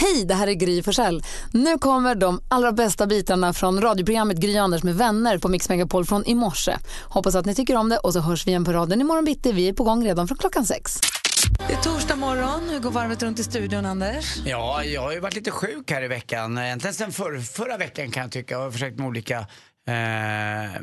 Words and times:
Hej, 0.00 0.24
det 0.24 0.34
här 0.34 0.46
är 0.46 0.52
Gry 0.52 0.82
Forssell. 0.82 1.22
Nu 1.52 1.78
kommer 1.78 2.14
de 2.14 2.40
allra 2.48 2.72
bästa 2.72 3.06
bitarna 3.06 3.52
från 3.52 3.80
radioprogrammet 3.80 4.36
Gry 4.36 4.56
Anders 4.56 4.82
med 4.82 4.94
vänner 4.94 5.38
på 5.38 5.48
Mix 5.48 5.68
Megapol 5.68 6.04
från 6.04 6.24
i 6.26 6.34
morse. 6.34 6.76
Hoppas 7.04 7.34
att 7.34 7.46
ni 7.46 7.54
tycker 7.54 7.76
om 7.76 7.88
det 7.88 7.98
och 7.98 8.12
så 8.12 8.20
hörs 8.20 8.46
vi 8.46 8.50
igen 8.50 8.64
på 8.64 8.72
raden 8.72 9.00
imorgon 9.00 9.24
bitti. 9.24 9.52
Vi 9.52 9.68
är 9.68 9.72
på 9.72 9.84
gång 9.84 10.04
redan 10.04 10.28
från 10.28 10.38
klockan 10.38 10.66
sex. 10.66 11.00
Det 11.68 11.74
är 11.74 11.82
torsdag 11.82 12.16
morgon. 12.16 12.68
Hur 12.70 12.78
går 12.80 12.90
varvet 12.90 13.22
runt 13.22 13.38
i 13.38 13.44
studion, 13.44 13.86
Anders? 13.86 14.36
Ja, 14.44 14.84
jag 14.84 15.02
har 15.02 15.12
ju 15.12 15.20
varit 15.20 15.34
lite 15.34 15.50
sjuk 15.50 15.90
här 15.90 16.02
i 16.02 16.08
veckan. 16.08 16.58
Egentligen 16.58 16.94
sen 16.94 17.12
för, 17.12 17.38
förra 17.38 17.76
veckan 17.76 18.10
kan 18.10 18.22
jag 18.22 18.32
tycka. 18.32 18.58
och 18.58 18.64
har 18.64 18.70
försökt 18.70 18.98
med 18.98 19.06
olika 19.06 19.38
eh, 19.88 20.82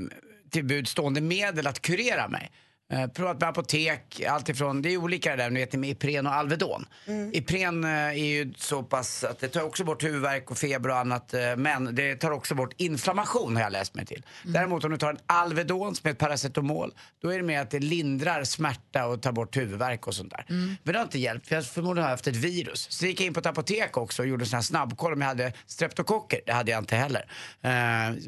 tillbudstående 0.52 1.22
medel 1.22 1.68
att 1.68 1.82
kurera 1.82 2.28
mig. 2.28 2.52
Eh, 2.94 3.08
provat 3.08 3.40
med 3.40 3.50
apotek, 3.50 4.22
allt 4.30 4.50
ifrån, 4.50 4.82
det 4.82 4.94
är 4.94 4.98
olika 4.98 5.36
det 5.36 5.44
där 5.44 5.50
ni 5.50 5.60
vet, 5.60 5.74
med 5.74 5.90
Ipren 5.90 6.28
och 6.28 6.34
Alvedon. 6.34 6.86
Ipren 7.34 7.84
eh, 7.84 7.90
är 7.90 8.14
ju 8.14 8.54
så 8.58 8.84
pass 8.84 9.24
att 9.24 9.40
det 9.40 9.48
tar 9.48 9.64
också 9.64 9.84
bort 9.84 10.04
huvudvärk 10.04 10.52
och 10.52 10.58
feber 10.58 10.90
och 10.90 10.98
annat 10.98 11.34
eh, 11.34 11.56
men 11.58 11.96
det 11.96 12.16
tar 12.16 12.32
också 12.32 12.56
bort 12.56 12.74
inflammation 12.78 13.56
har 13.56 13.64
jag 13.64 13.72
läst 13.72 13.96
mig 13.96 14.06
till. 14.06 14.26
Däremot 14.44 14.84
om 14.84 14.92
du 14.92 14.98
tar 14.98 15.10
en 15.10 15.18
Alvedon 15.26 15.96
som 15.96 16.08
är 16.08 16.12
ett 16.12 16.18
paracetamol 16.18 16.94
då 17.22 17.30
är 17.30 17.38
det 17.38 17.44
mer 17.44 17.62
att 17.62 17.72
det 17.72 17.80
lindrar 17.80 18.44
smärta 18.44 19.06
och 19.06 19.22
tar 19.22 19.32
bort 19.32 19.58
huvudvärk 19.58 20.08
och 20.08 20.16
sånt 20.16 20.32
där. 20.32 20.46
Men 20.48 20.78
det 20.84 20.98
har 20.98 21.04
inte 21.04 21.20
hjälpt 21.20 21.48
för 21.48 21.56
jag 21.56 21.66
förmodligen 21.66 22.04
har 22.04 22.12
haft 22.12 22.28
ett 22.28 22.36
virus. 22.36 22.88
Så 22.92 23.06
gick 23.06 23.20
jag 23.20 23.28
in 23.28 23.34
på 23.34 23.40
ett 23.40 23.46
apotek 23.46 23.98
också 23.98 24.22
och 24.22 24.28
gjorde 24.28 24.44
en 24.44 24.48
sån 24.48 24.58
här 24.58 24.62
snabbkoll 24.62 25.14
om 25.14 25.22
jag 25.22 25.28
hade 25.28 25.54
streptokocker. 25.66 26.40
Det 26.46 26.52
hade 26.52 26.72
jag 26.72 26.82
inte 26.82 26.96
heller. 26.96 27.26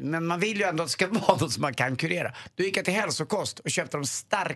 Men 0.02 0.26
man 0.26 0.40
vill 0.40 0.58
ju 0.58 0.64
ändå 0.64 0.82
att 0.82 0.88
det 0.88 0.92
ska 0.92 1.06
vara 1.10 1.36
något 1.36 1.52
som 1.52 1.62
man 1.62 1.74
kan 1.74 1.96
kurera. 1.96 2.32
Då 2.54 2.64
gick 2.64 2.76
jag 2.76 2.84
till 2.84 2.94
hälsokost 2.94 3.58
och 3.58 3.70
köpte 3.70 3.96
de 3.96 4.04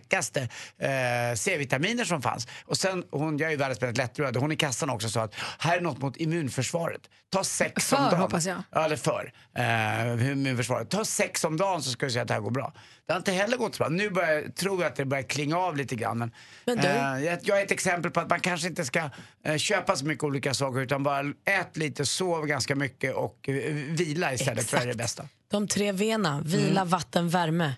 starkaste 0.02 0.40
eh, 0.78 1.34
C-vitaminer 1.36 2.04
som 2.04 2.22
fanns. 2.22 2.48
Och 2.64 2.76
sen, 2.76 3.04
hon, 3.10 3.38
jag 3.38 3.46
är 3.46 3.50
ju 3.50 3.56
världens 3.56 3.80
mest 3.80 3.96
lättrörd, 3.96 4.36
hon 4.36 4.52
i 4.52 4.56
kassan 4.56 4.90
också 4.90 5.08
sa 5.08 5.22
att 5.22 5.34
här 5.58 5.76
är 5.76 5.80
något 5.80 5.98
mot 5.98 6.16
immunförsvaret. 6.16 7.00
Ta 7.32 7.44
sex 7.44 7.86
För, 7.88 7.96
om 7.96 8.02
dagen. 8.04 8.20
hoppas 8.20 8.46
jag. 8.46 8.62
Ja, 8.70 8.84
eller 8.84 8.96
för. 8.96 9.32
Eh, 9.56 10.30
immunförsvaret. 10.32 10.90
Ta 10.90 11.04
sex 11.04 11.44
om 11.44 11.56
dagen 11.56 11.82
så 11.82 11.90
ska 11.90 12.06
du 12.06 12.12
se 12.12 12.18
att 12.20 12.28
det 12.28 12.34
här 12.34 12.40
går 12.40 12.50
bra. 12.50 12.72
Det 13.06 13.12
har 13.12 13.18
inte 13.18 13.32
heller 13.32 13.56
gått 13.56 13.74
så 13.74 13.82
bra. 13.82 13.88
Nu 13.88 14.10
börjar, 14.10 14.48
tror 14.48 14.82
jag 14.82 14.90
att 14.90 14.96
det 14.96 15.04
börjar 15.04 15.22
klinga 15.24 15.58
av 15.58 15.76
lite 15.76 15.94
grann. 15.96 16.18
Men, 16.18 16.30
Men 16.64 16.76
du- 16.76 16.82
eh, 16.88 17.18
jag, 17.24 17.38
jag 17.42 17.60
är 17.60 17.64
ett 17.64 17.70
exempel 17.70 18.10
på 18.10 18.20
att 18.20 18.30
man 18.30 18.40
kanske 18.40 18.68
inte 18.68 18.84
ska 18.84 19.10
eh, 19.44 19.56
köpa 19.56 19.96
så 19.96 20.04
mycket 20.06 20.24
olika 20.24 20.54
saker 20.54 20.80
utan 20.80 21.02
bara 21.02 21.20
ät 21.44 21.76
lite, 21.76 22.06
sov 22.06 22.46
ganska 22.46 22.74
mycket 22.76 23.14
och 23.14 23.48
eh, 23.48 23.54
vila 23.74 24.32
istället 24.34 24.70
för 24.70 24.76
det 24.76 24.82
är 24.82 24.86
det 24.86 24.94
bästa. 24.94 25.28
De 25.50 25.68
tre 25.68 25.92
V'na, 25.92 26.42
vila, 26.44 26.84
vatten, 26.84 27.28
värme. 27.28 27.72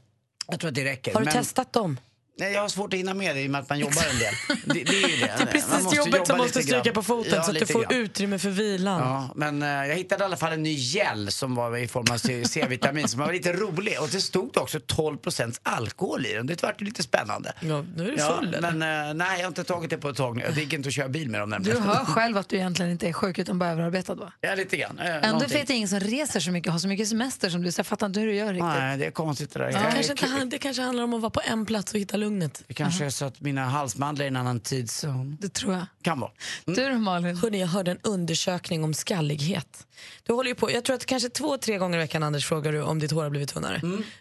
Jag 0.49 0.61
tror 0.61 0.69
att 0.69 0.75
det 0.75 0.85
räcker. 0.85 1.13
Har 1.15 1.21
du 1.21 1.25
Men- 1.25 1.35
testat 1.35 1.73
dem? 1.73 2.01
Nej, 2.37 2.53
jag 2.53 2.61
har 2.61 2.69
svårt 2.69 2.93
att 2.93 2.99
hinna 2.99 3.15
med 3.15 3.37
det 3.37 3.43
i 3.43 3.47
och 3.47 3.51
med 3.51 3.61
att 3.61 3.69
man 3.69 3.79
jobbar 3.79 4.03
en 4.13 4.19
del. 4.19 4.35
Det, 4.65 4.85
det 4.91 5.03
är 5.05 5.09
ju 5.09 5.17
det. 5.17 5.33
Det 5.39 5.43
är 5.43 5.47
precis 5.47 5.83
måste 5.83 5.97
jobbet 5.97 6.15
jobba 6.15 6.25
som 6.27 6.39
måste 6.39 6.63
stryka 6.63 6.93
på 6.93 7.03
foten 7.03 7.33
Ja, 7.37 7.43
så 7.43 7.51
att 7.51 7.59
du 7.59 7.67
får 7.67 7.83
grann. 7.83 7.95
utrymme 7.95 8.39
för 8.39 8.51
vilan. 8.51 9.01
Ja, 9.01 9.29
men 9.37 9.63
eh, 9.63 9.69
jag 9.69 9.97
hittade 9.97 10.23
i 10.23 10.25
alla 10.25 10.37
fall 10.37 10.53
en 10.53 10.63
ny 10.63 10.75
gel 10.77 11.31
som 11.33 11.55
var 11.55 11.77
i 11.77 11.89
form 11.89 12.05
av 12.13 12.19
C-vitamin 12.47 13.09
som 13.09 13.21
var 13.21 13.33
lite 13.33 13.53
rolig. 13.53 14.01
Och 14.01 14.09
det 14.09 14.21
stod 14.21 14.51
det 14.53 14.61
också 14.61 14.79
12% 14.79 15.61
alkohol 15.63 16.27
i 16.27 16.33
den. 16.33 16.47
Det 16.47 16.63
vart 16.63 16.81
ju 16.81 16.85
lite 16.85 17.03
spännande. 17.03 17.53
Ja, 17.61 17.85
nu 17.97 18.03
är 18.09 18.11
du 18.13 18.17
Ja, 18.19 18.37
full 18.39 18.55
eller? 18.55 18.73
men 18.73 19.09
eh, 19.09 19.15
nej, 19.15 19.37
jag 19.39 19.45
har 19.45 19.49
inte 19.49 19.65
tagit 19.65 19.91
det 19.91 19.99
på 19.99 20.09
ett 20.09 20.17
tag 20.17 20.37
nu. 20.37 20.45
Det 20.55 20.61
gick 20.61 20.73
inte 20.73 20.87
att 20.89 20.95
köra 20.95 21.09
bil 21.09 21.29
med 21.31 21.41
dem 21.41 21.51
nämligen. 21.51 21.83
Du 21.83 21.89
hör 21.89 22.05
själv 22.05 22.37
att 22.39 22.49
du 22.49 22.57
egentligen 22.57 22.93
inte 22.93 23.09
är 23.09 23.13
sjuk 23.13 23.39
utan 23.39 23.59
bara 23.59 23.71
överarbetad, 23.71 24.15
va? 24.15 24.33
Ja, 24.41 24.55
lite 24.55 24.77
grann. 24.77 24.99
Eh, 24.99 25.15
Ändå 25.15 25.29
någonting. 25.29 25.59
vet 25.59 25.69
jag 25.69 25.77
ingen 25.77 25.89
som 25.89 26.01
reser 26.01 26.41
så 26.41 26.51
mycket 26.51 26.73
har 26.73 26.79
så 26.79 26.89
mycket 26.89 27.09
semester 27.09 27.51
som 27.51 27.63
du, 27.63 27.73
så 27.73 27.79
jag 27.79 27.87
fattar 27.87 28.07
inte 28.07 28.21
hur 28.21 28.27
du 28.27 28.35
gör 28.35 28.47
riktigt. 28.53 28.65
Nej, 28.65 28.99
det 28.99 29.07
är 29.07 29.11
konstigt 29.11 29.53
det 29.53 29.59
där. 29.59 29.67
Det 29.67 29.77
är 29.79 30.17
kanske, 30.17 30.43
inte, 30.43 30.57
det 30.57 30.59
kanske 30.59 30.83
handlar 30.83 31.05
om 31.05 31.15
att 31.15 31.21
vara 31.21 31.31
på 31.31 31.41
en 31.45 31.67
plats 31.67 31.93
och 31.95 32.01
hitta 32.01 32.17
lugnet. 32.25 32.63
Det 32.67 32.75
kanske 32.75 33.05
är 33.05 33.11
så 33.11 33.25
att 33.25 33.41
mina 33.41 33.65
halsmandlar 33.65 34.23
är 34.23 34.27
i 34.27 34.29
en 34.29 34.37
annan 34.37 34.61
tidszon. 34.61 35.37
Det 35.41 35.49
tror 35.49 35.73
jag. 35.75 35.87
Kan 36.03 36.21
vara. 36.21 36.31
Du 36.65 36.89
då, 36.89 36.99
Malin? 36.99 37.37
Hörrni, 37.37 37.61
jag 37.61 37.67
hörde 37.67 37.91
en 37.91 37.99
undersökning 38.03 38.85
om 38.85 38.95
skallighet. 38.95 39.87
Du 40.23 40.33
håller 40.33 40.49
ju 40.49 40.55
på, 40.55 40.71
jag 40.71 40.85
tror 40.85 40.97
att 40.97 41.07
kanske 41.07 41.29
två, 41.29 41.59
tre 41.59 41.79
gånger 41.79 41.99
i 41.99 42.01
veckan 42.01 42.23
Anders 42.23 42.47
frågar 42.47 42.73
du 42.73 42.83
om 42.83 42.99
ditt 42.99 43.11
hår 43.13 43.23
har 43.23 43.31
blivit 43.31 43.49
tunnare. 43.49 43.81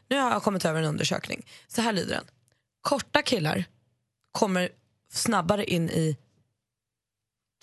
Nu 0.10 0.20
har 0.20 0.32
jag 0.32 0.44
kommit 0.44 0.66
över 0.66 0.80
en 0.82 0.88
undersökning. 0.88 1.46
Så 1.68 1.82
här 1.82 1.94
lyder 1.94 2.16
den. 2.16 2.26
Korta 2.82 3.22
killar 3.22 3.66
kommer 4.32 4.70
snabbare 5.14 5.66
in 5.66 5.90
i 5.90 6.18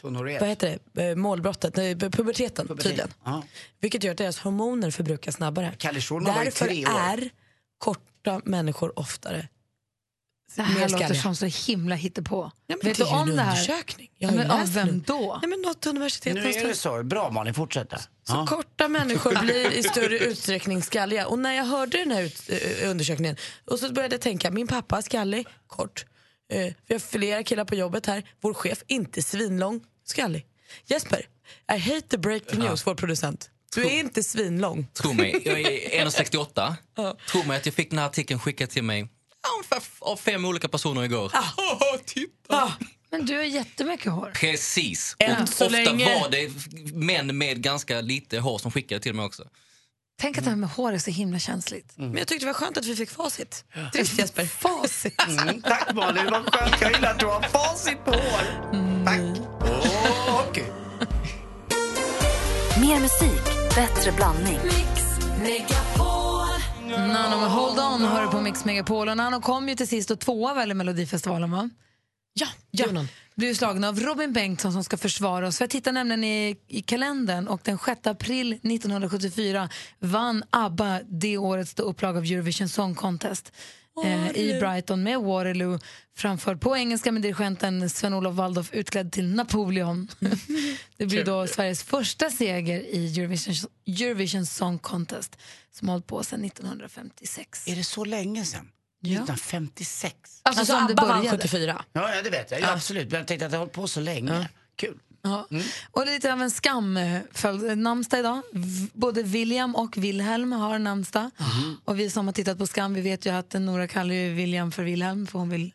Tunnhårighet. 0.01 0.41
vad 0.41 0.49
heter 0.49 0.79
det, 0.93 1.11
Eh, 1.11 1.17
målbrottet, 1.17 1.77
nej, 1.77 1.97
puberteten, 1.99 2.69
tydligen. 2.69 3.09
Ja. 3.25 3.43
Vilket 3.81 4.05
gör 4.05 4.13
att 4.13 4.19
deras 4.19 4.39
hormoner 4.39 4.91
förbrukas 4.91 5.35
snabbare. 5.35 5.75
Därför 5.79 6.69
är 6.69 7.31
korta 7.79 8.41
människor 8.45 8.99
oftare 8.99 9.49
Det 10.55 10.63
här 10.63 10.81
låter 10.89 10.97
skalliga. 10.99 11.23
som 11.23 11.37
så 11.37 11.47
himla 11.47 11.95
hittepå. 11.95 12.51
Ja, 12.67 12.77
Vet 12.83 12.97
du 12.97 13.05
om 13.05 13.37
det 13.37 13.43
här? 13.43 13.51
undersökning. 13.51 14.11
Jag 14.19 14.31
Ja, 14.31 14.35
men 14.37 14.51
av 14.51 14.73
vem 14.73 14.89
nu. 14.89 15.03
då? 15.07 15.39
Nej, 15.43 15.51
men 15.51 15.63
något 15.63 15.87
universitet 15.87 16.35
Nu 16.35 16.41
är 16.41 16.69
det 16.69 16.75
så. 16.75 17.03
Bra 17.03 17.31
Malin, 17.31 17.55
fortsätt. 17.55 17.91
Så 17.91 17.99
Ja. 18.27 18.47
korta 18.47 18.89
människor 18.99 19.41
blir 19.43 19.73
i 19.73 19.83
större 19.83 20.19
utsträckning 20.19 20.83
skalliga. 20.83 21.27
Och 21.27 21.39
när 21.39 21.53
jag 21.53 21.65
hörde 21.65 21.99
den 21.99 22.11
här 22.11 22.23
ut, 22.23 22.43
eh, 22.51 22.91
undersökningen 22.91 23.37
och 23.65 23.79
så 23.79 23.93
började 23.93 24.15
jag 24.15 24.21
tänka, 24.23 24.51
min 24.51 24.67
pappa 24.67 24.99
är 24.99 25.03
skallig, 25.03 25.47
kort. 25.67 26.05
Eh, 26.53 26.75
vi 26.87 26.95
har 26.95 26.99
flera 26.99 27.43
killar 27.43 27.65
på 27.65 27.75
jobbet 27.75 28.07
här. 28.07 28.23
Vår 28.41 28.55
chef, 28.55 28.83
inte 28.87 29.23
svinlång, 29.23 29.81
skallig. 30.07 30.47
Jesper, 30.87 31.27
I 31.75 31.79
hate 31.79 32.01
to 32.01 32.19
break 32.19 32.47
the 32.47 32.57
news, 32.59 32.87
vår 32.87 32.95
producent. 32.95 33.51
Du 33.75 33.85
är 33.87 33.91
inte 34.01 34.23
svinlång. 34.23 34.87
Tro 34.95 35.13
mig, 35.13 35.43
jag 35.45 35.61
är 35.61 36.05
1,68. 36.07 37.17
Tro 37.31 37.43
mig 37.45 37.57
att 37.57 37.67
jag 37.67 37.75
fick 37.75 37.91
den 37.91 37.99
här 37.99 38.07
artikeln 38.07 38.41
skickad 38.41 38.71
till 38.71 38.85
mig 38.85 39.09
ja, 39.43 39.49
ungefär 39.57 39.83
av 40.01 40.17
fem 40.17 40.45
olika 40.45 40.69
personer 40.69 41.03
igår. 41.03 41.33
Titta! 42.07 42.33
Ah, 42.49 42.73
Men 43.11 43.27
du 43.27 43.37
har 43.37 43.43
jättemycket 43.43 44.13
hår. 44.13 44.33
Precis. 44.35 45.17
Än 45.19 45.43
Och 45.43 45.49
så 45.49 45.67
ofta 45.67 45.77
länge. 45.79 46.21
var 46.21 46.29
det 46.31 46.51
män 46.95 47.39
med 47.39 47.63
ganska 47.63 48.01
lite 48.01 48.39
hår 48.39 48.59
som 48.59 48.71
skickade 48.71 49.01
till 49.01 49.15
mig 49.15 49.25
också. 49.27 49.45
Tänk 50.21 50.39
att 50.39 50.45
det 50.45 50.51
här 50.51 50.57
med 50.57 50.71
hår 50.71 50.93
är 50.93 50.99
så 50.99 51.11
himla 51.11 51.39
känsligt. 51.39 51.93
Men 51.97 52.17
jag 52.17 52.29
tyckte 52.29 52.47
det 52.47 52.53
var 52.53 52.55
skönt 52.55 52.77
att 52.77 52.87
vi 52.87 52.97
fick 52.97 53.11
facit. 53.11 53.65
Trist 53.93 54.19
Jesper. 54.19 54.45
Facit. 54.61 55.23
Mm, 55.29 55.63
tack 55.63 55.95
Malin, 55.95 56.27
vad 56.31 56.55
skönt. 56.55 56.75
Jag 56.81 56.93
gillar 56.93 57.11
att 57.11 57.19
du 57.21 57.27
har 57.27 57.43
facit 57.43 58.05
på 58.05 58.11
hår. 58.11 59.05
Tack. 59.05 59.21
Åh, 59.63 60.45
okej. 60.49 60.73
Mer 62.81 63.01
musik, 63.01 63.75
bättre 63.75 64.13
blandning. 64.13 64.59
Nano 66.91 67.41
med 67.41 67.51
Hold 67.51 67.79
On 67.79 68.03
hör 68.03 68.27
på 68.27 68.41
Mix 68.41 68.65
Megapol. 68.65 69.09
Och 69.09 69.17
Nano 69.17 69.41
kom 69.41 69.69
ju 69.69 69.75
till 69.75 69.89
sist 69.89 70.11
och 70.11 70.21
tvåa 70.21 70.55
väl 70.55 70.71
i 70.71 70.75
Melodifestivalen, 70.75 71.51
va? 71.51 71.71
Ja, 72.33 72.47
Ja, 72.71 72.87
blev 73.35 73.55
slagen 73.55 73.85
av 73.85 74.01
Robin 74.01 74.33
Bengtsson 74.33 74.73
som 74.73 74.85
ska 74.85 74.97
försvara 74.97 75.49
oss. 75.49 75.59
För 75.59 75.65
jag 75.65 75.71
tittar 75.71 75.93
nämligen 75.93 76.25
i, 76.25 76.57
i 76.69 76.83
kalendern 76.83 77.49
och 77.49 77.61
den 77.65 77.79
6 77.79 78.07
april 78.07 78.53
1974 78.53 79.69
vann 79.99 80.43
ABBA 80.51 81.01
det 81.09 81.39
årets 81.39 81.75
då 81.75 81.83
upplag 81.83 82.17
av 82.17 82.25
Eurovision 82.25 82.69
Song 82.69 82.95
Contest 82.95 83.53
eh, 84.05 84.31
i 84.37 84.59
Brighton 84.61 85.03
med 85.03 85.21
Waterloo 85.21 85.79
framförd 86.17 86.61
på 86.61 86.77
engelska 86.77 87.13
med 87.13 87.23
dirigenten 87.23 87.91
Sven-Olof 87.91 88.35
Waldorf 88.35 88.73
utklädd 88.73 89.13
till 89.13 89.35
Napoleon. 89.35 90.09
det 90.97 91.07
blir 91.07 91.25
då 91.25 91.47
Sveriges 91.47 91.83
första 91.83 92.31
seger 92.31 92.81
i 92.81 93.19
Eurovision, 93.19 93.71
Eurovision 93.87 94.47
Song 94.47 94.79
Contest 94.79 95.37
som 95.73 95.89
har 95.89 95.95
hållit 95.95 96.07
på 96.07 96.25
sedan 96.25 96.45
1956. 96.45 97.69
Är 97.69 97.77
det 97.77 97.85
så 97.85 98.05
länge 98.05 98.45
sedan? 98.45 98.69
1956? 99.03 100.15
Alltså, 100.43 100.61
Alltså 100.61 100.75
som 100.75 100.87
det 100.87 100.93
ABBA 100.93 101.07
vann 101.07 101.19
började. 101.19 101.39
74. 101.39 101.85
Ja, 101.93 102.15
ja 102.15 102.23
det 102.23 102.31
vet 102.31 102.51
jag. 102.51 102.61
Ja, 102.61 102.73
absolut. 102.73 103.11
Men 103.11 103.19
jag 103.19 103.29
tänkte 103.29 103.47
att 103.47 103.53
det 103.53 103.57
har 103.57 103.63
hållit 103.63 103.75
på 103.75 103.89
så 103.89 104.01
länge. 104.01 104.49
Kul. 104.77 104.99
Ja. 105.23 105.47
Och 105.91 106.05
det 106.05 106.11
är 106.11 106.15
lite 106.15 106.33
av 106.33 106.43
en 106.43 106.51
skam. 106.51 106.99
För 107.33 107.77
namnsdag 107.77 108.21
idag. 108.21 108.43
Både 108.93 109.23
William 109.23 109.75
och 109.77 109.97
Wilhelm 109.97 110.53
har 110.53 110.79
namnsdag. 110.79 111.31
Och 111.85 112.01
vi 112.01 112.11
som 112.11 112.27
har 112.27 112.33
tittat 112.33 112.59
på 112.59 112.67
Skam 112.67 112.95
vi 112.95 113.01
vet 113.01 113.27
ju 113.27 113.31
att 113.31 113.53
Nora 113.53 113.89
kallar 113.89 114.15
ju 114.15 114.35
William 114.35 114.73
för 114.73 114.83
Wilhelm 114.83 115.27
för 115.27 115.39
hon 115.39 115.49
vill 115.51 115.73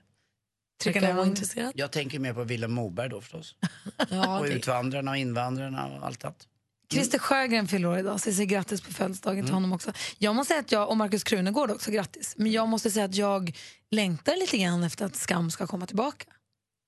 trycka 0.84 1.02
ner 1.02 1.08
honom. 1.12 1.28
intresserad. 1.28 1.72
Jag 1.76 1.92
tänker 1.92 2.20
mer 2.20 2.34
på 2.34 2.44
Willem 2.44 2.72
Moberg 2.74 3.10
då 3.10 3.22
förstås. 3.22 3.56
Ja, 4.10 4.40
Och 4.40 4.46
det, 4.46 4.52
utvandrarna 4.54 5.12
och 5.12 5.18
invandrarna 5.18 5.86
och 5.86 6.06
allt 6.06 6.24
annat. 6.26 6.48
Christer 6.92 7.20
Sjögren 7.20 7.68
fyller 7.68 7.88
år 7.88 7.98
idag 8.00 8.22
så 8.22 8.30
jag 8.30 8.36
säger 8.36 8.50
grattis 8.50 8.82
på 8.82 8.94
födelsedagen 8.94 9.46
till 9.46 9.54
honom 9.54 9.74
också. 9.74 9.92
Jag 10.18 10.36
måste 10.36 10.48
säga 10.54 10.60
att 10.60 10.72
jag, 10.72 10.90
och 10.90 10.98
Markus 10.98 11.24
Krunegård 11.24 11.72
också, 11.72 11.92
grattis. 11.92 12.34
Men 12.38 12.52
jag 12.52 12.68
måste 12.68 12.92
säga 12.92 13.06
att 13.06 13.16
jag 13.16 13.58
längtar 13.92 14.38
lite 14.40 14.58
grann 14.58 14.84
efter 14.84 15.06
att 15.06 15.16
Skam 15.16 15.52
ska 15.52 15.68
komma 15.68 15.86
tillbaka. 15.86 16.26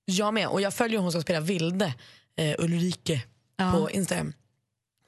jag 0.06 0.34
med. 0.34 0.48
Och 0.48 0.62
jag 0.62 0.74
följer 0.74 1.00
hon 1.00 1.12
som 1.12 1.22
spelar 1.22 1.42
Vilde, 1.42 1.94
eh, 2.38 2.56
Ulrike, 2.60 3.24
Ja. 3.60 3.72
på 3.72 3.92
Instagram. 3.92 4.34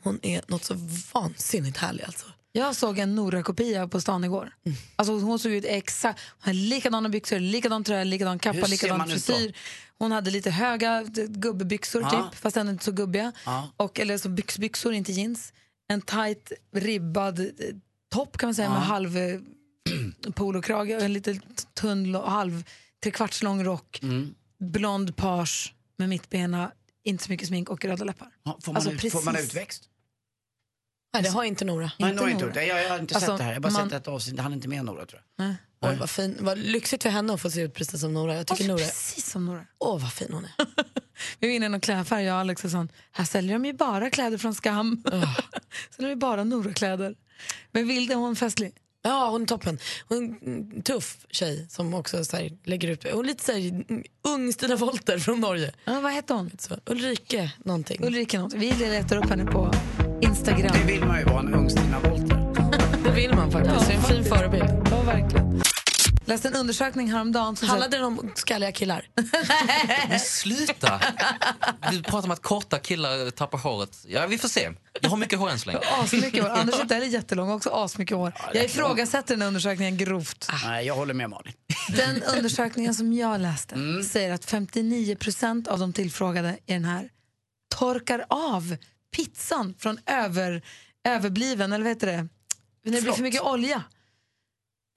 Hon 0.04 0.20
är 0.22 0.42
något 0.48 0.64
så 0.64 0.74
vansinnigt 1.14 1.78
härlig 1.78 2.04
alltså. 2.04 2.26
Jag 2.52 2.76
såg 2.76 3.00
en 3.00 3.16
Nora-kopia 3.16 3.88
på 3.88 4.02
stan 4.02 4.24
igår. 4.24 4.54
Alltså 4.96 5.14
hon 5.20 5.40
såg 5.40 5.52
ut 5.52 5.66
exakt, 5.68 6.20
hon 6.30 6.42
hade 6.44 6.58
likadana 6.60 7.10
byxor, 7.10 7.40
likadan 7.40 7.84
tröja, 7.84 8.04
likadan 8.04 8.40
kappa, 8.40 8.60
Hur 8.60 8.68
likadan 8.68 9.08
frisyr. 9.10 9.54
Hon 9.98 10.12
hade 10.12 10.32
lite 10.32 10.52
höga 10.52 11.04
d- 11.04 11.26
gubbebyxor 11.30 12.02
Ja. 12.02 12.10
typ, 12.32 12.40
fast 12.40 12.58
ändå 12.58 12.72
inte 12.72 12.86
så 12.86 12.92
gubbiga. 12.92 13.32
Ja. 13.46 13.70
Och, 13.78 14.00
eller 14.00 14.18
så 14.18 14.30
byxbyxor, 14.30 14.94
inte 14.94 15.12
jeans. 15.12 15.54
En 15.88 16.02
tight 16.02 16.52
ribbad 16.76 17.40
eh, 17.40 17.46
topp 18.14 18.38
kan 18.38 18.48
man 18.48 18.56
säga 18.56 18.70
med 18.70 18.82
halv 18.82 19.18
eh, 19.18 19.40
polokrage 20.36 20.96
och 20.96 21.02
en 21.02 21.14
lite 21.14 21.40
tunn, 21.74 22.16
halv 22.16 22.64
trekvartslång 23.04 23.64
rock. 23.64 24.00
Mm. 24.04 24.36
Blond 24.60 25.16
page 25.16 25.74
med 25.98 26.10
mittbena, 26.10 26.72
inte 27.04 27.24
så 27.24 27.32
mycket 27.32 27.48
smink 27.48 27.70
och 27.70 27.86
röda 27.86 28.06
läppar. 28.06 28.28
Ja, 28.44 28.58
Får 28.62 28.74
man, 28.74 28.82
Alltså, 28.88 29.06
ut, 29.08 29.12
får 29.12 29.22
man 29.22 29.36
utväxt? 29.38 29.84
Nej, 31.14 31.24
det 31.24 31.30
har 31.30 31.44
inte 31.44 31.66
Nora. 31.66 31.92
Nej, 32.00 32.10
Inte 32.10 32.22
Nora 32.24 32.32
inte 32.32 32.46
Nora. 32.46 32.64
Jag, 32.64 32.84
jag 32.84 32.90
har 32.90 33.00
inte 33.00 33.16
Alltså, 33.16 33.32
sett 33.32 33.38
det 33.38 33.44
här. 33.44 33.52
Jag 33.52 33.56
har 33.56 33.62
bara 33.62 33.74
man- 33.74 33.90
sett 33.90 34.02
ett 34.02 34.08
avsnitt. 34.08 34.40
Han 34.40 34.52
är 34.52 34.56
inte 34.56 34.68
med 34.68 34.86
Nora 34.86 35.06
tror 35.06 35.24
jag. 35.38 35.46
Nej. 35.46 35.56
Oj, 35.82 35.98
vad, 36.00 36.10
fin. 36.10 36.38
vad 36.40 36.58
lyxigt 36.58 37.04
för 37.04 37.10
henne 37.10 37.34
att 37.34 37.42
få 37.42 37.52
se 37.52 37.62
ut 37.62 37.74
precis 37.74 38.02
som 38.02 38.14
Nora. 38.14 38.36
Jag 38.36 38.48
tycker 38.48 38.68
Nora... 38.68 38.78
precis 38.78 39.30
som 39.32 39.46
Nora. 39.46 39.66
Åh, 39.78 40.02
vad 40.02 40.14
fin 40.14 40.34
hon 40.34 40.46
är. 40.46 40.52
Vi 41.40 41.48
var 41.48 41.56
inne 41.56 41.66
i 41.66 41.70
någon 41.70 41.82
klädaffär, 41.82 42.20
jag 42.20 42.34
och 42.34 42.40
Alex 42.40 42.66
och 42.66 42.72
sån. 42.72 42.90
Här 43.12 43.26
säljer 43.26 43.54
de 43.54 43.66
ju 43.66 43.74
bara 43.74 44.10
kläder 44.10 44.38
från 44.38 44.56
Skam. 44.56 45.04
Sen 45.96 46.06
är 46.06 46.10
det 46.10 46.16
bara 46.16 46.44
Nora-kläder. 46.44 47.16
Men 47.72 47.88
Vilde, 47.88 48.16
hon 48.16 48.36
festlig? 48.36 48.74
Ja, 49.02 49.30
hon 49.30 49.42
är 49.42 49.46
toppen. 49.46 49.80
Hon 50.08 50.18
är 50.18 50.48
en 50.48 50.82
tuff 50.82 51.18
tjej 51.30 51.66
som 51.70 51.94
också 51.94 52.26
så 52.26 52.38
här, 52.38 52.52
lägger 52.64 52.88
ut... 52.90 53.06
Hon 53.14 53.26
är 53.26 53.28
lite 53.28 53.44
så 53.44 53.52
här, 53.52 53.84
ung 54.22 54.54
Stina 54.54 54.76
Wolter 54.76 55.20
från 55.20 55.40
Norge. 55.40 55.72
Ja, 55.86 56.00
vad 56.00 56.14
heter 56.14 56.36
hon? 56.36 56.52
Så, 56.60 56.76
Ulrike 56.86 57.52
någonting. 57.66 58.06
Ulrika 58.06 58.40
något. 58.40 58.54
Vi 58.54 58.74
letar 58.74 59.16
upp 59.18 59.30
henne 59.30 59.46
på 59.46 59.74
Instagram. 60.22 60.72
Det 60.74 60.94
vill 60.94 61.06
man 61.06 61.20
ju 61.20 61.26
vara, 61.26 61.40
en 61.40 61.54
ung 61.54 61.70
Stina 61.70 62.00
Wolter. 62.00 62.40
Det 63.04 63.12
vill 63.12 63.36
man 63.36 63.52
faktiskt. 63.52 63.88
det 63.88 63.94
är 63.94 63.98
en 63.98 64.04
fin 64.04 64.24
förebild. 64.26 64.88
Ja, 64.92 65.02
verkligen. 65.02 65.62
Läste 66.30 66.48
en 66.48 66.56
undersökning 66.56 67.12
häromdagen 67.12 67.56
som 67.56 67.68
Handlade 67.70 67.98
den 67.98 68.06
om 68.06 68.32
skalliga 68.36 68.72
killar? 68.72 69.08
Men 70.10 70.20
sluta! 70.20 71.02
Du 71.92 72.04
pratar 72.04 72.28
om 72.28 72.32
att 72.32 72.42
korta 72.42 72.80
killar 72.80 73.30
tappar 73.32 73.58
håret. 73.58 74.04
Ja, 74.08 74.28
vi 74.28 74.38
får 74.38 74.50
se. 74.50 74.70
Jag 75.02 75.10
har 75.10 75.18
mycket 75.18 75.40
hår 75.40 75.50
än 75.50 75.60
så 75.60 75.68
länge. 75.68 75.80
asmycket 76.04 76.44
hår. 76.44 76.50
Anders 76.50 76.76
är 76.76 76.82
inte 76.82 76.94
heller 76.94 77.08
jättelång, 77.08 77.52
också 77.52 77.70
asmycket 77.70 78.18
hår. 78.18 78.34
Jag 78.54 78.66
ifrågasätter 78.66 79.34
den 79.36 79.42
här 79.42 79.48
undersökningen 79.48 79.98
grovt. 79.98 80.48
Nej, 80.64 80.86
jag 80.86 80.96
håller 80.96 81.14
med 81.14 81.30
Malin. 81.30 81.54
Den 81.96 82.24
undersökningen 82.24 82.94
som 82.96 83.14
jag 83.14 83.42
läste 83.42 83.76
Mm. 83.76 84.04
säger 84.04 84.34
att 84.34 84.46
59 84.46 85.16
procent 85.16 85.68
av 85.68 85.80
de 85.80 85.94
tillfrågade 85.94 86.58
i 86.66 86.74
den 86.74 86.86
här 86.86 87.10
torkar 87.76 88.26
av 88.30 88.76
pizzan 89.16 89.76
från 89.80 90.00
över, 90.06 90.62
överbliven, 91.08 91.74
eller 91.74 91.84
vad 91.86 91.94
heter 91.94 92.08
det? 92.08 92.28
När 92.86 92.92
det 92.96 93.02
blir 93.02 93.12
för 93.14 93.24
mycket 93.24 93.42
olja. 93.42 93.84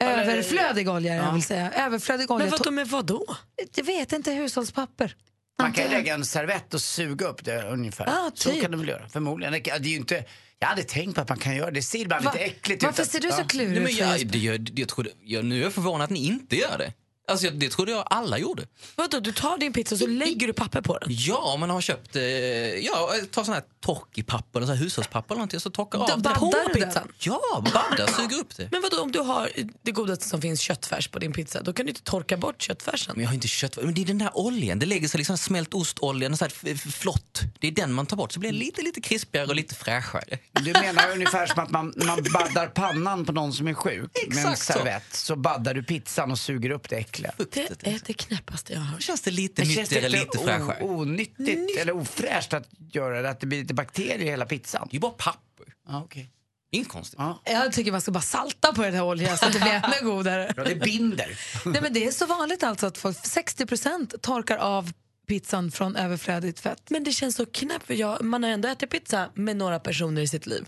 Överflödig 0.02 0.88
olja, 0.88 1.14
jag 1.14 1.32
vill 1.32 1.42
säga. 1.42 1.72
Överflödig 1.72 2.30
olja. 2.30 2.44
Men 2.46 2.50
vadå 2.58 2.70
med 2.70 2.88
vadå? 2.88 3.36
Jag 3.74 3.84
vet 3.84 4.12
inte, 4.12 4.32
hushållspapper. 4.32 5.16
Man 5.62 5.72
kan 5.72 5.84
ju 5.84 5.90
lägga 5.90 6.14
en 6.14 6.24
servett 6.24 6.74
och 6.74 6.80
suga 6.80 7.26
upp 7.26 7.44
det 7.44 7.62
ungefär. 7.62 8.06
Ja, 8.06 8.30
Så 8.34 8.50
typ. 8.50 8.62
kan 8.62 8.70
du 8.70 8.78
väl 8.78 8.88
göra, 8.88 9.08
förmodligen. 9.08 9.52
Det 9.52 9.58
det 9.58 9.70
är 9.70 9.78
ju 9.90 9.96
inte... 9.96 10.24
Jag 10.58 10.68
hade 10.68 10.82
tänkt 10.82 11.14
på 11.14 11.20
att 11.20 11.28
man 11.28 11.38
kan 11.38 11.56
göra 11.56 11.66
det. 11.70 11.74
Det 11.78 11.82
ser 11.82 12.06
Va- 12.06 12.18
lite 12.18 12.38
äckligt 12.44 12.82
Varför 12.82 13.02
ut. 13.02 13.10
ser 13.10 13.20
du 13.20 13.30
så 13.30 13.40
Ja. 13.40 13.44
klurig 13.44 13.68
Nej, 13.70 13.80
men 13.80 13.92
ut? 13.92 13.98
jag, 13.98 14.18
just- 14.18 14.32
det, 14.32 14.38
jag, 14.38 14.70
jag 14.74 15.06
jag, 15.22 15.44
nu 15.44 15.58
är 15.58 15.62
jag 15.62 15.72
förvånad 15.72 16.04
att 16.04 16.10
ni 16.10 16.26
inte 16.26 16.56
gör 16.56 16.78
det. 16.78 16.92
Alltså, 17.28 17.50
det 17.50 17.68
trodde 17.70 17.92
jag 17.92 18.06
alla 18.10 18.38
gjorde. 18.38 18.66
Vadå, 18.96 19.20
du 19.20 19.32
tar 19.32 19.58
din 19.58 19.72
pizza 19.72 19.94
och 19.94 19.98
så 19.98 20.06
lägger 20.06 20.46
du 20.46 20.52
papper 20.52 20.80
på 20.80 20.98
den? 20.98 21.08
Ja, 21.12 21.56
man 21.58 21.70
har 21.70 21.80
köpt 21.80 22.16
eh, 22.16 22.22
ja, 22.22 23.10
ta 23.30 23.44
sån 23.44 23.54
här 23.54 23.62
torkipapper, 23.80 24.58
eller 24.58 24.66
så 24.66 24.72
här 24.72 24.80
hushållspapper 24.80 25.34
eller 25.34 25.38
någonting, 25.38 25.60
så 25.60 25.70
torkar 25.70 25.98
Då 25.98 26.04
av 26.04 26.10
det. 26.10 26.16
baddar 26.22 26.34
På 26.34 26.54
du 26.74 26.80
pizzan? 26.84 27.08
Ja, 27.18 27.40
badda, 27.74 28.06
suger 28.12 28.38
upp 28.38 28.56
det. 28.56 28.68
Men 28.72 28.82
vadå, 28.82 29.02
om 29.02 29.12
du 29.12 29.18
har 29.18 29.50
det 29.82 29.92
godaste 29.92 30.28
som 30.28 30.40
finns, 30.40 30.60
köttfärs 30.60 31.08
på 31.08 31.18
din 31.18 31.32
pizza, 31.32 31.62
då 31.62 31.72
kan 31.72 31.86
du 31.86 31.90
inte 31.90 32.02
torka 32.02 32.36
bort 32.36 32.62
köttfärsen? 32.62 33.12
Men 33.16 33.22
jag 33.22 33.28
har 33.30 33.34
inte 33.34 33.48
kött. 33.48 33.78
Men 33.82 33.94
det 33.94 34.00
är 34.02 34.06
den 34.06 34.18
där 34.18 34.30
oljan. 34.38 34.78
Det 34.78 34.86
lägger 34.86 35.08
sig 35.08 35.18
liksom 35.18 35.38
smält 35.38 35.74
ostolja, 35.74 36.26
en 36.28 36.36
sån 36.36 36.48
här 36.64 36.90
flott. 36.90 37.40
Det 37.60 37.66
är 37.66 37.72
den 37.72 37.92
man 37.92 38.06
tar 38.06 38.16
bort 38.16 38.32
så 38.32 38.40
blir 38.40 38.52
det 38.52 38.58
lite, 38.58 38.82
lite 38.82 39.00
krispigare 39.00 39.46
och 39.46 39.54
lite 39.54 39.74
fräschare. 39.74 40.38
Du 40.52 40.72
menar 40.72 41.10
ungefär 41.12 41.46
som 41.46 41.62
att 41.64 41.70
man, 41.70 41.94
man 41.96 42.22
baddar 42.32 42.66
pannan 42.66 43.24
på 43.24 43.32
någon 43.32 43.52
som 43.52 43.66
är 43.68 43.74
sjuk 43.74 44.00
med 44.02 44.22
en 44.22 44.28
Exakt 44.38 44.62
så. 44.62 44.72
servett. 44.72 45.14
Så 45.14 45.36
baddar 45.36 45.74
du 45.74 45.82
pizzan 45.82 46.30
och 46.30 46.38
suger 46.38 46.70
upp 46.70 46.88
det 46.88 46.96
äckliga. 47.12 47.32
Det 47.50 47.86
är 47.86 48.00
det 48.06 48.12
knäppaste 48.12 48.72
jag 48.72 48.80
har 48.80 48.86
hört. 48.86 49.02
Känns 49.02 49.20
det 49.20 49.30
lite 49.30 49.64
känns 49.64 49.76
nyttigare, 49.76 50.06
inte 50.06 50.18
lite 50.18 50.38
fräschare? 50.38 50.82
onyttigt 50.82 51.78
eller 51.78 51.96
ofräscht 51.96 52.52
att 52.52 52.68
göra 52.92 53.22
det? 53.22 53.30
Att 53.30 53.40
det 53.40 53.46
blir 53.46 53.60
lite 53.60 53.74
bakterier 53.74 54.18
i 54.18 54.24
hela 54.24 54.46
pizzan? 54.46 54.88
Det 54.90 54.92
är 54.92 54.94
ju 54.94 55.00
bara 55.00 55.12
papper. 55.12 55.66
Ja, 55.88 56.02
okej. 56.04 56.30
Inkonstigt. 56.70 57.16
Ja. 57.18 57.42
Jag 57.44 57.72
tycker 57.72 57.92
man 57.92 58.00
ska 58.00 58.10
bara 58.10 58.20
salta 58.20 58.72
på 58.72 58.82
den 58.82 58.94
här 58.94 59.02
oljan 59.02 59.38
så 59.38 59.46
att 59.46 59.52
det 59.52 59.58
blir 59.60 59.82
ännu 59.84 60.10
godare. 60.10 60.52
Ja, 60.56 60.64
det 60.64 60.74
binder. 60.74 61.38
Nej, 61.64 61.82
men 61.82 61.92
det 61.92 62.06
är 62.06 62.10
så 62.10 62.26
vanligt 62.26 62.62
alltså 62.62 62.86
att 62.86 62.98
folk, 62.98 63.16
60% 63.16 64.18
torkar 64.18 64.56
av 64.56 64.92
pizzan 65.28 65.70
från 65.70 65.96
överflödigt 65.96 66.60
fett. 66.60 66.90
Men 66.90 67.04
det 67.04 67.12
känns 67.12 67.36
så 67.36 67.46
knäppt, 67.46 67.86
för 67.86 67.94
jag, 67.94 68.24
man 68.24 68.42
har 68.42 68.50
ändå 68.50 68.68
ätit 68.68 68.90
pizza 68.90 69.30
med 69.34 69.56
några 69.56 69.80
personer 69.80 70.22
i 70.22 70.28
sitt 70.28 70.46
liv. 70.46 70.66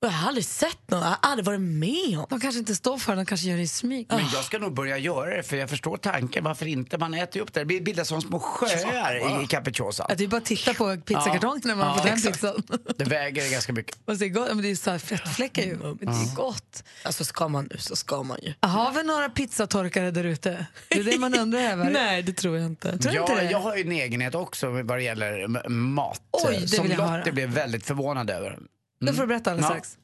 Jag 0.00 0.08
har 0.08 0.28
aldrig 0.28 0.44
sett 0.44 0.90
någon, 0.90 1.00
jag 1.00 1.08
har 1.08 1.18
aldrig 1.22 1.44
varit 1.46 1.60
med 1.60 2.18
om. 2.18 2.26
De 2.30 2.40
kanske 2.40 2.58
inte 2.58 2.74
står 2.74 2.98
för 2.98 3.12
det, 3.12 3.18
de 3.20 3.26
kanske 3.26 3.46
gör 3.48 3.56
det 3.56 3.62
i 3.62 3.68
smyg. 3.68 4.06
Men 4.08 4.24
jag 4.32 4.44
ska 4.44 4.58
nog 4.58 4.74
börja 4.74 4.98
göra 4.98 5.36
det 5.36 5.42
för 5.42 5.56
jag 5.56 5.70
förstår 5.70 5.96
tanken. 5.96 6.44
Varför 6.44 6.66
inte? 6.66 6.98
Man 6.98 7.14
äter 7.14 7.36
ju 7.36 7.42
upp 7.42 7.52
det. 7.52 7.64
Det 7.64 7.80
bildas 7.80 8.08
som 8.08 8.22
små 8.22 8.40
sjöar 8.40 9.42
i 9.42 9.46
capricciosan. 9.46 10.06
Att 10.10 10.18
det 10.18 10.24
är 10.24 10.28
bara 10.28 10.36
att 10.36 10.44
titta 10.44 10.74
på 10.74 10.96
pizzakartongen 10.96 11.60
när 11.64 11.74
man 11.74 11.86
Ja, 11.86 11.96
får 11.96 12.04
den 12.04 12.14
exakt. 12.14 12.34
pizzan. 12.34 12.62
Det 12.96 13.04
väger 13.04 13.50
ganska 13.50 13.72
mycket. 13.72 13.96
Och 14.04 14.16
det 14.16 14.24
är 14.24 14.28
gott, 14.28 14.48
men 14.48 14.62
det 14.62 14.70
är 14.70 14.74
så 14.76 14.90
här 14.90 14.98
fettfläckar 14.98 15.62
ju. 15.62 15.76
Men 15.76 15.96
det 15.96 16.04
är 16.06 16.34
gott. 16.36 16.82
Alltså 17.02 17.24
ska 17.24 17.48
man 17.48 17.68
nu 17.70 17.76
så 17.78 17.96
ska 17.96 18.22
man 18.22 18.38
ju. 18.42 18.54
Har 18.60 18.92
vi 18.92 19.02
några 19.02 19.28
pizzatorkare 19.28 20.10
där 20.10 20.24
ute? 20.24 20.66
Det 20.88 20.98
är 20.98 21.04
det 21.04 21.18
man 21.18 21.34
undrar 21.38 21.60
över. 21.60 21.90
Nej, 21.90 22.22
det 22.22 22.32
tror 22.32 22.56
jag 22.56 22.66
inte. 22.66 22.98
Tror 22.98 23.12
du 23.12 23.18
inte 23.20 23.32
Jag, 23.32 23.44
det? 23.44 23.50
jag 23.50 23.60
har 23.60 23.76
ju 23.76 23.82
en 23.82 23.92
egenhet 23.92 24.34
också 24.34 24.70
vad 24.70 24.98
det 24.98 25.02
gäller 25.02 25.68
mat. 25.68 26.20
Oj, 26.32 26.58
det 26.60 26.68
som 26.68 26.90
jag 26.90 27.16
Lottie 27.18 27.32
blev 27.32 27.48
väldigt 27.50 27.86
förvånad 27.86 28.30
över. 28.30 28.58
Då 29.00 29.12
får 29.12 29.22
du 29.22 29.26
berätta 29.28 29.50
alldeles 29.50 29.70
Ja. 29.70 29.74
strax. 29.80 29.98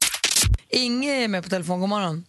Inge 0.69 1.25
är 1.25 1.29
med 1.29 1.43
på 1.43 1.49
telefon, 1.49 1.81
god 1.81 1.89
morgon. 1.89 2.25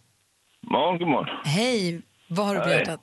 morgon, 0.60 0.98
god 0.98 1.08
morgon. 1.08 1.36
Hej, 1.44 2.02
vad 2.28 2.46
har 2.46 2.54
du 2.54 2.60
på 2.60 2.68
hjärtat? 2.68 3.00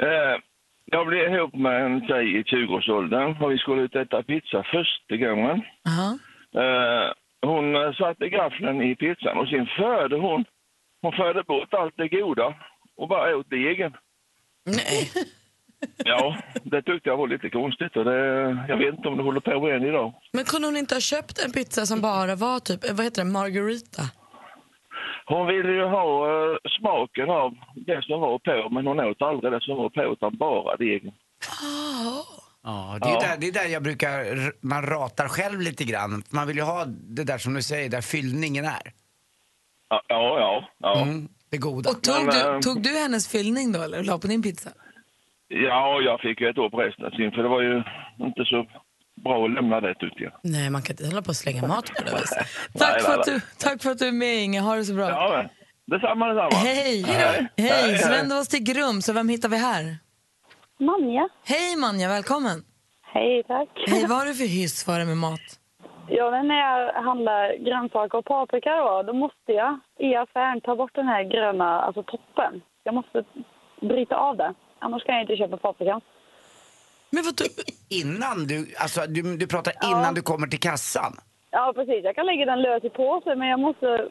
Eh, 0.00 0.36
jag 0.84 1.06
blev 1.06 1.34
ihop 1.34 1.54
med 1.54 1.84
en 1.86 2.00
tjej 2.08 2.38
i 2.38 2.42
20-årsåldern 2.42 3.42
och 3.42 3.52
vi 3.52 3.58
skulle 3.58 3.82
ut 3.82 3.94
och 3.94 4.00
äta 4.00 4.22
pizza 4.22 4.62
första 4.72 5.16
gången. 5.16 5.62
Aha. 5.88 6.18
Eh, 6.62 7.12
hon 7.50 7.76
eh, 7.76 7.92
satte 7.92 8.28
gaffeln 8.28 8.82
i 8.82 8.94
pizzan 8.96 9.38
och 9.38 9.48
sen 9.48 9.66
förde 9.76 10.16
hon, 10.16 10.44
hon 11.02 11.12
förde 11.12 11.42
bort 11.42 11.74
allt 11.74 11.94
det 11.96 12.08
goda 12.08 12.54
och 12.96 13.08
bara 13.08 13.36
åt 13.36 13.50
degen. 13.50 13.92
Nej. 14.66 15.10
Ja, 15.96 16.36
det 16.62 16.82
tyckte 16.82 17.08
jag 17.08 17.16
var 17.16 17.28
lite 17.28 17.50
konstigt 17.50 17.96
och 17.96 18.04
det, 18.04 18.18
jag 18.68 18.76
vet 18.76 18.94
inte 18.94 19.08
om 19.08 19.16
det 19.16 19.22
håller 19.22 19.40
på 19.40 19.68
än 19.68 19.84
idag. 19.84 20.14
Men 20.32 20.44
kunde 20.44 20.68
hon 20.68 20.76
inte 20.76 20.94
ha 20.94 21.00
köpt 21.00 21.44
en 21.44 21.52
pizza 21.52 21.86
som 21.86 22.00
bara 22.00 22.34
var 22.34 22.58
typ, 22.60 22.80
vad 22.90 23.04
heter 23.04 23.24
det, 23.24 23.30
margarita? 23.30 24.02
Hon 25.26 25.46
ville 25.46 25.72
ju 25.72 25.84
ha 25.84 26.06
eh, 26.28 26.56
smaken 26.78 27.30
av 27.30 27.54
det 27.74 28.02
som 28.02 28.20
var 28.20 28.38
på 28.38 28.74
men 28.74 28.86
hon 28.86 29.00
åt 29.00 29.22
aldrig 29.22 29.52
det 29.52 29.60
som 29.60 29.76
var 29.76 29.90
på 29.90 30.12
utan 30.12 30.36
bara 30.36 30.76
degen. 30.76 31.12
Ja, 32.62 32.98
det 33.00 33.08
är, 33.08 33.10
ju 33.10 33.14
Ja. 33.14 33.20
Där, 33.20 33.36
det 33.40 33.48
är 33.48 33.52
där 33.52 33.66
jag 33.66 33.82
brukar, 33.82 34.52
man 34.60 34.86
ratar 34.86 35.28
själv 35.28 35.60
lite 35.60 35.84
grann. 35.84 36.22
Man 36.30 36.46
vill 36.46 36.56
ju 36.56 36.62
ha 36.62 36.84
det 36.86 37.24
där 37.24 37.38
som 37.38 37.54
du 37.54 37.62
säger, 37.62 37.88
där 37.88 38.00
fyllningen 38.00 38.64
är. 38.64 38.92
Ja, 39.88 40.02
ja, 40.08 40.38
ja. 40.38 40.68
ja. 40.78 41.02
Mm, 41.02 41.28
det 41.50 41.58
goda. 41.58 41.90
Och 41.90 42.02
tog, 42.02 42.14
Men, 42.14 42.26
du, 42.26 42.40
eh, 42.40 42.60
tog 42.60 42.82
du 42.82 42.90
hennes 42.90 43.28
fyllning 43.28 43.72
då, 43.72 43.82
eller 43.82 44.02
la 44.02 44.18
på 44.18 44.26
din 44.26 44.42
pizza? 44.42 44.70
Ja, 45.48 46.00
jag 46.00 46.20
fick 46.20 46.40
ju 46.40 46.48
ett 46.48 46.58
år 46.58 46.70
på 46.70 46.76
resten 46.80 47.30
för 47.32 47.42
det 47.42 47.48
var 47.48 47.62
ju 47.62 47.82
inte 48.20 48.44
så 48.44 48.66
bra 49.24 49.44
att 49.44 49.50
lämna 49.50 49.80
det 49.80 49.94
tyckte 49.94 50.22
jag. 50.22 50.32
Nej, 50.42 50.70
man 50.70 50.82
kan 50.82 50.92
inte 50.94 51.06
hålla 51.06 51.22
på 51.22 51.28
och 51.28 51.36
slänga 51.36 51.66
mat 51.66 51.86
på 51.86 52.04
det 52.04 52.10
viset. 52.20 52.46
Tack, 52.78 52.92
Nej, 52.94 53.00
för 53.02 53.10
nej, 53.10 53.18
att 53.18 53.24
du, 53.26 53.40
tack 53.58 53.82
för 53.82 53.90
att 53.90 53.98
du 53.98 54.08
är 54.08 54.12
med, 54.12 54.36
Inge. 54.44 54.60
Ha 54.60 54.76
det 54.76 54.84
så 54.84 54.94
bra. 54.94 55.08
Ja, 55.10 55.30
men. 55.36 55.48
detsamma, 55.86 56.26
detsamma. 56.28 56.50
Hej! 56.64 57.02
Hej. 57.02 57.48
Hej! 57.56 57.70
Hej, 57.70 57.98
Så 57.98 58.08
hej. 58.08 58.18
vänder 58.18 58.36
vi 58.36 58.42
oss 58.42 58.48
till 58.48 58.64
Grum, 58.74 59.00
så 59.02 59.12
vem 59.12 59.28
hittar 59.28 59.48
vi 59.48 59.56
här? 59.56 59.96
Manja. 60.78 61.28
Hej 61.44 61.76
Manja, 61.76 62.08
välkommen! 62.08 62.58
Hej, 63.02 63.42
tack. 63.46 63.68
Hej, 63.86 64.06
vad 64.08 64.18
har 64.18 64.26
du 64.26 64.34
för 64.34 64.44
hyss 64.58 64.84
för 64.84 64.96
dig 64.98 65.06
med 65.06 65.16
mat? 65.16 65.40
Ja, 66.10 66.30
men 66.30 66.48
när 66.48 66.58
jag 66.66 67.02
handlar 67.02 67.64
grönsaker 67.66 68.18
och 68.18 68.24
paprika 68.24 68.70
då, 68.76 69.02
då 69.02 69.12
måste 69.12 69.52
jag 69.52 69.78
i 69.98 70.14
affären 70.14 70.60
ta 70.60 70.76
bort 70.76 70.94
den 70.94 71.08
här 71.08 71.22
gröna, 71.22 71.80
alltså 71.80 72.02
toppen. 72.02 72.62
Jag 72.84 72.94
måste 72.94 73.24
bryta 73.80 74.16
av 74.16 74.36
det. 74.36 74.54
Annars 74.78 75.04
kan 75.04 75.14
jag 75.14 75.22
inte 75.24 75.36
köpa 75.36 75.56
paprika. 75.56 76.00
Men 77.10 77.24
vadå? 77.24 77.44
Innan 77.88 78.46
du, 78.46 78.74
alltså 78.78 79.00
du, 79.08 79.36
du 79.36 79.46
pratar 79.46 79.72
innan 79.90 80.14
du 80.14 80.22
kommer 80.22 80.46
till 80.46 80.60
kassan. 80.60 81.16
Ja, 81.50 81.72
precis. 81.76 82.04
Jag 82.04 82.14
kan 82.14 82.26
lägga 82.26 82.46
den 82.46 82.62
lös 82.62 82.84
i 82.84 82.90
påsen, 82.90 83.38
men 83.38 83.48
jag 83.48 83.60
måste 83.60 84.08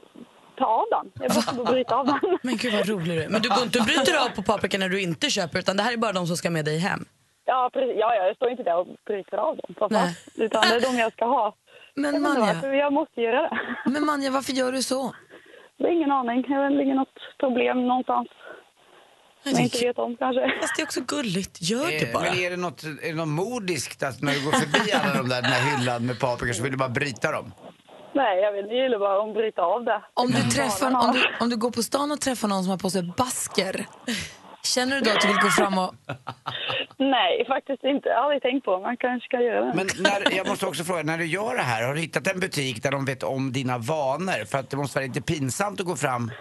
ta 0.58 0.66
av 0.66 0.86
den. 0.92 1.12
Jag 1.16 1.36
måste 1.36 1.56
bara 1.56 1.72
bryta 1.72 1.96
av 1.96 2.06
den. 2.06 2.20
Men 2.42 2.58
gud 2.58 2.74
vad 2.74 2.90
rolig 2.90 3.18
du 3.18 3.24
är. 3.24 3.30
Men 3.30 3.42
du 3.42 3.50
och 3.50 3.86
bryter 3.86 4.26
av 4.26 4.30
på 4.36 4.44
paprika 4.44 4.78
när 4.78 4.90
du 4.90 5.02
inte 5.02 5.30
köper 5.30 5.60
utan 5.60 5.78
det 5.78 5.84
här 5.84 5.94
är 5.94 5.98
bara 5.98 6.12
de 6.12 6.28
som 6.28 6.38
ska 6.38 6.50
med 6.50 6.66
dig 6.66 6.78
hem? 6.78 7.06
Ja, 7.46 7.70
precis. 7.74 7.96
Ja, 8.00 8.16
ja, 8.16 8.24
jag 8.28 8.36
står 8.36 8.50
inte 8.50 8.64
där 8.64 8.78
och 8.78 8.88
bryter 9.06 9.38
av 9.38 9.58
dem. 9.58 9.76
för 9.80 9.90
Nej. 9.90 10.16
Utan 10.36 10.62
det 10.62 10.76
är 10.76 10.82
de 10.82 10.98
jag 10.98 11.14
ska 11.14 11.26
ha. 11.26 11.56
Men 11.96 12.14
Jag 12.14 12.22
Manja, 12.22 12.54
varför, 12.54 12.74
Jag 12.74 12.94
måste 12.94 13.22
göra 13.22 13.42
det. 13.42 13.60
men 13.86 14.06
Manja, 14.06 14.32
varför 14.32 14.54
gör 14.54 14.72
du 14.72 14.82
så? 14.84 15.16
Det 15.78 15.84
är 15.84 15.92
ingen 15.92 16.12
aning. 16.12 16.42
Det 16.42 16.54
är 16.54 16.70
väl 16.70 16.96
något 16.96 17.20
problem 17.40 17.88
någonstans. 17.88 18.28
Som 19.50 19.60
jag 19.60 19.66
inte 19.66 19.86
vet 19.86 19.98
om 20.00 20.18
kanske. 20.18 20.52
Fast 20.62 20.76
det 20.76 20.82
är 20.82 20.86
också 20.86 21.02
gulligt. 21.02 21.58
Gör 21.62 21.88
det 21.88 22.08
Eh, 22.08 22.14
bara. 22.14 22.24
Men 22.24 22.40
är 22.40 22.50
det 22.50 22.58
något, 22.58 22.84
är 22.84 23.08
det 23.08 23.14
något 23.14 23.28
modiskt 23.28 24.04
att 24.04 24.22
när 24.22 24.34
du 24.34 24.46
går 24.46 24.52
förbi 24.52 24.92
alla 24.92 25.14
de 25.14 25.30
där, 25.30 25.42
den 25.42 25.52
här 25.52 25.78
hyllan 25.78 26.06
med 26.06 26.20
paprikor 26.20 26.54
så 26.54 26.64
vill 26.64 26.72
du 26.72 26.78
bara 26.78 26.90
bryta 26.90 27.32
dem? 27.32 27.54
Nej, 28.14 28.40
jag 28.42 28.52
vet 28.52 28.64
inte. 28.64 28.76
Jag 28.76 28.84
gillar 28.84 29.00
bara 29.00 29.30
att 29.30 29.34
bryta 29.36 29.62
av 29.62 29.84
det. 29.86 30.02
Om 30.14 30.28
du, 30.32 30.38
Mm. 30.38 30.50
träffar, 30.50 30.88
om, 31.08 31.14
du, 31.14 31.24
om 31.44 31.50
du 31.50 31.58
går 31.58 31.72
på 31.72 31.84
stan 31.84 32.12
och 32.12 32.22
träffar 32.22 32.48
någon 32.48 32.64
som 32.64 32.70
har 32.70 32.78
på 32.78 32.90
sig 32.90 33.04
basker, 33.18 33.86
känner 34.64 34.96
du 34.96 35.02
då 35.02 35.12
att 35.12 35.22
du 35.22 35.28
vill 35.28 35.38
gå 35.38 35.50
fram 35.50 35.78
och... 35.78 35.94
Nej, 36.98 37.46
faktiskt 37.48 37.84
inte. 37.84 38.10
Jag 38.10 38.16
har 38.16 38.24
aldrig 38.24 38.42
tänkt 38.42 38.66
på. 38.66 38.80
Man 38.80 38.98
kanske 38.98 39.26
ska 39.26 39.42
göra 39.42 39.66
det. 39.66 39.74
Men 39.76 39.88
när, 40.00 40.36
jag 40.38 40.48
måste 40.48 40.66
också 40.66 40.84
fråga, 40.84 41.04
när 41.04 41.18
du 41.18 41.26
gör 41.26 41.56
det 41.56 41.62
här, 41.62 41.84
har 41.88 41.94
du 41.94 42.00
hittat 42.02 42.28
en 42.28 42.40
butik 42.40 42.84
där 42.84 42.92
de 42.92 43.06
vet 43.06 43.24
om 43.24 43.52
dina 43.52 43.78
vanor? 43.78 44.46
För 44.46 44.58
att 44.58 44.70
det 44.70 44.78
måste 44.78 45.00
vara 45.00 45.08
lite 45.08 45.22
pinsamt 45.22 45.80
att 45.80 45.86
gå 45.86 45.96
fram 45.96 46.32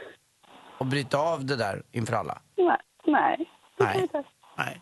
och 0.79 0.87
bryta 0.87 1.19
av 1.19 1.45
det 1.45 1.57
där 1.57 1.83
inför 1.93 2.15
alla. 2.17 2.39
Nej. 2.57 2.77
Nej. 3.07 3.51
Nej. 3.79 4.09
Nej. 4.57 4.81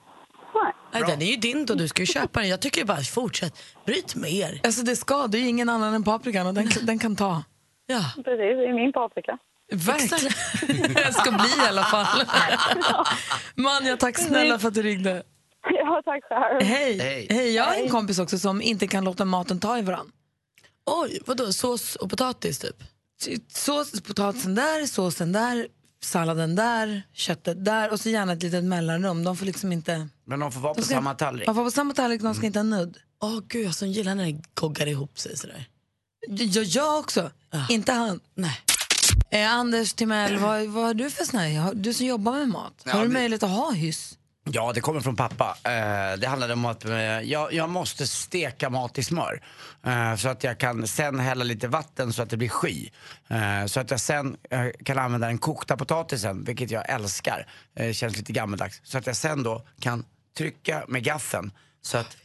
Nej, 0.93 1.03
den 1.07 1.23
är 1.23 1.27
ju 1.27 1.37
din 1.37 1.67
då, 1.67 1.75
du 1.75 1.89
ska 1.89 2.03
ju 2.03 2.07
köpa 2.07 2.41
den. 2.41 2.49
Jag 2.49 2.61
tycker 2.61 2.81
ju 2.81 2.85
bara 2.85 3.01
fortsätt, 3.01 3.63
bryt 3.87 4.15
mer. 4.15 4.61
Alltså 4.65 4.83
det 4.83 4.97
ska, 4.97 5.27
det 5.27 5.39
är 5.39 5.41
ju 5.41 5.49
ingen 5.49 5.69
annan 5.69 5.95
än 5.95 6.05
paprikan 6.05 6.47
och 6.47 6.55
den, 6.55 6.69
den 6.83 6.99
kan 6.99 7.17
ta. 7.17 7.43
Ja. 7.87 8.01
Precis, 8.15 8.39
det 8.39 8.67
är 8.69 8.75
min 8.75 8.93
paprika. 8.93 9.39
Verkligen. 9.73 10.33
Det 10.95 11.13
ska 11.13 11.31
bli 11.31 11.65
i 11.65 11.69
alla 11.69 11.83
fall. 11.83 12.07
Manja, 13.55 13.97
tack 13.97 14.19
snälla 14.19 14.59
för 14.59 14.69
att 14.69 14.75
du 14.75 14.83
ringde. 14.83 15.23
Ja, 15.71 16.03
tack 16.05 16.25
själv. 16.25 16.63
Hej. 16.63 16.99
Hej. 16.99 17.27
Hej. 17.31 17.55
Jag 17.55 17.65
har 17.65 17.75
en 17.75 17.89
kompis 17.89 18.19
också 18.19 18.39
som 18.39 18.63
inte 18.63 18.87
kan 18.87 19.05
låta 19.05 19.25
maten 19.25 19.61
ta 19.61 19.79
i 19.79 19.83
varann. 19.83 20.13
Oj, 20.87 21.21
vadå? 21.27 21.53
Sås 21.53 21.97
och 21.97 22.11
potatis 22.11 22.59
typ? 22.59 22.77
Sås, 23.49 24.03
potatisen 24.03 24.55
där, 24.55 24.87
såsen 24.87 25.33
där, 25.33 25.69
salladen 26.05 26.55
där, 26.55 27.03
köttet 27.13 27.65
där 27.65 27.91
och 27.93 28.01
så 28.01 28.09
gärna 28.11 28.33
ett 28.33 28.43
litet 28.43 28.65
mellanrum. 28.65 29.25
De 29.25 29.37
får 29.37 29.47
liksom 29.47 29.73
inte... 29.73 30.09
Men 30.27 30.41
de 30.41 30.53
får 30.53 30.61
vara 30.61 30.75
på 30.75 30.81
De 30.81 30.87
ska- 30.87 30.95
samma 30.95 31.15
tallrik. 31.15 31.47
Man 31.47 31.55
får 31.57 31.65
på 31.65 31.71
samma 31.71 31.95
tallrik, 31.95 32.23
de 32.23 32.35
ska 32.35 32.47
inte 32.47 32.59
ha 32.59 32.65
nudd. 32.65 32.97
Åh 33.23 33.41
gud, 33.49 33.67
jag 33.67 33.75
som 33.75 33.89
gillar 33.89 34.15
när 34.15 34.25
det 34.25 34.41
goggar 34.55 34.87
ihop 34.87 35.19
sig 35.19 35.37
sådär. 35.37 35.65
Jag, 36.29 36.65
jag 36.65 36.99
också, 36.99 37.31
inte 37.71 37.93
han. 37.93 38.21
Nej. 38.35 38.61
Eh, 39.31 39.53
Anders 39.53 39.93
Timell, 39.93 40.37
vad, 40.39 40.67
vad 40.67 40.85
har 40.85 40.95
du 40.95 41.11
för 41.11 41.25
sån 41.25 41.41
här, 41.41 41.75
du 41.75 41.95
som 41.95 42.07
jobbar 42.07 42.33
med 42.33 42.49
mat, 42.49 42.83
Ja, 42.85 42.93
har 42.93 43.01
du 43.03 43.07
det- 43.09 43.13
möjlighet 43.15 43.43
att 43.43 43.51
ha 43.51 43.71
hyss? 43.73 44.19
Ja, 44.51 44.73
det 44.73 44.81
kommer 44.81 45.01
från 45.01 45.17
pappa. 45.17 45.57
Eh, 45.63 46.19
det 46.19 46.27
handlade 46.27 46.53
om 46.53 46.65
att 46.65 46.85
eh, 46.85 46.97
jag, 47.21 47.53
jag 47.53 47.71
måste 47.71 48.07
steka 48.07 48.71
mat 48.71 48.99
i 48.99 49.03
smör. 49.03 49.43
Eh, 49.87 50.17
så 50.17 50.29
att 50.29 50.45
jag 50.45 50.59
kan 50.59 50.87
sen 50.87 51.19
hälla 51.19 51.45
lite 51.45 51.69
vatten 51.69 52.13
så 52.13 52.23
att 52.23 52.31
det 52.31 52.37
blir 52.37 52.49
sky. 52.49 52.89
Eh, 53.29 53.67
så 53.67 53.81
att 53.81 53.91
jag 53.91 54.01
sen 54.01 54.37
eh, 54.51 54.67
kan 54.85 54.99
använda 54.99 55.27
den 55.27 55.39
kokta 55.39 55.77
potatisen, 55.77 56.45
vilket 56.45 56.71
jag 56.71 56.91
älskar. 56.91 57.47
Eh, 57.77 57.93
känns 57.93 58.17
lite 58.17 58.33
gammaldags. 58.33 58.81
Så 58.85 58.99
att 58.99 59.07
jag 59.07 59.17
sen 59.17 59.43
då 59.43 59.67
kan 59.81 60.05
trycka 60.39 60.85
med 60.89 61.05
gaffeln 61.05 61.53
så 61.83 61.99
att 61.99 62.17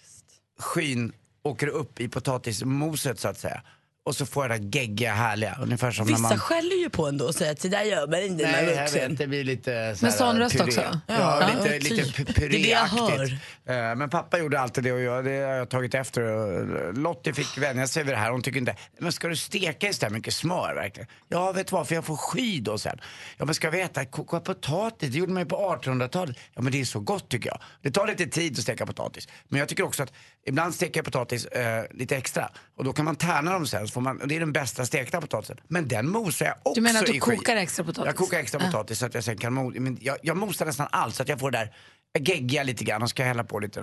skyn 0.59 1.13
åker 1.43 1.67
upp 1.67 1.99
i 1.99 2.07
potatismoset 2.09 3.19
så 3.19 3.27
att 3.27 3.39
säga. 3.39 3.61
Och 4.05 4.15
så 4.15 4.25
får 4.25 4.43
jag 4.43 4.51
det 4.51 4.57
där 4.69 4.79
geggiga 4.79 5.13
härliga. 5.13 5.57
Ungefär 5.61 5.91
som 5.91 6.07
Vissa 6.07 6.21
när 6.21 6.29
man... 6.29 6.39
skäller 6.39 6.75
ju 6.75 6.89
på 6.89 7.07
ändå 7.07 7.25
och 7.25 7.35
säger 7.35 7.51
att 7.51 7.59
det 7.61 7.69
där 7.69 7.83
gör 7.83 8.07
man 8.07 8.19
inte 8.21 8.43
när 8.45 8.51
man 8.51 8.65
Nej, 8.65 8.75
är 8.75 8.81
vuxen. 8.81 9.09
vet, 9.09 9.17
det 9.17 9.27
blir 9.27 9.43
lite 9.43 9.95
så 9.95 10.05
Med 10.05 10.13
sån 10.13 10.37
röst 10.39 10.59
också? 10.59 10.81
Ja, 10.81 10.99
Ja, 11.07 11.47
lite, 11.53 11.67
ja, 11.75 11.79
lite 11.95 12.11
typ. 12.11 12.29
pu- 12.29 12.33
Det 12.35 12.45
är 12.45 12.49
det 12.49 12.57
jag 12.57 12.89
puréaktigt. 12.89 13.41
Eh, 13.65 13.95
Men 13.95 14.09
pappa 14.09 14.39
gjorde 14.39 14.59
alltid 14.59 14.83
det 14.83 14.91
och 14.91 14.99
jag, 15.01 15.25
det 15.25 15.31
har 15.31 15.53
jag 15.53 15.69
tagit 15.69 15.93
efter. 15.95 16.21
Och 16.21 16.93
Lottie 16.97 17.33
fick 17.33 17.57
vänja 17.57 17.87
sig 17.87 18.03
vid 18.03 18.13
det 18.13 18.17
här. 18.17 18.31
Hon 18.31 18.41
tycker 18.41 18.59
inte, 18.59 18.75
men 18.99 19.11
ska 19.11 19.27
du 19.27 19.35
steka 19.35 19.87
i 19.89 19.93
så 19.93 20.05
här 20.05 20.13
mycket 20.13 20.33
smör 20.33 20.73
verkligen? 20.75 21.09
Ja, 21.27 21.51
vet 21.51 21.67
du 21.67 21.71
vad, 21.75 21.87
för 21.87 21.95
jag 21.95 22.05
får 22.05 22.17
sky 22.17 22.59
då 22.59 22.77
sen. 22.77 22.99
Ja, 23.37 23.45
men 23.45 23.55
ska 23.55 23.69
vi 23.69 23.81
äta 23.81 24.05
koka 24.05 24.39
potatis? 24.39 25.09
Det 25.11 25.17
gjorde 25.17 25.33
man 25.33 25.43
ju 25.43 25.49
på 25.49 25.79
1800-talet. 25.83 26.37
Ja, 26.55 26.61
men 26.61 26.71
det 26.71 26.81
är 26.81 26.85
så 26.85 26.99
gott 26.99 27.29
tycker 27.29 27.49
jag. 27.49 27.59
Det 27.81 27.91
tar 27.91 28.07
lite 28.07 28.25
tid 28.27 28.53
att 28.53 28.63
steka 28.63 28.85
potatis. 28.85 29.27
Men 29.47 29.59
jag 29.59 29.69
tycker 29.69 29.83
också 29.83 30.03
att 30.03 30.13
ibland 30.47 30.73
steker 30.75 30.97
jag 30.99 31.05
potatis 31.05 31.45
eh, 31.45 31.83
lite 31.91 32.17
extra. 32.17 32.49
Och 32.77 32.83
då 32.83 32.93
kan 32.93 33.05
man 33.05 33.15
tärna 33.15 33.51
dem 33.53 33.67
sen. 33.67 33.87
Så 33.89 33.93
får 33.93 34.01
man, 34.01 34.21
det 34.25 34.35
är 34.35 34.39
den 34.39 34.51
bästa 34.53 34.85
stekta 34.85 35.21
potatisen. 35.21 35.57
Men 35.67 35.87
den 35.87 36.09
mosar 36.09 36.45
jag 36.45 36.55
också 36.63 36.73
Du 36.73 36.81
menar 36.81 36.99
att 36.99 37.05
du 37.05 37.19
kokar 37.19 37.55
extra 37.55 37.83
potatis? 37.85 38.05
Jag 38.05 38.15
kokar 38.15 38.39
extra 38.39 38.59
potatis 38.59 38.99
så 38.99 39.05
att 39.05 39.13
jag 39.13 39.23
sen 39.23 39.37
kan 39.37 39.57
mo- 39.59 39.79
men 39.79 39.97
jag, 40.01 40.17
jag 40.21 40.37
mosar 40.37 40.65
nästan 40.65 40.87
allt 40.91 41.15
så 41.15 41.21
att 41.23 41.29
jag 41.29 41.39
får 41.39 41.51
det 41.51 41.57
där 41.57 41.73
geggiga 42.19 42.63
lite 42.63 42.83
grann 42.83 43.03
och 43.03 43.09
ska 43.09 43.23
hälla 43.23 43.43
på 43.43 43.59
lite 43.59 43.79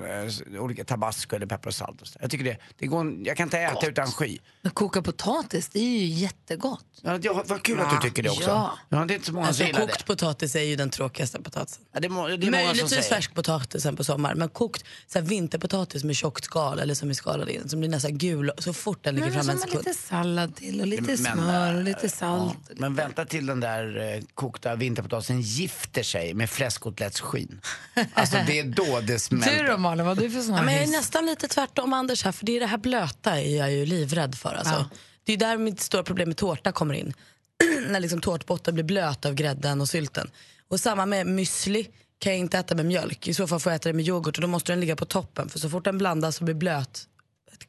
eh, 0.55 0.63
olika 0.63 0.85
tabasco 0.85 1.37
eller 1.37 1.47
peppar 1.47 1.69
och 1.69 1.75
salt. 1.75 2.01
Och 2.03 2.07
så. 2.09 2.19
Jag 2.23 2.31
tycker 2.31 2.45
det, 2.45 2.57
det 2.79 2.87
går, 2.87 3.15
jag 3.25 3.37
kan 3.37 3.47
inte 3.47 3.59
äta 3.59 3.87
utan 3.87 4.07
sky. 4.07 4.39
Men 4.63 4.73
koka 4.73 5.03
potatis, 5.03 5.69
det 5.69 5.79
är 5.79 5.83
ju 5.99 6.05
jättegott. 6.07 6.85
Ja, 7.03 7.19
det, 7.19 7.29
vad 7.29 7.63
kul 7.63 7.81
att 7.81 7.91
du 8.03 8.09
tycker 8.09 8.23
det 8.23 8.31
också. 8.31 8.51
Ja. 8.51 8.79
Ja, 8.89 9.05
det 9.05 9.13
är 9.13 9.15
inte 9.15 9.27
så 9.27 9.33
många 9.33 9.47
Alltså, 9.47 9.59
som 9.61 9.67
gillar 9.67 9.81
kokt 9.81 9.99
det. 9.99 10.05
potatis 10.05 10.57
är 10.57 10.61
ju 10.63 10.77
den 10.77 10.91
tråkigaste 10.91 11.43
potatisen. 11.43 11.85
Ja, 11.93 12.01
det, 12.01 12.07
är, 12.07 12.09
må- 12.09 12.29
det 12.29 12.35
är 12.35 12.39
många 12.39 12.51
som 12.51 12.51
Möjligtvis 12.67 12.91
säger. 12.91 13.03
färskpotatisen 13.03 13.97
på 13.97 14.05
sommaren, 14.05 14.39
men 14.39 14.49
kokt 14.49 14.85
så 15.07 15.19
här, 15.19 15.27
vinterpotatis 15.27 16.05
med 16.05 16.17
tjockt 16.17 16.45
skal 16.45 16.79
eller 16.79 16.95
som 16.95 17.11
är 17.11 17.15
skalad 17.15 17.49
in, 17.49 17.69
som 17.69 17.81
blir 17.81 17.91
nästan 17.91 18.19
gul 18.19 18.53
så 18.59 18.73
fort 18.73 18.99
den 19.05 19.15
ligger 19.15 19.27
Men 19.31 19.37
fram 19.45 19.51
en 19.51 19.59
sekund. 19.59 19.85
lite 19.87 19.99
sallad 19.99 20.57
till 20.57 20.81
och 20.81 20.87
lite 20.87 21.03
Men, 21.03 21.17
smör 21.17 21.75
och 21.77 21.83
lite 21.83 22.09
salt. 22.09 22.59
Ja, 22.69 22.75
men 22.79 22.95
vänta 22.95 23.25
till 23.25 23.47
den 23.47 23.61
där 23.61 24.15
eh, 24.17 24.23
kokta 24.35 24.75
vinterpotatisen 24.77 25.41
gifter 25.41 26.03
sig 26.03 26.35
med 26.35 26.51
fläskkotletsskinn. 26.51 27.61
Alltså 28.21 28.37
det 28.47 28.59
är 28.59 28.65
då 28.65 29.01
det 29.01 29.19
smälter. 29.19 29.63
Du 29.65 29.71
då 29.71 29.79
Malin, 29.79 30.07
vad 30.07 30.17
har 30.17 30.25
du 30.25 30.31
för 30.31 30.41
sån 30.41 30.51
Ja, 30.51 30.57
här 30.57 30.65
men 30.65 30.75
jag 30.75 30.83
är 30.83 30.87
nästan 30.87 31.27
lite 31.27 31.49
tvärtom 31.49 31.93
Anders 31.93 32.25
här, 32.25 32.33
för 32.33 32.47
det 32.47 32.57
är 32.57 32.61
det 32.61 32.67
här 32.67 32.79
blöta 32.79 33.41
är 33.41 33.57
jag 33.57 33.73
ju 33.73 33.87
livrädd 33.87 34.35
för. 34.35 34.55
Alltså. 34.55 34.75
Ja. 34.75 34.89
Det 35.25 35.33
är 35.33 35.37
där 35.37 35.59
mitt 35.59 35.81
stora 35.81 36.03
problem 36.03 36.29
med 36.29 36.37
tårta 36.37 36.73
kommer 36.73 36.95
in. 36.95 37.15
När 37.89 38.01
liksom 38.01 38.21
tårtbotten 38.21 38.75
blir 38.75 38.85
blöt 38.85 39.25
av 39.25 39.35
grädden 39.35 39.81
och 39.81 39.89
sylten. 39.89 40.31
Och 40.69 40.81
samma 40.81 41.07
med 41.07 41.27
müsli 41.27 41.87
kan 42.19 42.33
jag 42.33 42.39
inte 42.39 42.59
äta 42.59 42.75
med 42.75 42.87
mjölk. 42.87 43.29
I 43.29 43.35
så 43.35 43.47
fall 43.47 43.61
får 43.61 43.73
jag 43.73 43.77
äta 43.77 43.89
det 43.89 43.93
med 43.93 44.09
yoghurt 44.09 44.37
och 44.37 44.43
då 44.43 44.49
måste 44.49 44.73
den 44.73 44.81
ligga 44.81 44.97
på 44.97 45.05
toppen. 45.05 45.49
För 45.49 45.59
så 45.59 45.71
fort 45.71 45.85
den 45.85 45.99
blandas 45.99 46.39
och 46.39 46.45
blir 46.45 46.55
blöt, 46.55 47.07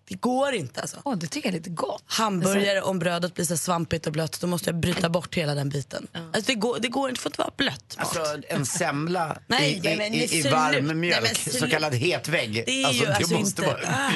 det 0.08 0.16
går 0.16 0.54
inte 0.54 0.82
alltså. 0.82 0.98
Åh, 1.06 1.16
det 1.18 1.28
tycker 1.28 1.48
jag 1.50 1.54
är 1.56 1.60
lite 1.60 1.70
gott. 1.70 2.04
Hamburgare, 2.06 2.82
om 2.82 3.00
brödet 3.00 3.34
blir 3.34 3.46
så 3.46 3.58
svampigt 3.58 4.08
och 4.08 4.14
blött, 4.14 4.40
då 4.42 4.48
måste 4.48 4.70
jag 4.70 4.80
bryta 4.80 5.10
bort 5.10 5.36
hela 5.36 5.56
den 5.56 5.70
biten. 5.70 6.08
Alltså 6.14 6.42
det, 6.52 6.56
går, 6.56 6.80
det 6.80 6.88
går 6.88 7.10
inte, 7.10 7.20
det 7.20 7.22
får 7.22 7.30
inte 7.30 7.42
vara 7.42 7.52
blött 7.58 7.96
mat. 7.98 8.18
Alltså 8.18 8.38
en 8.50 8.66
semla 8.66 9.38
Nej, 9.48 9.74
i, 9.74 9.80
nej, 9.84 9.98
men 9.98 10.14
i, 10.14 10.18
i, 10.18 10.40
i 10.40 10.42
varm 10.50 10.86
Nej, 10.88 10.96
mjölk, 10.96 11.22
men 11.24 11.36
sluta. 11.36 11.60
så 11.60 11.68
kallad 11.70 11.94
het 11.94 12.28
vägg. 12.28 12.64
Det 12.66 12.84
är 12.84 12.92
ju 12.92 13.06
alltså 13.08 13.34
måste 13.34 13.62
inte- 13.62 13.62
vara... 13.62 14.12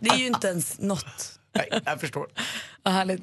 Det 0.00 0.10
är 0.10 0.16
ju 0.18 0.26
inte 0.26 0.48
ens. 0.48 0.76
Nej, 0.78 1.80
jag 1.84 2.00
förstår. 2.00 2.26
Vad 2.82 2.94
härligt. 2.94 3.22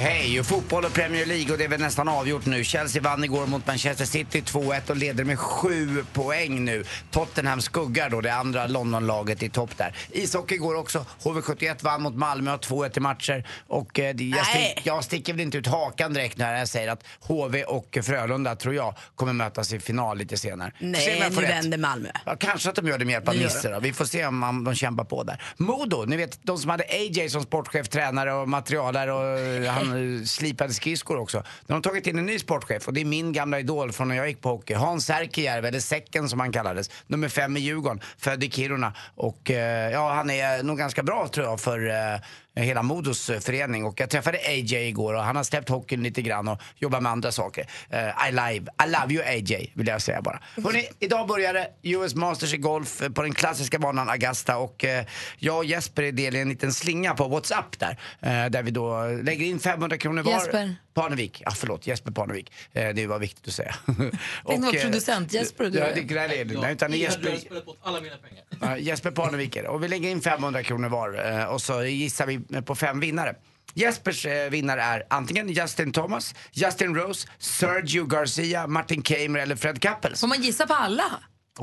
hej. 0.00 0.40
Och 0.40 0.46
fotboll 0.46 0.84
och 0.84 0.92
Premier 0.92 1.26
League 1.26 1.52
och 1.52 1.58
det 1.58 1.64
är 1.64 1.68
väl 1.68 1.80
nästan 1.80 2.08
avgjort 2.08 2.46
nu. 2.46 2.64
Chelsea 2.64 3.02
vann 3.02 3.24
igår 3.24 3.46
mot 3.46 3.66
Manchester 3.66 4.04
City 4.04 4.40
2-1 4.40 4.90
och 4.90 4.96
leder 4.96 5.24
med 5.24 5.38
sju 5.38 6.04
poäng 6.12 6.64
nu. 6.64 6.84
Tottenham 7.10 7.60
skuggar 7.60 8.10
då 8.10 8.20
det 8.20 8.34
andra 8.34 8.66
Londonlaget 8.66 9.42
i 9.42 9.48
topp 9.48 9.70
där. 9.76 9.94
Ishockey 10.12 10.56
går 10.56 10.74
också. 10.74 11.06
HV71 11.22 11.76
vann 11.84 12.02
mot 12.02 12.14
Malmö 12.14 12.54
och 12.54 12.60
2-1 12.64 12.96
i 12.96 13.00
matcher. 13.00 13.46
Och 13.66 13.98
eh, 14.00 14.14
det- 14.14 14.24
jag, 14.24 14.46
Nej. 14.54 14.72
stick, 14.74 14.86
jag 14.86 15.04
sticker 15.04 15.32
väl 15.32 15.40
inte 15.40 15.58
ut 15.58 15.66
hakan 15.66 16.12
direkt 16.14 16.38
när 16.38 16.58
jag 16.58 16.68
säger 16.68 16.88
att 16.88 17.04
HV 17.20 17.64
och 17.64 17.98
Frölunda 18.02 18.56
tror 18.56 18.74
jag 18.74 18.94
kommer 19.14 19.32
mötas 19.32 19.72
i 19.72 19.80
final 19.80 20.18
lite 20.18 20.36
senare. 20.36 20.72
Se 20.78 20.84
om 20.86 20.90
Nej, 20.92 21.18
jag 21.20 21.28
nu 21.28 21.34
får 21.34 21.42
rätt. 21.42 21.50
vänder 21.50 21.78
Malmö. 21.78 22.08
Ja, 22.26 22.36
kanske 22.40 22.68
att 22.70 22.74
de 22.76 22.86
gör 22.88 22.98
det 22.98 23.04
med 23.04 23.12
hjälp 23.12 23.28
av 23.28 23.34
gör 23.36 23.42
Nisse 23.44 23.68
då. 23.70 23.80
Vi 23.80 23.92
får 23.92 24.04
se 24.04 24.26
om 24.26 24.38
man, 24.38 24.64
de 24.64 24.74
kämpar 24.74 25.04
på 25.04 25.22
där. 25.22 25.42
Modo, 25.56 26.04
ni 26.04 26.16
vet 26.16 26.38
de 26.42 26.58
som 26.58 26.70
hade 26.70 26.84
AJ 26.84 27.28
som 27.30 27.42
sportchef, 27.42 27.88
tränare 27.88 28.32
och 28.34 28.48
materialare 28.48 29.12
och 29.12 29.74
han 29.74 29.89
eh, 29.90 30.24
slipade 30.24 30.74
skridskor 30.74 31.18
också. 31.18 31.42
De 31.66 31.72
har 31.72 31.80
tagit 31.80 32.06
in 32.06 32.18
en 32.18 32.26
ny 32.26 32.38
sportchef 32.38 32.88
och 32.88 32.94
det 32.94 33.00
är 33.00 33.04
min 33.04 33.32
gamla 33.32 33.60
idol 33.60 33.92
från 33.92 34.08
när 34.08 34.16
jag 34.16 34.28
gick 34.28 34.40
på 34.40 34.48
hockey. 34.48 34.74
Hans 34.74 35.06
Särkijärvi, 35.06 35.68
eller 35.68 35.80
Säcken 35.80 36.28
som 36.28 36.40
han 36.40 36.52
kallades. 36.52 36.90
Nummer 37.06 37.28
fem 37.28 37.56
i 37.56 37.60
Djurgården, 37.60 38.00
född 38.18 38.44
i 38.44 38.50
Kiruna. 38.50 38.94
Och 39.14 39.50
eh, 39.50 39.90
ja, 39.90 40.12
han 40.12 40.30
är 40.30 40.62
nog 40.62 40.78
ganska 40.78 41.02
bra 41.02 41.28
tror 41.28 41.46
jag 41.46 41.60
för 41.60 41.88
eh, 41.88 42.20
Eh, 42.54 42.64
hela 42.64 42.82
Modos 42.82 43.30
eh, 43.30 43.40
förening. 43.40 43.84
Och 43.84 44.00
jag 44.00 44.10
träffade 44.10 44.38
AJ 44.38 44.88
igår 44.88 45.14
och 45.14 45.22
han 45.22 45.36
har 45.36 45.44
släppt 45.44 45.68
hockeyn 45.68 46.02
lite 46.02 46.22
grann 46.22 46.48
och 46.48 46.60
jobbar 46.76 47.00
med 47.00 47.12
andra 47.12 47.32
saker. 47.32 47.66
Uh, 47.92 48.28
I, 48.28 48.30
live, 48.30 48.66
I 48.86 48.90
love 48.90 49.14
you 49.14 49.24
AJ, 49.24 49.72
vill 49.74 49.86
jag 49.86 50.02
säga 50.02 50.22
bara. 50.22 50.40
Hörrni, 50.64 50.88
idag 50.98 51.28
börjar 51.28 51.54
det 51.54 51.68
US 51.82 52.14
Masters 52.14 52.54
i 52.54 52.56
golf 52.56 53.02
på 53.14 53.22
den 53.22 53.34
klassiska 53.34 53.78
banan 53.78 54.08
Augusta 54.08 54.56
och 54.56 54.84
uh, 54.84 55.06
jag 55.38 55.58
och 55.58 55.64
Jesper 55.64 56.02
är 56.02 56.12
del 56.12 56.36
i 56.36 56.40
en 56.40 56.48
liten 56.48 56.72
slinga 56.72 57.14
på 57.14 57.28
WhatsApp 57.28 57.78
där. 57.78 57.90
Uh, 57.90 58.50
där 58.50 58.62
vi 58.62 58.70
då 58.70 59.06
lägger 59.22 59.46
in 59.46 59.60
500 59.60 59.98
kronor 59.98 60.22
var. 60.22 60.32
Jesper. 60.32 60.74
Parnevik, 60.94 61.42
ja 61.44 61.50
förlåt, 61.50 61.86
Jesper 61.86 62.10
Parnevik. 62.10 62.52
Eh, 62.72 62.88
det 62.88 63.06
var 63.06 63.18
viktigt 63.18 63.48
att 63.48 63.54
säga. 63.54 63.74
var 64.44 64.74
eh, 64.76 64.82
producent, 64.82 65.32
Jesper 65.32 65.64
och 65.64 65.70
du. 65.72 65.78
Ja, 65.78 65.86
det, 65.94 66.14
nej, 66.14 66.28
det 66.28 66.40
är 66.40 66.44
det. 66.44 66.60
Nej, 66.60 66.72
utan 66.72 66.92
Jesper, 66.92 67.24
hade 67.24 67.38
spelat 67.40 67.66
bort 67.66 67.78
alla 67.82 68.00
mina 68.00 68.16
pengar. 68.16 68.44
Ja, 68.60 68.78
Jesper 68.78 69.10
Parnevik 69.10 69.56
är 69.56 69.62
det. 69.62 69.68
Och 69.68 69.84
vi 69.84 69.88
lägger 69.88 70.10
in 70.10 70.20
500 70.20 70.62
kronor 70.62 70.88
var 70.88 71.38
eh, 71.38 71.44
och 71.44 71.62
så 71.62 71.84
gissar 71.84 72.26
vi 72.26 72.62
på 72.62 72.74
fem 72.74 73.00
vinnare. 73.00 73.34
Jespers 73.74 74.26
eh, 74.26 74.50
vinnare 74.50 74.82
är 74.82 75.02
antingen 75.10 75.48
Justin 75.48 75.92
Thomas, 75.92 76.34
Justin 76.52 76.94
Rose, 76.94 77.28
Sergio 77.38 78.04
Garcia, 78.06 78.66
Martin 78.66 79.02
Kamer 79.02 79.38
eller 79.40 79.56
Fred 79.56 79.82
Kappels. 79.82 80.20
Får 80.20 80.26
man 80.28 80.42
gissa 80.42 80.66
på 80.66 80.74
alla? 80.74 81.04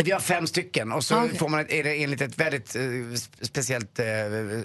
Vi 0.03 0.11
har 0.11 0.19
fem 0.19 0.47
stycken 0.47 0.91
och 0.91 1.03
så 1.03 1.15
Ah, 1.15 1.23
okej. 1.25 1.37
får 1.37 1.49
man 1.49 1.59
ett, 1.59 1.71
är 1.71 1.83
det 1.83 2.03
enligt 2.03 2.21
ett 2.21 2.37
väldigt 2.39 2.75
eh, 2.75 2.79
sp- 2.81 3.29
speciellt 3.41 3.99
eh, 3.99 4.05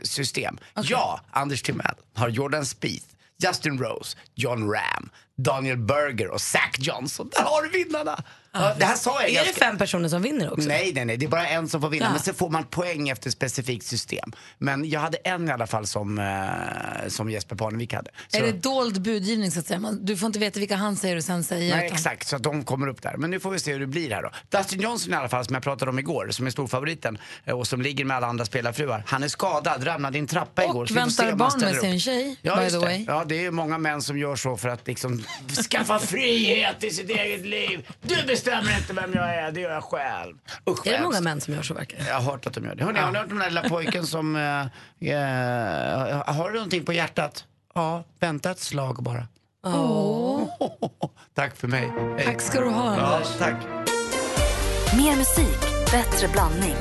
system. 0.02 0.58
Jag, 0.82 1.20
Anders 1.30 1.62
Timell, 1.62 1.94
har 2.14 2.28
Jordan 2.28 2.66
Spieth, 2.66 3.06
Justin 3.42 3.78
Rose, 3.78 4.16
John 4.34 4.70
Ram, 4.70 5.10
Daniel 5.36 5.78
Berger 5.78 6.28
och 6.28 6.40
Zach 6.40 6.76
Johnson. 6.78 7.28
Där 7.32 7.42
har 7.42 7.62
du 7.62 7.68
vinnarna! 7.68 8.24
Ja, 8.54 8.74
det 8.78 8.84
här 8.84 8.96
sa 8.96 9.10
jag 9.20 9.22
Är 9.22 9.26
det 9.38 9.44
ganska- 9.44 9.64
fem 9.64 9.78
personer 9.78 10.08
som 10.08 10.22
vinner 10.22 10.52
också? 10.52 10.68
Nej, 10.68 10.92
nej, 10.94 11.04
nej. 11.04 11.16
Det 11.16 11.26
är 11.26 11.28
bara 11.28 11.46
en 11.48 11.68
som 11.68 11.80
får 11.80 11.88
vinna. 11.88 12.04
Ja. 12.06 12.10
Men 12.10 12.20
sen 12.20 12.34
får 12.34 12.50
man 12.50 12.64
poäng 12.64 13.08
efter 13.08 13.28
ett 13.28 13.32
specifikt 13.34 13.86
system. 13.86 14.32
Men 14.58 14.90
jag 14.90 15.00
hade 15.00 15.16
en 15.18 15.48
i 15.48 15.52
alla 15.52 15.66
fall 15.66 15.86
som, 15.86 16.18
eh, 16.18 17.08
som 17.08 17.30
Jesper 17.30 17.56
Parnevik 17.56 17.94
hade. 17.94 18.10
Så, 18.28 18.36
Är 18.38 18.42
det 18.42 18.52
dold 18.52 19.02
budgivning 19.02 19.50
så 19.50 19.60
att 19.60 19.66
säga? 19.66 19.80
Man, 19.80 20.04
du 20.04 20.16
får 20.16 20.26
inte 20.26 20.38
veta 20.38 20.60
vilka 20.60 20.76
han 20.76 20.96
säger 20.96 21.16
och 21.16 21.24
sen 21.24 21.44
säger 21.44 21.76
Nej, 21.76 21.86
utan- 21.86 21.96
exakt. 21.96 22.28
Så 22.28 22.36
att 22.36 22.42
de 22.42 22.64
kommer 22.64 22.86
upp 22.86 23.02
där. 23.02 23.16
Men 23.16 23.30
nu 23.30 23.40
får 23.40 23.50
vi 23.50 23.58
se 23.58 23.72
hur 23.72 23.80
det 23.80 23.86
blir 23.86 24.10
här 24.10 24.22
då. 24.22 24.30
Dustin 24.58 24.80
Johnson 24.80 25.12
i 25.12 25.16
alla 25.16 25.28
fall, 25.28 25.44
som 25.44 25.54
jag 25.54 25.62
pratade 25.62 25.90
om 25.90 25.98
igår, 25.98 26.28
som 26.30 26.46
är 26.46 26.50
storfavoriten 26.50 27.18
eh, 27.44 27.58
och 27.58 27.66
som 27.66 27.82
ligger 27.82 28.04
med 28.04 28.16
alla 28.16 28.26
andra 28.26 28.44
spelarfruar. 28.44 29.04
Han 29.06 29.22
är 29.22 29.28
skadad, 29.28 29.86
ramlade 29.86 30.18
i 30.18 30.20
en 30.20 30.26
trappa 30.26 30.64
igår. 30.64 30.82
Och 30.82 30.88
får 30.88 30.94
se 31.10 31.22
väntar 31.22 31.36
barn 31.36 31.38
med 31.60 31.68
ställer 31.74 31.80
sin 31.80 31.94
upp. 31.94 32.00
tjej, 32.02 32.36
Ja, 32.42 32.56
by 32.56 32.66
the 32.70 32.76
det. 32.76 32.78
way. 32.78 33.04
Ja, 33.08 33.24
det 33.28 33.44
är 33.46 33.50
många 33.50 33.78
män 33.78 34.02
som 34.02 34.18
gör 34.18 34.36
så 34.36 34.56
för 34.56 34.68
att 34.68 34.86
liksom 34.86 35.24
skaffa 35.70 35.98
frihet 35.98 36.84
i 36.84 36.90
sitt 36.90 37.10
eget 37.10 37.46
liv. 37.46 37.88
Du 38.02 38.22
bestämmer 38.44 38.76
inte 38.78 38.92
vem 38.92 39.12
jag 39.14 39.34
är, 39.34 39.52
det 39.52 39.60
gör 39.60 39.70
jag 39.70 39.84
själv. 39.84 40.36
Usch, 40.70 40.86
Är 40.86 40.92
det 40.92 41.02
många 41.02 41.20
män 41.20 41.40
som 41.40 41.54
gör 41.54 41.62
så 41.62 41.74
verkar 41.74 41.98
det? 41.98 42.04
Jag 42.08 42.14
har 42.14 42.22
hört 42.32 42.46
att 42.46 42.52
de 42.54 42.64
gör 42.64 42.74
det. 42.74 42.84
Hörrni, 42.84 42.98
har 42.98 43.12
ni 43.12 43.18
hört 43.18 43.24
om 43.32 43.38
den 43.38 43.38
där 43.38 43.50
lilla 43.50 43.68
pojken 43.68 44.06
som... 44.06 44.36
eh, 44.36 44.60
eh, 45.12 46.34
har 46.34 46.48
du 46.50 46.54
någonting 46.54 46.84
på 46.84 46.92
hjärtat? 46.92 47.44
Ja, 47.74 48.04
vänta 48.20 48.50
ett 48.50 48.58
slag 48.60 49.02
bara. 49.02 49.26
Tack 51.34 51.56
för 51.56 51.68
mig. 51.68 51.92
Hej. 52.16 52.26
Tack 52.26 52.40
ska 52.40 52.60
du 52.60 52.68
ha, 52.68 52.96
Ja, 52.96 53.14
Anders. 53.14 53.28
tack. 53.38 53.54
Mer 54.96 55.16
musik, 55.16 55.60
bättre 55.92 56.28
blandning. 56.28 56.74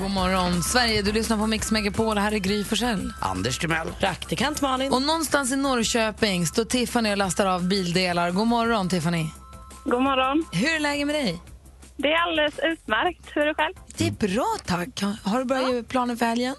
God 0.00 0.10
morgon, 0.10 0.62
Sverige. 0.62 1.02
Du 1.02 1.12
lyssnar 1.12 1.36
på 1.36 1.46
Mix 1.46 1.72
Megapol. 1.72 2.18
Här 2.18 2.32
är 2.32 2.38
Gry 2.38 2.64
Forssell. 2.64 3.12
Anders 3.20 3.58
Timell. 3.58 3.88
Praktikant 4.00 4.62
Malin. 4.62 4.92
Och 4.92 5.02
någonstans 5.02 5.52
i 5.52 5.56
Norrköping 5.56 6.46
står 6.46 6.64
Tiffany 6.64 7.12
och 7.12 7.16
lastar 7.16 7.46
av 7.46 7.68
bildelar. 7.68 8.30
God 8.30 8.46
morgon, 8.46 8.88
Tiffany. 8.88 9.26
God 9.84 10.02
morgon. 10.02 10.44
Hur 10.52 10.74
är 10.74 10.80
läget 10.80 11.06
med 11.06 11.14
dig? 11.14 11.42
Det 11.96 12.12
är 12.12 12.22
alldeles 12.28 12.58
utmärkt. 12.62 13.30
Hur 13.34 13.42
är 13.42 13.46
det 13.46 13.54
själv? 13.54 13.74
Det 13.96 14.06
är 14.06 14.34
bra, 14.34 14.56
tack. 14.66 15.02
Har 15.22 15.38
du 15.38 15.44
börjat 15.44 15.74
ja. 15.74 15.82
planer 15.88 16.16
för 16.16 16.26
helgen? 16.26 16.54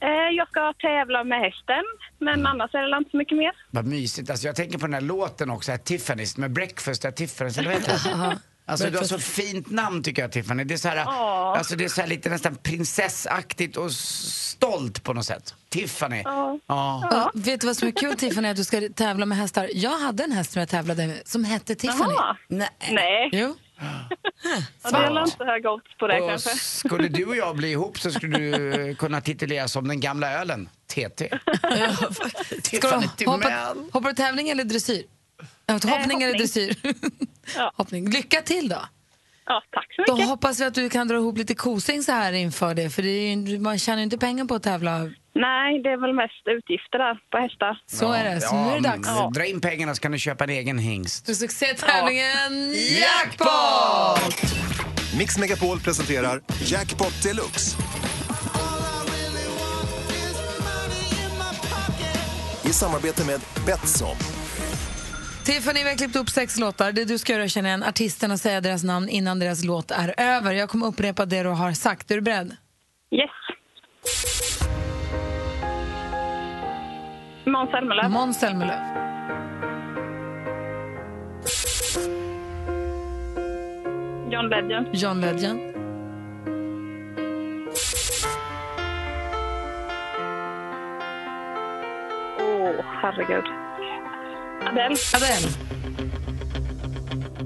Eh, 0.00 0.36
jag 0.36 0.48
ska 0.48 0.72
tävla 0.78 1.24
med 1.24 1.40
hästen, 1.40 1.84
men 2.18 2.46
annars 2.46 2.74
är 2.74 2.90
det 2.90 2.98
inte 2.98 3.10
så 3.10 3.16
mycket 3.16 3.38
mer. 3.38 3.52
Vad 3.70 3.86
mysigt. 3.86 4.30
Alltså, 4.30 4.46
jag 4.46 4.56
tänker 4.56 4.78
på 4.78 4.86
den 4.86 4.94
här 4.94 5.00
låten 5.00 5.50
också, 5.50 5.70
här, 5.70 5.78
Tiffany's 5.78 6.40
med 6.40 6.52
Breakfast 6.52 7.04
at 7.04 7.20
Tiffany's, 7.20 7.58
eller 7.58 7.70
vad 7.70 7.80
heter 7.80 8.38
det? 8.78 8.86
Alltså 8.86 8.90
du 8.90 8.98
har 8.98 9.04
så 9.04 9.18
fint 9.18 9.70
namn 9.70 10.02
tycker 10.02 10.22
jag 10.22 10.32
Tiffany. 10.32 10.64
Det 10.64 10.74
är 10.74 10.78
så 10.78 10.88
här, 10.88 10.96
alltså, 11.56 11.76
det 11.76 11.84
är 11.84 11.88
så 11.88 12.00
här 12.00 12.08
lite 12.08 12.30
nästan 12.30 12.56
prinsessaktigt 12.56 13.76
och 13.76 13.92
stolt 13.92 15.02
på 15.02 15.12
något 15.12 15.26
sätt. 15.26 15.54
Tiffany. 15.68 16.22
Ja. 16.24 16.58
Ja. 16.66 17.30
Vet 17.34 17.60
du 17.60 17.66
vad 17.66 17.76
som 17.76 17.88
är 17.88 17.92
kul, 17.92 18.16
Tiffany? 18.16 18.48
Att 18.48 18.56
du 18.56 18.64
ska 18.64 18.80
tävla 18.94 19.26
med 19.26 19.38
hästar. 19.38 19.70
Jag 19.74 19.98
hade 19.98 20.24
en 20.24 20.32
häst 20.32 20.52
som 20.52 20.60
jag 20.60 20.68
tävlade 20.68 21.06
med 21.06 21.22
som 21.24 21.44
hette 21.44 21.74
Tiffany. 21.74 22.14
Jaha. 22.16 22.36
Nej. 22.48 22.68
Nej, 22.92 23.28
Jo. 23.32 23.56
ja, 24.82 24.90
det 24.90 24.96
är 24.96 25.24
inte 25.24 25.44
höga 25.44 25.70
odds 25.70 25.96
på 25.98 26.06
det 26.06 26.20
Och 26.20 26.28
kanske. 26.28 26.50
skulle 26.58 27.08
du 27.08 27.24
och 27.24 27.36
jag 27.36 27.56
bli 27.56 27.70
ihop 27.70 27.98
så 27.98 28.10
skulle 28.10 28.38
du 28.38 28.88
eh, 28.88 28.96
kunna 28.96 29.20
tituleras 29.20 29.72
som 29.72 29.88
den 29.88 30.00
gamla 30.00 30.32
ölen, 30.32 30.68
TT. 30.86 31.28
Tiffany 32.62 33.08
Timell. 33.16 33.78
hoppar 33.92 34.08
du 34.08 34.14
tävling 34.14 34.48
eller 34.48 34.64
dressyr? 34.64 35.02
Ja, 35.72 35.90
hoppning 35.90 36.22
eller 36.22 36.32
hoppning. 36.32 36.38
dressyr? 36.38 36.76
Ja. 37.56 37.72
hoppning. 37.76 38.10
Lycka 38.10 38.40
till 38.42 38.68
då! 38.68 38.80
Ja, 39.46 39.62
tack 39.70 39.86
så 39.96 40.04
Då 40.06 40.12
mycket. 40.14 40.28
hoppas 40.28 40.60
vi 40.60 40.64
att 40.64 40.74
du 40.74 40.90
kan 40.90 41.08
dra 41.08 41.16
ihop 41.16 41.38
lite 41.38 41.54
kosing 41.54 42.02
så 42.02 42.12
här 42.12 42.32
inför 42.32 42.74
det. 42.74 42.90
För 42.90 43.02
det 43.02 43.08
är 43.08 43.36
ju, 43.36 43.58
man 43.58 43.78
tjänar 43.78 43.98
ju 43.98 44.04
inte 44.04 44.18
pengar 44.18 44.44
på 44.44 44.54
att 44.54 44.62
tävla. 44.62 44.98
Nej, 45.34 45.82
det 45.82 45.88
är 45.88 46.00
väl 46.00 46.12
mest 46.14 46.42
utgifter 46.58 46.98
där 46.98 47.18
på 47.30 47.38
hästar. 47.38 47.78
Så 47.86 48.12
är 48.12 48.24
det. 48.34 48.40
Så 48.40 48.54
nu 48.64 48.70
är 48.70 48.74
det 48.74 48.88
dags. 48.88 49.08
men 49.08 49.32
Dra 49.32 49.44
in 49.46 49.60
pengarna 49.60 49.94
så 49.94 50.00
kan 50.02 50.12
du 50.12 50.18
köpa 50.18 50.44
en 50.44 50.50
egen 50.50 50.78
hingst. 50.78 51.26
För 51.26 51.34
succétävlingen 51.34 52.74
Jackpot! 53.00 54.52
Mix 55.18 55.38
Megapol 55.38 55.80
presenterar 55.80 56.40
Jackpot 56.64 57.22
Deluxe. 57.22 57.76
I 62.64 62.72
samarbete 62.72 63.24
med 63.26 63.40
Betsson. 63.66 64.16
Tiffany, 65.50 65.82
vi 65.82 65.88
har 65.88 65.96
klippt 65.96 66.16
upp 66.16 66.28
sex 66.28 66.58
låtar. 66.58 66.92
Det 66.92 67.04
du 67.04 67.18
ska 67.18 67.32
göra 67.32 67.42
är 67.42 67.46
att 67.46 67.52
känna 67.52 67.68
igen 67.68 67.82
artisterna 67.82 68.34
och 68.34 68.40
säga 68.40 68.60
deras 68.60 68.84
namn 68.84 69.08
innan 69.08 69.38
deras 69.38 69.64
låt 69.64 69.90
är 69.90 70.14
över. 70.16 70.52
Jag 70.52 70.68
kommer 70.68 70.86
upprepa 70.86 71.26
det 71.26 71.42
du 71.42 71.48
har 71.48 71.72
sagt. 71.72 72.10
Är 72.10 72.14
du 72.14 72.20
beredd? 72.20 72.56
Yes. 73.10 73.30
Måns 77.44 77.70
Zelmerlöw. 77.70 78.08
Måns 78.08 78.40
Zelmerlöw. 78.40 78.78
John 84.32 84.48
Legend. 84.48 84.88
John 84.92 85.20
Legend. 85.20 85.60
Åh, 92.38 92.84
herregud. 93.02 93.59
Adele. 94.70 94.96
Adele. 95.14 95.48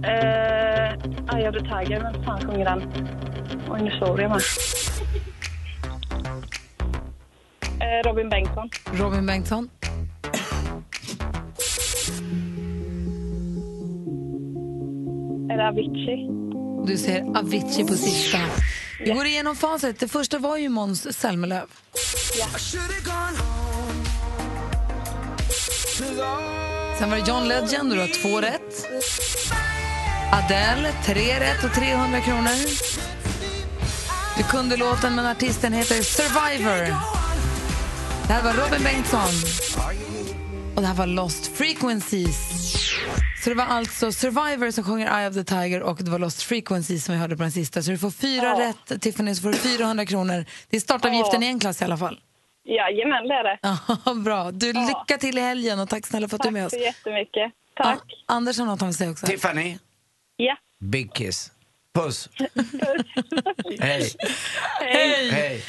Eh, 0.05 1.37
Eye 1.37 1.49
of 1.49 1.55
the 1.55 1.61
Tiger. 1.61 2.01
Vem 2.03 2.25
fan 2.25 2.41
sjunger 2.41 2.65
den? 2.65 2.83
Oj, 3.71 3.83
nu 3.83 3.91
såg 3.91 4.21
jag 4.21 4.31
med. 4.31 4.41
Eh, 7.81 8.09
Robin 8.09 8.29
Bengtsson. 8.29 8.71
Robin 8.93 9.27
Bengtsson. 9.27 9.71
Är 15.51 15.57
det 15.57 15.69
Avicii? 15.69 16.29
Du 16.87 16.99
ser 16.99 17.39
Avicii 17.39 17.85
på 17.85 17.95
sista. 17.95 18.39
Vi 19.01 19.11
går 19.11 19.27
igenom 19.27 19.57
facit. 19.57 20.01
Det 20.01 20.09
första 20.09 20.39
var 20.39 20.57
ju 20.57 20.69
Måns 20.69 21.19
Zelmerlöw. 21.19 21.67
Sen 26.99 27.11
var 27.11 27.17
det 27.17 27.29
John 27.29 27.49
Legend 27.49 27.91
och 27.91 27.97
du 27.97 28.01
har 28.01 28.23
två 28.23 28.41
rätt. 28.41 28.87
Adele, 30.33 30.93
tre 31.05 31.41
rätt 31.41 31.65
och 31.65 31.73
300 31.75 32.21
kronor. 32.21 32.51
Du 34.37 34.43
kunde 34.45 34.77
låten, 34.77 35.15
men 35.15 35.27
artisten 35.27 35.73
heter 35.73 36.03
Survivor. 36.03 36.87
Det 38.27 38.33
här 38.33 38.43
var 38.43 38.53
Robin 38.53 38.83
Bengtsson. 38.85 39.29
Och 40.77 40.81
det 40.83 40.87
här 40.89 40.95
var 40.95 41.07
Lost 41.07 41.47
Frequencies. 41.57 42.37
Så 43.45 43.51
det 43.51 43.57
var 43.57 43.65
alltså 43.65 44.13
Survivor 44.13 44.71
som 44.71 44.85
sjunger 44.85 45.19
Eye 45.21 45.29
of 45.29 45.35
the 45.35 45.45
Tiger 45.45 45.83
och 45.83 45.97
det 46.05 46.11
var 46.11 46.19
Lost 46.19 46.43
Frequencies 46.43 47.05
som 47.05 47.15
vi 47.15 47.21
hörde 47.21 47.37
på 47.37 47.43
den 47.43 47.53
sista. 47.53 47.83
Så 47.83 47.91
du 47.91 47.99
får 47.99 48.11
fyra 48.11 48.45
Ja. 48.59 48.73
rätt, 48.91 49.03
Tiffany, 49.03 49.35
så 49.35 49.43
får 49.43 49.49
du 49.53 49.59
400 49.59 50.07
kronor. 50.07 50.45
Det 50.71 50.77
är 50.77 50.81
startavgiften 50.81 51.43
Ja. 51.43 51.47
i 51.49 51.51
en 51.51 51.61
klass 51.61 51.81
i 51.83 51.85
alla 51.85 51.97
fall. 51.99 52.19
Jajamän, 52.65 53.29
det 53.29 53.35
är 53.35 53.45
det. 53.45 53.59
Ja, 53.63 54.15
bra. 54.25 54.51
Du, 54.51 54.73
lycka 54.73 55.19
till 55.21 55.39
i 55.39 55.41
helgen 55.41 55.81
och 55.81 55.89
tack 55.89 56.07
snälla 56.07 56.29
för 56.29 56.37
att 56.37 56.43
du 56.43 56.49
är 56.49 56.53
med 56.53 56.63
Tack 56.71 56.73
oss. 56.73 56.79
så 56.81 56.85
jättemycket. 56.85 57.53
Tack. 57.77 58.01
Ja, 58.09 58.17
Anders 58.27 58.59
har 58.59 58.67
något 58.67 58.81
han 58.81 58.89
vill 58.89 58.97
säga 58.97 59.11
också. 59.11 59.27
Tiffany, 59.27 59.79
Ja. 60.37 60.57
big 60.81 61.15
kiss. 61.15 61.51
Puss. 61.95 62.29
Hej. 63.81 64.11
Hej! 64.81 65.31
Hej. 65.31 65.63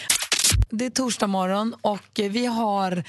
Det 0.70 0.86
är 0.86 0.90
torsdag 0.90 1.28
morgon 1.28 1.76
och 1.82 2.02
vi 2.14 2.46
har 2.46 3.04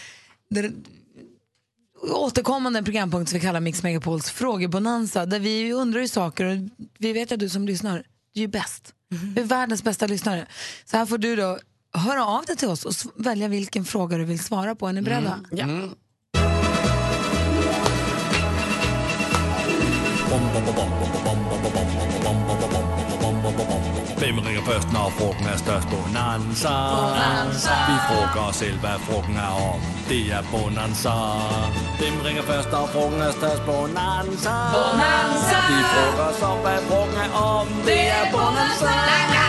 återkommande 2.12 2.83
programpunkt 2.83 3.31
som 3.31 3.38
vi 3.38 3.44
kallar 3.46 3.61
Mix 3.61 3.83
Megapols 3.83 4.31
frågebonanza 4.31 5.27
där 5.27 5.38
vi 5.40 5.72
undrar 5.72 6.01
ju 6.01 6.09
saker 6.09 6.44
och 6.44 6.57
vi 6.99 7.12
vet 7.12 7.33
att 7.33 7.38
du 7.38 7.49
som 7.49 7.66
lyssnar, 7.66 8.03
du 8.33 8.40
är 8.40 8.42
ju 8.42 8.49
bäst. 8.49 8.94
Du 9.35 9.40
är 9.40 9.44
världens 9.44 9.83
bästa 9.83 10.07
lyssnare. 10.07 10.46
Så 10.85 10.96
här 10.96 11.07
får 11.07 11.18
du 11.18 11.37
då 11.37 11.59
höra 11.96 12.26
av 12.26 12.44
dig 12.44 12.56
till 12.56 12.68
oss 12.68 12.85
och 12.85 12.94
välja 13.16 13.48
vilken 13.48 13.85
fråga 13.85 14.18
du 14.18 14.24
vill 14.24 14.44
svara 14.44 14.74
på. 14.74 14.88
Är 14.88 14.92
ni 14.92 15.02
beredda? 15.02 15.40
Mm. 15.52 15.90
Hvem 24.18 24.40
ringer 24.40 24.62
først, 24.62 24.92
når 24.92 25.11
frugten 25.18 25.46
er 25.46 25.56
størst? 25.56 25.88
Bonanza. 25.90 26.74
Bonanza. 26.96 27.74
Vi 27.88 27.96
frågar 28.09 28.48
os 28.48 28.56
selv, 28.56 28.78
hvad 28.80 28.98
frugten 29.06 29.37
er 29.37 29.52
om. 29.72 29.80
Det 30.09 30.32
er 30.32 30.42
Bonanza. 30.52 31.14
Hvem 31.98 32.20
ringer 32.26 32.42
først, 32.42 32.70
når 32.72 32.87
frugten 32.87 33.20
er 33.22 33.32
størst? 33.32 33.62
Bonanza. 33.66 34.54
Bonanza. 34.76 35.59
Vi 35.70 35.80
frågar 35.94 36.30
os 36.30 36.42
om, 36.42 36.59
hvad 36.59 36.78
frugten 36.88 37.18
er 37.26 37.32
om. 37.32 37.66
Det 37.85 38.02
er 38.18 38.24
Bonanza. 38.32 39.45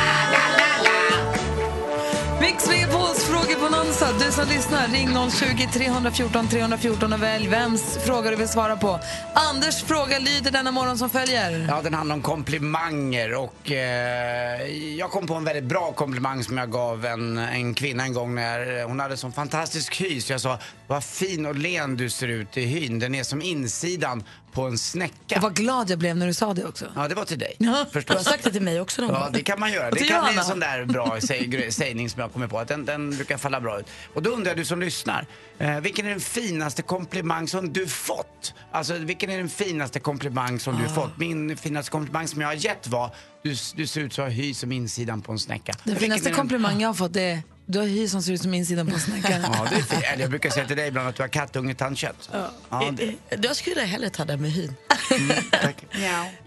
Mix 2.57 2.69
Megapols 2.69 3.23
frågebonanza. 3.23 4.07
Du 4.19 4.31
som 4.31 4.47
lyssnar. 4.47 4.87
Ring 4.87 5.31
020 5.31 5.69
314 5.73 6.47
314 6.47 7.13
och 7.13 7.23
välj 7.23 7.47
vems 7.47 7.97
fråga 8.05 8.29
du 8.29 8.35
vill 8.35 8.47
svara 8.47 8.77
på. 8.77 8.99
Anders 9.33 9.83
fråga 9.83 10.19
lyder 10.19 10.51
denna 10.51 10.71
morgon 10.71 10.97
som 10.97 11.09
följer. 11.09 11.65
Ja, 11.69 11.81
den 11.83 11.93
handlar 11.93 12.15
om 12.15 12.21
komplimanger 12.21 13.33
och 13.33 13.71
eh, 13.71 14.95
jag 14.97 15.11
kom 15.11 15.27
på 15.27 15.33
en 15.33 15.43
väldigt 15.43 15.63
bra 15.63 15.91
komplimang 15.91 16.43
som 16.43 16.57
jag 16.57 16.71
gav 16.71 17.05
en, 17.05 17.37
en 17.37 17.73
kvinna 17.73 18.03
en 18.03 18.13
gång 18.13 18.35
när 18.35 18.83
hon 18.83 18.99
hade 18.99 19.17
sån 19.17 19.31
fantastisk 19.31 20.01
hy 20.01 20.21
så 20.21 20.33
jag 20.33 20.41
sa 20.41 20.59
vad 20.87 21.03
fin 21.03 21.45
och 21.45 21.55
len 21.55 21.97
du 21.97 22.09
ser 22.09 22.27
ut 22.27 22.57
i 22.57 22.65
hyn. 22.65 22.99
Den 22.99 23.15
är 23.15 23.23
som 23.23 23.41
insidan 23.41 24.23
på 24.57 24.67
en 24.67 24.77
snäcka. 24.77 25.35
Och 25.35 25.41
vad 25.41 25.55
glad 25.55 25.89
jag 25.89 25.99
blev 25.99 26.17
när 26.17 26.27
du 26.27 26.33
sa 26.33 26.53
det 26.53 26.65
också. 26.65 26.85
Ja, 26.95 27.07
det 27.07 27.15
var 27.15 27.25
till 27.25 27.39
dig. 27.39 27.55
Du 27.59 27.85
Förstås. 27.91 28.15
har 28.15 28.23
sagt 28.23 28.43
det 28.43 28.51
till 28.51 28.61
mig 28.61 28.81
också 28.81 29.01
någon 29.01 29.13
Ja, 29.13 29.19
gång. 29.23 29.31
det 29.33 29.43
kan 29.43 29.59
man 29.59 29.71
göra. 29.71 29.91
Det 29.91 29.97
till 29.97 30.07
kan 30.07 30.25
bli 30.25 30.37
en 30.37 30.43
sån 30.43 30.59
där 30.59 30.85
bra 30.85 31.17
säg, 31.21 31.71
sägning 31.71 32.09
som 32.09 32.21
jag 32.21 32.33
kommer 32.33 32.47
på. 32.47 32.59
Att 32.59 32.67
den, 32.67 32.85
den 32.85 33.15
brukar 33.15 33.37
falla 33.37 33.61
bra 33.61 33.79
ut. 33.79 33.85
Och 34.13 34.23
då 34.23 34.29
undrar 34.29 34.55
du 34.55 34.65
som 34.65 34.79
lyssnar, 34.79 35.25
eh, 35.59 35.79
vilken 35.79 36.05
är 36.05 36.09
den 36.09 36.19
finaste 36.19 36.81
komplimang 36.81 37.47
som 37.47 37.73
du 37.73 37.87
fått? 37.87 38.53
Alltså, 38.71 38.93
vilken 38.93 39.29
är 39.29 39.37
den 39.37 39.49
finaste 39.49 39.99
komplimang 39.99 40.59
som 40.59 40.75
Ah. 40.75 40.79
du 40.81 40.89
fått? 40.89 41.17
Min 41.17 41.57
finaste 41.57 41.91
komplimang 41.91 42.27
som 42.27 42.41
jag 42.41 42.47
har 42.47 42.53
gett 42.55 42.87
var, 42.87 43.15
du, 43.43 43.55
du 43.75 43.87
ser 43.87 44.01
ut 44.01 44.13
så 44.13 44.25
hy 44.25 44.53
som 44.53 44.71
insidan 44.71 45.21
på 45.21 45.31
en 45.31 45.39
snäcka. 45.39 45.71
Den 45.83 45.93
Vilken 45.93 45.99
finaste 45.99 46.29
är 46.29 46.33
komplimang 46.33 46.81
jag 46.81 46.89
har 46.89 46.93
fått 46.93 47.15
är 47.15 47.41
du 47.69 47.79
har 47.79 47.85
hy 47.85 48.07
som 48.07 48.21
ser 48.23 48.33
ut 48.33 48.41
som 48.41 48.53
insidan 48.53 48.87
på 48.87 48.93
en 48.93 48.99
snäcka. 48.99 49.39
Ja, 49.39 49.67
det 49.69 49.95
är. 49.95 50.13
Eller 50.13 50.21
jag 50.21 50.29
brukar 50.29 50.49
säga 50.49 50.67
till 50.67 50.77
dig 50.77 50.87
ibland 50.87 51.07
att 51.07 51.15
du 51.15 51.23
har 51.23 51.27
kattungetandkött. 51.27 52.29
Ja, 52.69 52.91
det, 52.97 53.45
Jag 53.45 53.55
skulle 53.55 53.81
hellre 53.81 54.09
ta 54.09 54.25
det 54.25 54.37
med 54.37 54.51
hyn. 54.51 54.75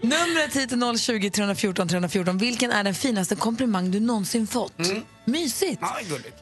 Numret 0.01 0.55
hit 0.55 0.71
är 0.71 0.97
020 0.97 1.29
314 1.29 1.87
314. 1.87 2.37
Vilken 2.37 2.71
är 2.71 2.83
den 2.83 2.95
finaste 2.95 3.35
komplimang 3.35 3.91
du 3.91 3.99
någonsin 3.99 4.47
fått? 4.47 4.73
Mysigt. 5.25 5.77
Ja. 5.81 5.97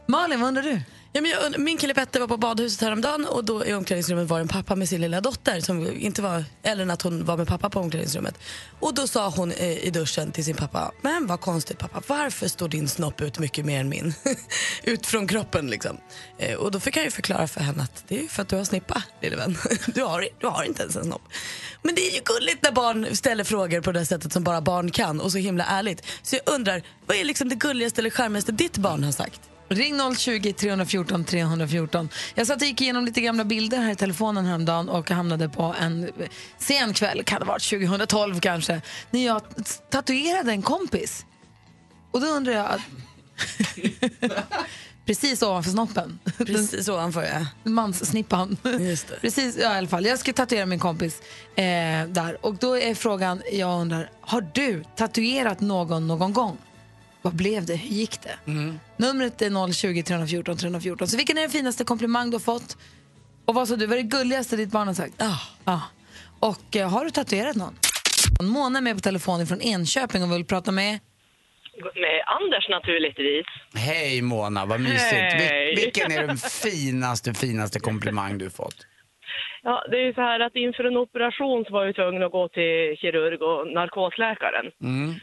Malin, 0.06 0.40
vad 0.40 0.48
undrar 0.48 0.64
du? 0.64 0.82
Ja, 1.14 1.22
men 1.22 1.32
jag, 1.32 1.60
min 1.60 1.78
kille 1.78 1.94
Petter 1.94 2.20
var 2.20 2.28
på 2.28 2.38
badhuset 2.38 2.82
häromdagen 2.82 3.26
och 3.26 3.46
då 3.46 3.66
i 3.66 3.74
omklädningsrummet 3.74 4.28
var 4.28 4.40
en 4.40 4.48
pappa 4.48 4.76
med 4.76 4.90
sin 4.90 5.02
lilla 5.02 5.22
dotter 5.22 5.60
som 5.60 5.88
inte 5.88 6.22
var 6.22 6.46
äldre 6.64 6.84
än 6.84 6.92
att 6.92 7.02
hon 7.02 7.26
var 7.26 7.38
med 7.38 7.48
pappa 7.48 7.70
på 7.70 7.80
omklädningsrummet. 7.80 8.40
Och 8.80 8.94
då 8.94 9.08
sa 9.08 9.30
hon 9.30 9.52
eh, 9.52 9.88
i 9.88 9.90
duschen 9.90 10.32
till 10.32 10.46
sin 10.46 10.56
pappa, 10.56 10.92
men 11.02 11.28
vad 11.28 11.42
konstigt 11.42 11.78
pappa, 11.78 12.02
varför 12.08 12.48
står 12.48 12.68
din 12.70 12.88
snopp 12.88 13.22
ut 13.22 13.40
mycket 13.40 13.66
mer 13.66 13.80
än 13.80 13.90
min? 13.90 14.14
ut 14.84 15.06
från 15.06 15.28
kroppen 15.28 15.68
liksom. 15.68 15.98
Eh, 16.38 16.56
och 16.56 16.72
då 16.72 16.80
fick 16.80 16.96
han 16.96 17.06
ju 17.06 17.12
förklara 17.12 17.48
för 17.48 17.62
henne 17.62 17.84
att 17.84 18.04
det 18.08 18.18
är 18.18 18.22
ju 18.22 18.28
för 18.28 18.42
att 18.42 18.50
du 18.50 18.56
har 18.56 18.64
snippa 18.64 19.04
lille 19.22 19.36
vän. 19.36 19.58
du, 19.88 20.04
har, 20.04 20.28
du 20.40 20.48
har 20.48 20.64
inte 20.64 20.82
ens 20.82 20.96
en 20.96 21.04
snopp. 21.04 21.24
Men 21.82 21.96
det 21.96 22.02
är 22.02 22.16
ju 22.16 22.22
gulligt 22.26 22.64
när 22.64 22.72
barn 22.72 23.16
ställer 23.16 23.44
frågor 23.44 23.82
på 23.82 23.92
det 23.92 24.06
sättet 24.06 24.34
som 24.34 24.44
bara 24.44 24.62
barn 24.62 24.92
kan 24.92 25.22
och 25.22 25.32
så 25.32 25.38
himla 25.38 25.66
ärligt. 25.66 26.04
Så 26.22 26.36
jag 26.36 26.56
undrar, 26.56 26.84
vad 27.06 27.18
är 27.18 27.24
liksom 27.24 27.50
det 27.50 27.56
gulligaste 27.56 28.02
eller 28.02 28.10
charmigaste 28.10 28.52
ditt 28.52 28.78
barn 28.78 29.04
har 29.04 29.12
sagt? 29.12 29.42
Ring 29.70 30.16
020 30.16 30.54
314 30.54 31.24
314. 31.24 32.10
Jag 32.36 32.48
satt 32.48 32.62
och 32.62 32.68
gick 32.68 32.82
igenom 32.82 33.06
lite 33.06 33.22
gamla 33.22 33.44
bilder 33.44 33.78
här 33.78 33.92
i 33.92 33.96
telefonen 33.96 34.46
häromdagen 34.46 34.90
och 34.90 35.10
hamnade 35.10 35.50
på 35.50 35.76
en 35.80 36.12
sen 36.58 36.94
kväll, 36.94 37.24
kan 37.24 37.40
det 37.40 37.46
ha 37.46 37.54
varit 37.54 37.70
2012 37.70 38.40
kanske, 38.40 38.82
när 39.10 39.26
jag 39.26 39.42
tatuerade 39.90 40.52
en 40.52 40.62
kompis. 40.62 41.26
Och 42.12 42.22
då 42.22 42.28
undrar 42.28 42.54
jag... 42.54 42.66
Att 42.66 42.82
Precis 45.06 45.42
ovanför 45.42 45.72
snoppen. 45.72 46.20
Precis 46.38 46.90
ovanför, 46.90 47.24
ja. 47.24 47.46
Manssnippan. 47.64 48.58
Precis, 49.22 49.58
ja, 49.58 49.74
i 49.74 49.78
alla 49.78 49.88
fall. 49.88 50.06
Jag 50.06 50.20
ska 50.20 50.34
tatuera 50.34 50.66
min 50.66 50.80
kompis 50.80 51.22
eh, 51.56 51.64
där. 52.08 52.46
Och 52.46 52.56
då 52.56 52.78
är 52.78 52.96
frågan, 52.96 53.42
jag 53.52 53.82
undrar, 53.82 54.12
har 54.22 54.48
du 54.54 54.84
tatuerat 54.96 55.62
någon 55.62 56.08
någon 56.08 56.34
gång? 56.34 56.58
Vad 57.22 57.36
blev 57.36 57.66
det? 57.66 57.76
Hur 57.76 57.90
gick 57.90 58.22
det? 58.22 58.52
Numret 58.98 59.42
är 59.42 59.74
020 59.74 60.04
314 60.04 60.58
314. 60.58 61.08
Så 61.08 61.18
vilken 61.18 61.38
är 61.38 61.42
den 61.42 61.50
finaste 61.50 61.84
komplimang 61.84 62.30
du 62.30 62.36
har 62.36 62.40
fått? 62.40 62.78
Och 63.46 63.56
vad 63.56 63.68
sa 63.68 63.76
du, 63.76 63.86
vad 63.86 63.98
är 63.98 64.04
det 64.04 64.10
gulligaste 64.10 64.56
ditt 64.56 64.72
barn 64.72 64.88
har 64.88 64.94
sagt? 64.94 65.14
Ja. 65.66 65.82
Och 66.40 66.76
eh, 66.76 66.90
har 66.90 67.06
du 67.06 67.12
tatuerat 67.12 67.56
någon? 67.56 67.76
Mona 68.42 68.78
är 68.80 68.82
med 68.84 68.96
på 68.96 69.00
telefon 69.02 69.48
från 69.48 69.62
Enköping 69.62 70.24
och 70.24 70.32
vill 70.32 70.46
prata 70.46 70.72
med... 70.72 71.00
Med 71.96 72.24
Anders 72.26 72.70
naturligtvis. 72.70 73.46
Hej 73.76 74.22
Mona, 74.22 74.66
vad 74.66 74.80
mysigt. 74.80 75.12
Hej. 75.12 75.76
Vil- 75.76 75.84
vilken 75.84 76.12
är 76.12 76.28
den 76.28 76.38
finaste, 76.38 77.34
finaste 77.34 77.80
komplimang 77.80 78.38
du 78.38 78.50
fått? 78.50 78.76
Ja, 79.64 79.84
det 79.92 79.98
är 79.98 80.06
ju 80.06 80.14
så 80.14 80.22
här 80.22 80.40
att 80.40 80.56
inför 80.56 80.84
en 80.84 80.98
operation 80.98 81.66
så 81.66 81.74
var 81.74 81.86
jag 81.86 81.96
tvungen 81.96 82.24
att 82.24 82.32
gå 82.32 82.48
till 82.48 82.98
kirurg 83.02 83.38
och 83.50 83.68
narkosläkaren. 83.74 84.66
Mm. 84.84 85.16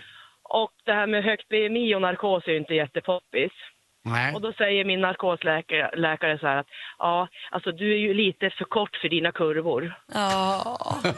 Och 0.48 0.72
det 0.84 0.92
här 0.92 1.06
med 1.06 1.24
högt 1.24 1.48
BMI 1.48 1.94
och 1.94 2.02
narkos 2.02 2.46
är 2.46 2.52
ju 2.52 2.58
inte 2.58 2.74
jättepoppis. 2.74 3.52
Nej. 4.04 4.34
Och 4.34 4.40
då 4.40 4.52
säger 4.52 4.84
min 4.84 5.00
narkosläkare 5.00 5.90
läkare 5.96 6.38
så 6.38 6.46
här 6.46 6.56
att 6.56 6.66
ja, 6.98 7.28
alltså 7.50 7.72
du 7.72 7.92
är 7.92 7.98
ju 7.98 8.14
lite 8.14 8.50
för 8.50 8.64
kort 8.64 8.96
för 8.96 9.08
dina 9.08 9.32
kurvor. 9.32 9.94
Ja. 10.14 10.78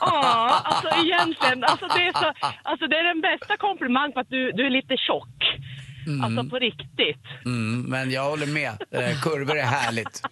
Ja, 0.00 0.62
alltså 0.64 0.88
egentligen, 1.04 1.64
alltså 1.64 1.86
det 1.86 2.06
är, 2.06 2.12
så, 2.12 2.32
alltså 2.62 2.86
det 2.86 2.96
är 2.96 3.04
den 3.04 3.20
bästa 3.20 3.56
komplimang 3.56 4.12
för 4.12 4.20
att 4.20 4.30
du, 4.30 4.52
du 4.52 4.66
är 4.66 4.70
lite 4.70 4.96
tjock. 4.96 5.58
Mm. 6.06 6.24
Alltså 6.24 6.50
på 6.50 6.58
riktigt. 6.58 7.26
Mm, 7.44 7.82
men 7.82 8.10
jag 8.10 8.30
håller 8.30 8.46
med. 8.46 8.72
Eh, 8.90 9.20
kurvor 9.22 9.56
är 9.58 9.62
härligt. 9.62 10.22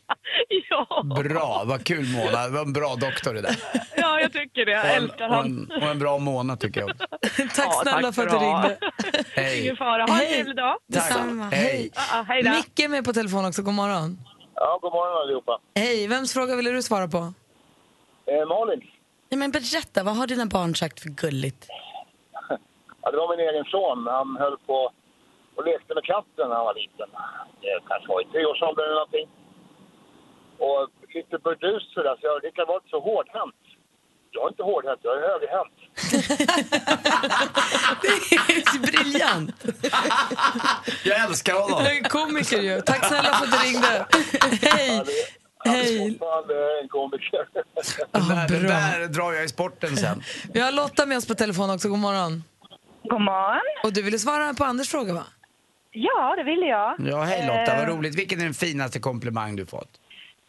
Ja. 0.71 1.03
Bra, 1.03 1.63
vad 1.67 1.85
kul 1.85 2.07
Mona. 2.13 2.43
Det 2.47 2.51
var 2.51 2.61
en 2.61 2.73
bra 2.73 2.95
doktor 2.95 3.35
det 3.35 3.41
där. 3.41 3.57
Ja, 3.97 4.21
jag 4.21 4.33
tycker 4.33 4.67
det. 4.67 4.73
Jag 4.73 4.85
Och 4.85 4.91
en, 4.91 5.03
älskar 5.05 5.29
och 5.29 5.35
honom. 5.35 5.71
en, 5.77 5.83
och 5.83 5.89
en 5.89 5.99
bra 5.99 6.19
Mona 6.19 6.57
tycker 6.57 6.81
jag 6.81 6.91
också. 6.91 7.07
Tack 7.57 7.67
Ja, 7.67 7.81
snälla 7.83 8.03
tack 8.03 8.15
för 8.15 8.23
att 8.27 8.31
du 8.31 8.37
ringde. 8.47 8.79
Hej. 9.35 9.61
Ingen 9.63 9.77
fara. 9.77 10.03
Ha 10.05 10.21
en 10.21 10.27
trevlig 10.29 10.57
dag. 10.57 10.77
Detsamma. 10.89 11.45
Hej. 11.53 11.91
Hej. 11.95 12.25
Hej 12.29 12.43
då. 12.43 12.51
Micke 12.51 12.81
är 12.81 12.89
med 12.89 13.05
på 13.05 13.13
telefon 13.13 13.45
också, 13.45 13.63
god 13.63 13.75
morgon. 13.75 14.19
Ja, 14.55 14.79
god 14.83 14.93
morgon 14.93 15.23
allihopa. 15.23 15.59
Hej, 15.75 16.07
vems 16.09 16.33
fråga 16.33 16.57
ville 16.57 16.71
du 16.71 16.83
svara 16.83 17.09
på? 17.09 17.19
Eh, 18.27 18.47
Malin, 18.49 18.81
Ja, 19.29 19.37
men 19.37 19.51
berätta, 19.51 20.03
vad 20.03 20.17
har 20.17 20.27
dina 20.27 20.47
barn 20.47 20.75
sagt 20.75 21.01
för 21.01 21.09
gulligt? 21.09 21.67
ja, 23.03 23.11
det 23.11 23.17
var 23.17 23.37
min 23.37 23.49
egen 23.49 23.65
son. 23.65 24.07
Han 24.07 24.37
höll 24.41 24.59
på 24.67 24.91
och 25.57 25.65
lekte 25.67 25.95
med 25.95 26.05
katten 26.05 26.49
när 26.49 26.57
han 26.57 26.65
var 26.65 26.75
liten. 26.75 27.09
Det 27.61 27.81
kanske 27.89 28.09
var 28.09 28.21
i 28.23 28.25
treårsåldern 28.25 28.85
eller 28.85 28.95
någonting. 28.95 29.29
Och 30.67 30.83
lite 31.15 31.39
burdust 31.45 31.89
sådär, 31.95 32.15
så 32.21 32.23
jag 32.27 32.43
det 32.43 32.51
kan 32.59 32.67
vara 32.67 32.79
inte 32.81 32.91
så 32.97 33.01
hårdhänt. 33.09 33.63
Jag 34.31 34.43
är 34.45 34.49
inte 34.49 34.63
hårdhänt, 34.63 35.01
jag 35.03 35.15
är 35.19 35.23
högerhänt. 35.33 35.77
Briljant! 38.87 39.65
Jag 41.05 41.25
älskar 41.25 41.55
honom. 41.55 41.85
Du 41.85 41.91
är 41.91 41.97
en 41.97 42.05
komiker 42.05 42.61
ju. 42.63 42.81
Tack 42.81 43.07
snälla 43.07 43.33
för 43.33 43.45
att 43.47 43.53
du 43.53 43.59
ringde. 43.69 44.07
Hej! 44.63 45.03
Är 45.65 45.71
Hej! 45.71 46.07
en 46.83 46.89
komiker. 46.89 47.49
det, 48.13 48.19
där, 48.19 48.49
det 48.49 48.61
bra. 48.61 48.71
där 48.71 49.09
drar 49.09 49.33
jag 49.33 49.45
i 49.45 49.49
sporten 49.49 49.97
sen. 49.97 50.23
Vi 50.53 50.61
har 50.61 50.73
Lotta 50.73 51.07
med 51.07 51.19
oss 51.19 51.27
på 51.27 51.35
telefon 51.35 51.71
också, 51.71 51.89
god 51.89 51.99
morgon. 51.99 52.45
God 53.03 53.21
morgon. 53.21 53.61
Och 53.85 53.93
du 53.93 54.03
ville 54.03 54.19
svara 54.19 54.55
på 54.55 54.65
Anders 54.65 54.89
fråga 54.89 55.13
va? 55.15 55.25
Ja, 55.91 56.35
det 56.37 56.43
ville 56.45 56.67
jag. 56.67 56.97
Ja, 56.99 57.23
hej 57.23 57.47
Lotta, 57.47 57.77
vad 57.77 57.89
Eh, 57.89 57.97
roligt. 57.97 58.15
Vilken 58.15 58.41
är 58.41 58.45
den 58.45 58.55
finaste 58.55 59.01
komplimang 59.01 59.57
du 59.57 59.67
fått? 59.67 60.01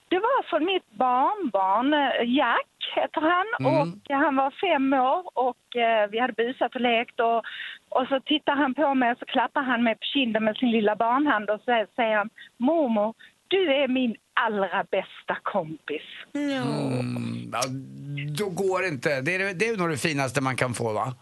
Det 0.09 0.19
var 0.19 0.49
från 0.49 0.65
mitt 0.65 0.91
barnbarn, 0.91 1.93
eh, 1.93 2.35
Jack 2.37 2.67
heter 2.95 3.21
han. 3.21 3.47
Mm. 3.59 3.81
Och 3.81 3.87
han 4.09 4.35
var 4.35 4.51
fem 4.65 4.93
år 4.93 5.23
och 5.33 5.75
eh, 5.75 6.09
vi 6.09 6.19
hade 6.19 6.33
busat 6.33 6.75
och 6.75 6.81
lekt. 6.81 7.19
Och, 7.19 7.41
och 7.89 8.07
så 8.09 8.19
tittar 8.19 8.55
han 8.55 8.73
på 8.73 8.93
mig 8.93 9.11
och 9.11 9.17
så 9.17 9.25
klappar 9.25 9.61
han 9.61 9.83
mig 9.83 9.95
på 9.95 10.05
kinden 10.13 10.43
med 10.43 10.57
sin 10.57 10.71
lilla 10.71 10.95
barnhand 10.95 11.49
och 11.49 11.59
så 11.59 11.85
säger 11.95 12.17
han 12.17 12.29
Mormor, 12.57 13.13
du 13.47 13.73
är 13.73 13.87
min 13.87 14.15
allra 14.33 14.83
bästa 14.91 15.37
kompis. 15.43 16.01
Mm, 16.33 17.51
ja, 17.53 17.61
då 18.37 18.49
går 18.49 18.81
det 18.81 18.87
inte. 18.87 19.21
Det 19.21 19.35
är, 19.35 19.53
det 19.53 19.67
är 19.67 19.77
nog 19.77 19.89
det 19.89 19.97
finaste 19.97 20.41
man 20.41 20.55
kan 20.55 20.73
få 20.73 20.93
va? 20.93 21.13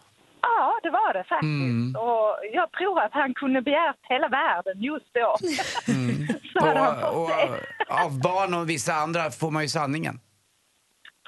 Ja, 0.46 0.78
det 0.82 0.90
var 0.90 1.12
det 1.12 1.24
faktiskt. 1.24 1.44
Mm. 1.70 1.96
Och 1.96 2.28
jag 2.52 2.72
tror 2.72 3.00
att 3.00 3.12
han 3.12 3.34
kunde 3.34 3.62
begärt 3.62 3.96
hela 4.02 4.28
världen 4.28 4.82
just 4.82 5.10
då. 5.14 5.36
så 6.52 6.66
hade 6.66 6.80
han 6.80 7.00
fått 7.00 7.14
Och, 7.14 7.28
det. 7.28 8.04
av 8.04 8.20
barn 8.28 8.54
och 8.54 8.70
vissa 8.70 8.92
andra 8.94 9.30
får 9.30 9.50
man 9.50 9.62
ju 9.62 9.68
sanningen. 9.68 10.20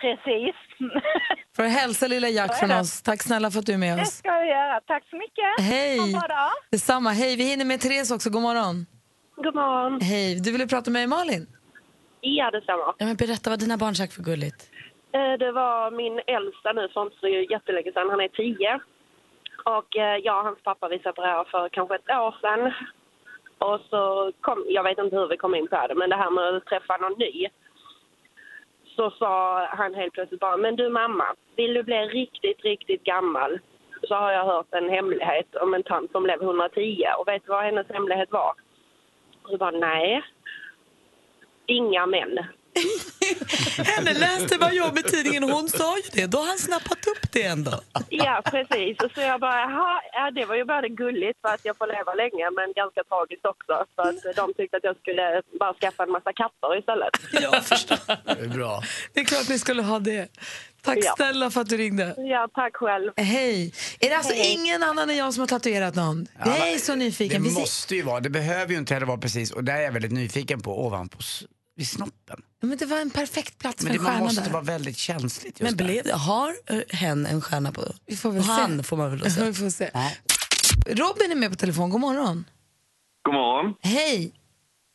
Precis. 0.00 0.54
För 1.56 1.62
att 1.64 1.72
hälsa 1.72 2.06
lilla 2.06 2.28
Jack 2.28 2.54
Så 2.54 2.58
från 2.58 2.68
det. 2.68 2.80
oss. 2.80 3.02
Tack 3.02 3.22
snälla 3.22 3.50
för 3.50 3.58
att 3.58 3.66
du 3.66 3.72
är 3.72 3.78
med 3.78 3.98
Det 3.98 4.02
oss. 4.02 4.16
ska 4.18 4.28
jag 4.28 4.46
göra. 4.46 4.80
Tack 4.80 5.04
så 5.10 5.16
mycket. 5.16 5.60
Hej! 5.60 5.98
Ha 5.98 6.04
en 6.06 6.12
bra 6.12 6.20
dag. 6.20 6.50
Detsamma. 6.70 7.10
Hej, 7.10 7.36
vi 7.36 7.44
hinner 7.44 7.64
med 7.64 7.80
Therese 7.80 8.10
också. 8.10 8.30
God 8.30 8.42
morgon. 8.42 8.86
God 9.36 9.54
morgon. 9.54 10.00
Hej, 10.00 10.40
du 10.44 10.52
ville 10.52 10.66
prata 10.66 10.90
med 10.90 11.08
Malin? 11.08 11.46
Ja, 12.20 12.50
det 12.50 12.60
stämmer. 12.60 12.84
Ja, 12.98 13.06
men 13.06 13.16
berätta 13.16 13.50
vad 13.50 13.58
dina 13.60 13.76
barn 13.76 13.94
sagt 13.94 14.12
för 14.14 14.22
gulligt. 14.22 14.70
Eh, 15.14 15.38
Det 15.38 15.52
var 15.52 15.90
min 15.90 16.16
äldsta 16.36 16.72
nu 16.72 16.88
för 16.94 17.02
inte 17.02 17.16
så 17.20 17.28
jättelänge 17.54 17.92
sedan. 17.92 18.10
Han 18.10 18.20
är 18.20 18.28
tio. 18.28 18.80
Och 19.66 19.96
eh, 19.96 20.16
jag 20.16 20.38
och 20.38 20.44
hans 20.44 20.62
pappa 20.62 20.88
vi 20.88 20.98
separerade 20.98 21.50
för 21.50 21.68
kanske 21.68 21.94
ett 21.94 22.10
år 22.10 22.34
sedan. 22.40 22.72
Och 23.58 23.80
så 23.90 24.32
kom, 24.40 24.64
jag 24.68 24.82
vet 24.82 24.98
inte 24.98 25.16
hur 25.16 25.28
vi 25.28 25.36
kom 25.36 25.54
in 25.54 25.68
på 25.68 25.86
det, 25.88 25.94
men 25.94 26.10
det 26.10 26.16
här 26.16 26.30
med 26.30 26.56
att 26.56 26.64
träffa 26.64 26.96
någon 26.96 27.18
ny. 27.18 27.48
Så 28.96 29.10
sa 29.10 29.64
han 29.66 29.94
helt 29.94 30.12
plötsligt 30.12 30.40
bara, 30.40 30.56
men 30.56 30.76
du 30.76 30.88
mamma, 30.88 31.34
vill 31.56 31.74
du 31.74 31.82
bli 31.82 31.96
riktigt, 31.96 32.64
riktigt 32.64 33.04
gammal 33.04 33.58
så 34.02 34.14
har 34.14 34.32
jag 34.32 34.44
hört 34.44 34.74
en 34.74 34.88
hemlighet 34.88 35.54
om 35.54 35.74
en 35.74 35.82
tant 35.82 36.12
som 36.12 36.22
blev 36.22 36.42
110. 36.42 37.04
Och 37.18 37.28
vet 37.28 37.44
du 37.44 37.52
vad 37.52 37.64
hennes 37.64 37.88
hemlighet 37.88 38.32
var? 38.32 38.54
Och 39.42 39.50
så 39.50 39.56
bara, 39.56 39.70
nej. 39.70 40.22
inga 41.66 42.06
män. 42.06 42.38
Henne 43.90 44.12
läste 44.14 44.58
vad 44.58 44.74
jag 44.74 44.94
med 44.94 45.04
tidningen 45.04 45.44
och 45.44 45.50
hon 45.50 45.68
sa 45.68 45.96
ju 45.96 46.02
det. 46.12 46.26
Då 46.26 46.38
har 46.38 46.46
han 46.46 46.58
snappat 46.58 47.06
upp 47.06 47.32
det 47.32 47.42
ändå. 47.42 47.80
Ja, 48.08 48.42
precis. 48.44 48.96
Och 49.04 49.10
så 49.14 49.20
jag 49.20 49.40
bara, 49.40 49.60
ja, 50.12 50.30
det 50.34 50.44
var 50.44 50.54
ju 50.56 50.64
både 50.64 50.88
gulligt 50.88 51.38
för 51.40 51.48
att 51.54 51.60
jag 51.64 51.76
får 51.78 51.86
leva 51.86 52.14
länge 52.14 52.44
men 52.58 52.72
ganska 52.76 53.00
tragiskt 53.04 53.44
också 53.46 53.74
för 53.94 54.02
att 54.30 54.36
de 54.36 54.54
tyckte 54.54 54.76
att 54.76 54.84
jag 54.84 54.96
skulle 54.96 55.42
bara 55.60 55.74
skaffa 55.74 56.02
en 56.02 56.10
massa 56.10 56.32
katter 56.32 56.78
istället. 56.78 57.14
Jag 57.32 57.64
förstår. 57.66 57.98
Det 58.34 58.44
är 58.44 58.48
bra. 58.48 58.82
Det 59.12 59.20
är 59.20 59.24
klart 59.24 59.48
ni 59.48 59.58
skulle 59.58 59.82
ha 59.82 59.98
det. 59.98 60.28
Tack 60.82 60.98
Ja. 61.02 61.14
snälla 61.16 61.50
för 61.50 61.60
att 61.60 61.68
du 61.68 61.76
ringde. 61.76 62.14
Ja, 62.18 62.48
tack 62.54 62.76
själv. 62.76 63.12
Hej! 63.16 63.72
Är 64.00 64.08
det 64.10 64.16
alltså 64.16 64.34
Hej. 64.34 64.52
ingen 64.52 64.82
annan 64.82 65.10
än 65.10 65.16
jag 65.16 65.34
som 65.34 65.40
har 65.40 65.46
tatuerat 65.48 65.94
någon? 65.94 66.26
Jag 66.44 66.72
är 66.72 66.78
så 66.78 66.94
nyfiken. 66.94 67.42
Det 67.44 67.50
måste 67.50 67.94
ju 67.94 68.02
vara, 68.02 68.20
det 68.20 68.30
behöver 68.30 68.72
ju 68.72 68.78
inte 68.78 68.94
heller 68.94 69.06
vara 69.06 69.18
precis, 69.18 69.50
och 69.52 69.64
där 69.64 69.74
är 69.76 69.80
jag 69.82 69.92
väldigt 69.92 70.12
nyfiken 70.12 70.60
på, 70.62 70.86
ovanpå 70.86 71.18
vid 71.76 71.88
snoppen. 71.88 72.42
Men 72.62 72.76
det 72.78 72.86
var 72.86 72.98
en 73.00 73.10
perfekt 73.10 73.58
plats 73.58 73.82
Men 73.84 73.92
för 73.92 73.98
det 73.98 73.98
en 73.98 74.02
man 74.02 74.12
stjärna 74.12 74.24
måste 74.24 74.42
där. 74.44 74.50
vara 74.50 74.62
väldigt 74.62 74.96
känsligt 74.96 75.60
just 75.60 75.76
Men 75.76 75.86
blev, 75.86 76.04
det- 76.04 76.12
har 76.14 76.48
eh, 76.66 76.80
hen 76.98 77.26
en 77.26 77.40
stjärna 77.40 77.72
på? 77.72 77.82
Vi 78.06 78.16
får 78.16 78.30
väl 78.32 78.42
se. 78.44 78.50
han 78.52 78.84
får 78.84 78.96
man 78.96 79.10
väl 79.10 79.18
då 79.18 79.30
säga. 79.30 79.46
Vi 79.46 79.52
får 79.54 79.70
se. 79.70 79.90
Robin 80.86 81.30
är 81.32 81.36
med 81.36 81.50
på 81.50 81.56
telefon. 81.56 81.90
God 81.90 82.00
morgon. 82.00 82.44
God 83.22 83.34
morgon. 83.34 83.74
Hej! 83.80 84.32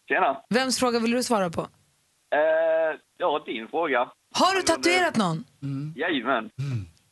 Tjena. 0.10 0.42
Vems 0.50 0.80
fråga 0.80 1.00
vill 1.00 1.12
du 1.12 1.24
svara 1.24 1.50
på? 1.50 1.62
Eh, 1.62 3.00
ja, 3.18 3.44
din 3.46 3.68
fråga. 3.68 4.00
Har 4.36 4.56
du 4.56 4.62
tatuerat 4.62 5.16
någon? 5.18 5.44
Jajamän. 5.96 6.50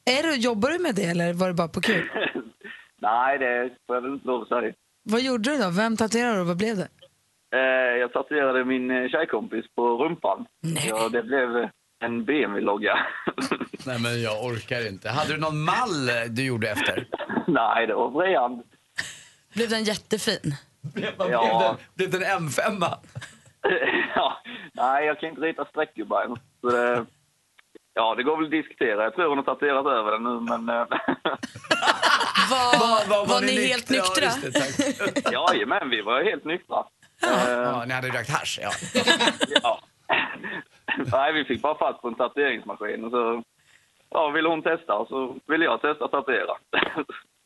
Är 0.05 0.23
du, 0.23 0.35
jobbar 0.35 0.69
du 0.69 0.79
med 0.79 0.95
det 0.95 1.03
eller 1.05 1.33
var 1.33 1.47
det 1.47 1.53
bara 1.53 1.67
på 1.67 1.81
kul? 1.81 2.09
Nej, 3.01 3.37
det 3.39 3.69
får 3.87 3.95
jag 3.95 4.01
väl 4.01 4.13
inte 4.13 4.27
lov 4.27 4.41
att 4.41 4.47
säga. 4.47 4.73
Vad 5.03 5.21
gjorde 5.21 5.51
du 5.51 5.57
då? 5.57 5.69
Vem 5.69 5.97
tatuerade 5.97 6.35
du 6.35 6.41
och 6.41 6.47
vad 6.47 6.57
blev 6.57 6.77
det? 6.77 6.87
Eh, 7.55 7.97
jag 7.99 8.13
tatuerade 8.13 8.65
min 8.65 8.91
eh, 8.91 9.09
tjejkompis 9.09 9.65
på 9.75 10.03
rumpan. 10.03 10.45
Ja, 10.89 11.09
det 11.09 11.23
blev 11.23 11.57
eh, 11.57 11.69
en 12.03 12.25
BMW-logga. 12.25 12.99
Nej 13.85 13.99
men 14.01 14.21
jag 14.21 14.45
orkar 14.45 14.87
inte. 14.87 15.09
Hade 15.09 15.33
du 15.33 15.39
någon 15.39 15.61
mall 15.61 16.09
du 16.29 16.45
gjorde 16.45 16.69
efter? 16.69 17.07
Nej, 17.47 17.87
det 17.87 17.93
var 17.93 18.09
bredhand. 18.09 18.63
Blev 19.53 19.69
den 19.69 19.83
jättefin? 19.83 20.55
Ja. 21.17 21.77
Blev 21.95 22.11
det 22.11 22.25
en 22.25 22.39
M5? 22.49 22.85
ja, 24.15 24.37
nej, 24.73 25.05
jag 25.05 25.19
kan 25.19 25.29
inte 25.29 25.41
rita 25.41 25.65
streckgubbar 25.65 26.23
än. 26.23 26.35
Det, 26.71 27.05
ja, 27.93 28.15
det 28.15 28.23
går 28.23 28.37
väl 28.37 28.45
att 28.45 28.51
diskutera. 28.51 29.03
Jag 29.03 29.15
tror 29.15 29.29
hon 29.29 29.37
har 29.37 29.45
tatuerat 29.45 29.85
över 29.85 30.11
den 30.11 30.23
nu, 30.23 30.39
men... 30.39 30.69
eh, 30.69 30.85
Var, 33.09 33.25
var, 33.27 33.41
ni 33.41 33.67
helt 33.67 33.89
nyktra? 33.89 34.29
Ja. 35.31 35.53
Jajamän, 35.53 35.89
vi 35.89 36.01
var 36.01 36.23
helt 36.23 36.45
nyktra. 36.45 36.83
Eh, 37.23 37.49
Ja, 37.49 37.83
ni 37.87 37.93
hade 37.93 38.07
rökt 38.07 38.29
hasch, 38.29 38.59
ja. 38.61 38.71
ja. 39.63 39.79
Nej, 41.11 41.33
vi 41.33 41.45
fick 41.45 41.61
bara 41.61 41.77
fatt 41.77 42.01
på 42.01 42.07
en 42.07 42.15
tatueringsmaskin 42.15 43.03
och 43.05 43.11
så 43.11 43.43
ja, 44.09 44.29
ville 44.29 44.49
hon 44.49 44.61
testa 44.63 44.93
och 44.93 45.07
så 45.07 45.35
ville 45.47 45.65
jag 45.65 45.81
testa 45.81 46.05
att 46.05 46.11
tatuera. 46.11 46.51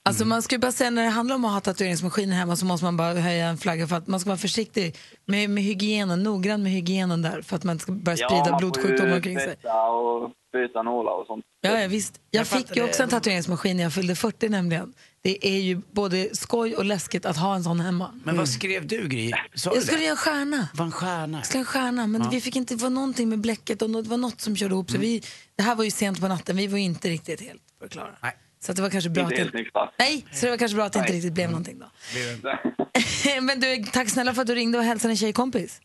Alltså 0.05 0.25
man 0.25 0.41
ska 0.41 0.55
ju 0.55 0.59
bara 0.59 0.71
säga 0.71 0.89
när 0.89 1.03
det 1.03 1.09
handlar 1.09 1.35
om 1.35 1.45
att 1.45 1.51
ha 1.53 1.59
tatueringsmaskiner 1.59 2.35
hemma 2.35 2.55
så 2.55 2.65
måste 2.65 2.85
man 2.85 2.97
bara 2.97 3.13
höja 3.13 3.45
en 3.47 3.57
flagga 3.57 3.87
för 3.87 3.95
att 3.95 4.07
man 4.07 4.19
ska 4.19 4.29
vara 4.29 4.37
försiktig 4.37 4.95
med, 5.25 5.49
med 5.49 5.63
hygienen, 5.63 6.23
noggrann 6.23 6.63
med 6.63 6.71
hygienen 6.71 7.21
där 7.21 7.41
för 7.41 7.55
att 7.55 7.63
man 7.63 7.79
ska 7.79 7.91
börja 7.91 8.17
sprida 8.17 8.51
man 8.51 8.57
blodsjukdomar 8.59 9.15
omkring 9.15 9.39
sig. 9.39 9.55
och 9.91 10.31
byta 10.53 10.81
nålar 10.83 11.11
och 11.11 11.27
sånt. 11.27 11.45
Ja, 11.61 11.79
ja 11.79 11.87
visst. 11.87 12.19
Jag, 12.31 12.39
Jag 12.39 12.47
fick 12.47 12.69
ju 12.75 12.81
det. 12.83 12.89
också 12.89 13.03
en 13.03 13.09
tatueringsmaskin 13.09 13.77
när 13.77 13.83
jag 13.83 13.93
fyllde 13.93 14.15
40 14.15 14.49
nämligen. 14.49 14.93
Det 15.21 15.47
är 15.47 15.59
ju 15.59 15.81
både 15.91 16.35
skoj 16.35 16.75
och 16.75 16.85
läskigt 16.85 17.25
att 17.25 17.37
ha 17.37 17.55
en 17.55 17.63
sån 17.63 17.79
hemma. 17.79 18.19
Men 18.23 18.37
vad 18.37 18.49
skrev 18.49 18.87
du, 18.87 19.07
Gry? 19.07 19.31
Sa 19.55 19.69
du 19.69 19.75
Jag 19.75 19.83
skulle 19.83 19.97
det? 19.99 20.03
göra 20.03 20.11
en 20.11 20.17
stjärna. 20.17 20.67
Vad 20.73 20.85
en 20.87 20.91
stjärna? 20.91 21.37
Jag 21.37 21.45
skulle 21.45 21.59
göra 21.59 21.61
en 21.61 21.65
stjärna, 21.65 22.07
men 22.07 22.21
Ja. 22.21 22.29
vi 22.31 22.41
fick 22.41 22.55
inte, 22.55 22.75
det 22.75 22.83
var 22.83 22.89
någonting 22.89 23.29
med 23.29 23.39
bläcket 23.39 23.81
och 23.81 23.89
det 23.89 24.09
var 24.09 24.17
något 24.17 24.41
som 24.41 24.55
körde 24.55 24.73
ihop. 24.73 24.91
Så 24.91 24.97
vi, 24.97 25.23
det 25.55 25.63
här 25.63 25.75
var 25.75 25.83
ju 25.83 25.91
sent 25.91 26.21
på 26.21 26.27
natten, 26.27 26.55
vi 26.55 26.67
var 26.67 26.77
ju 26.77 26.83
inte 26.83 27.09
riktigt 27.09 27.41
helt 27.41 27.61
på 27.79 27.85
det 27.85 27.89
klara. 27.89 28.09
Nej. 28.21 28.37
Så 28.65 28.73
det 28.73 28.81
var 28.81 28.89
kanske 28.89 29.09
bra 29.09 29.23
att 29.23 29.29
det. 29.29 29.51
Nej, 29.99 30.25
så 30.33 30.45
det 30.45 30.49
var 30.51 30.57
kanske 30.57 30.75
bra 30.75 30.85
att 30.85 30.93
det 30.93 30.99
inte 30.99 31.13
riktigt 31.13 31.33
blev 31.33 31.49
någonting 31.49 31.79
då. 31.79 31.85
Blev 32.13 32.25
det 32.25 32.33
inte? 32.33 33.41
men 33.41 33.59
du, 33.59 33.83
tack 33.91 34.09
snälla 34.09 34.33
för 34.33 34.41
att 34.41 34.47
du 34.47 34.55
ringde 34.55 34.77
och 34.77 34.83
hälsade 34.83 35.11
en 35.11 35.17
tjejkompis. 35.17 35.81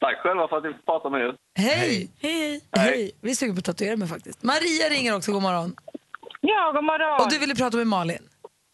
Tack 0.00 0.18
själva 0.18 0.48
för 0.48 0.56
att 0.56 0.64
vi 0.64 0.72
fick 0.72 0.86
prata 0.86 1.10
med 1.10 1.20
er. 1.20 1.34
Hej! 1.58 2.10
Hej! 2.22 2.60
Hej! 2.76 3.12
Vi 3.22 3.30
är 3.30 3.34
sugen 3.34 3.54
på 3.54 3.58
att 3.58 3.64
tatuera 3.64 3.96
mig 3.96 4.08
faktiskt. 4.08 4.42
Maria 4.42 4.88
ringer 4.94 5.16
också, 5.16 5.32
god 5.32 5.42
morgon. 5.42 5.74
Ja, 6.40 6.72
god 6.74 6.84
morgon. 6.84 7.20
Och 7.20 7.30
du 7.30 7.38
ville 7.38 7.54
prata 7.54 7.76
med 7.76 7.86
Malin. 7.86 8.24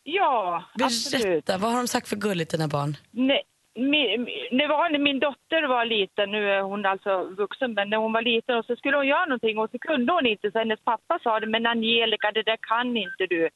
Ja, 0.03 0.65
absolut. 0.83 1.25
Berätta, 1.25 1.59
vad 1.59 1.71
har 1.73 1.79
de 1.79 1.89
sagt 1.89 2.09
för 2.09 2.17
gulligt 2.17 2.51
dina 2.51 2.69
barn? 2.69 2.97
Nej, 3.11 3.43
min, 3.75 4.25
det 4.61 4.67
var 4.67 4.91
när 4.91 4.99
min 4.99 5.21
dotter 5.21 5.69
var 5.69 5.85
liten, 5.85 6.31
nu 6.31 6.51
är 6.51 6.63
hon 6.63 6.87
alltså 6.87 7.13
vuxen, 7.43 7.75
men 7.75 7.91
när 7.91 7.97
hon 7.97 8.13
var 8.13 8.23
liten 8.23 8.57
och 8.59 8.65
så 8.65 8.77
skulle 8.77 8.97
hon 8.97 9.07
göra 9.07 9.27
någonting 9.27 9.59
och 9.59 9.71
så 9.71 9.79
kunde 9.79 10.13
hon 10.13 10.27
inte 10.27 10.51
så 10.51 10.59
hennes 10.59 10.81
pappa 10.85 11.19
sa 11.23 11.41
det, 11.41 11.47
men 11.47 11.67
Angelica 11.67 12.33
det 12.33 12.43
där 12.43 12.59
kan 12.71 12.97
inte 12.97 13.27
du. 13.35 13.49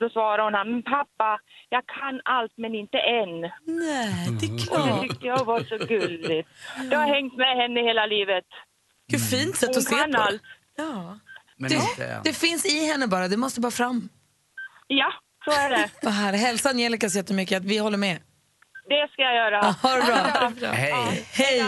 Då 0.00 0.08
svarade 0.08 0.42
hon, 0.42 0.52
men 0.72 0.82
pappa, 0.82 1.38
jag 1.68 1.82
kan 1.86 2.20
allt 2.24 2.52
men 2.56 2.74
inte 2.74 2.98
än. 2.98 3.40
Nej, 3.84 4.28
det 4.40 4.46
är 4.46 4.52
Och 4.52 4.56
det 4.58 4.62
klart. 4.66 5.02
tyckte 5.02 5.26
jag 5.26 5.44
var 5.44 5.60
så 5.60 5.76
gulligt. 5.86 6.48
Det 6.90 6.96
har 6.96 7.06
hängt 7.06 7.36
med 7.36 7.56
henne 7.62 7.80
hela 7.88 8.06
livet. 8.06 8.44
Vilket 9.08 9.30
fint 9.30 9.56
sätt 9.56 9.68
Hon 9.68 9.78
att 9.78 9.84
se 9.84 9.94
kan 9.96 10.12
på 10.12 10.18
allt. 10.20 10.42
Ja. 10.76 11.18
Men 11.56 11.70
Det, 11.70 11.74
inte 11.76 12.20
det 12.24 12.32
finns 12.32 12.66
i 12.66 12.86
henne 12.86 13.06
bara, 13.06 13.28
det 13.28 13.36
måste 13.36 13.60
bara 13.60 13.70
fram. 13.72 14.08
Ja, 14.86 15.12
så 15.44 15.50
är 15.50 15.70
det. 15.70 15.90
Vad 16.02 16.12
här, 16.12 16.32
hälsa 16.32 16.68
Angelica 16.68 17.10
så 17.10 17.18
jättemycket 17.18 17.56
att 17.56 17.64
vi 17.64 17.78
håller 17.78 17.98
med. 17.98 18.18
Det 18.88 19.08
ska 19.12 19.22
jag 19.22 19.34
göra. 19.34 19.60
Ha 19.82 19.96
det 19.96 20.60
bra. 20.60 20.70
Hej. 20.70 21.26
Hej! 21.32 21.64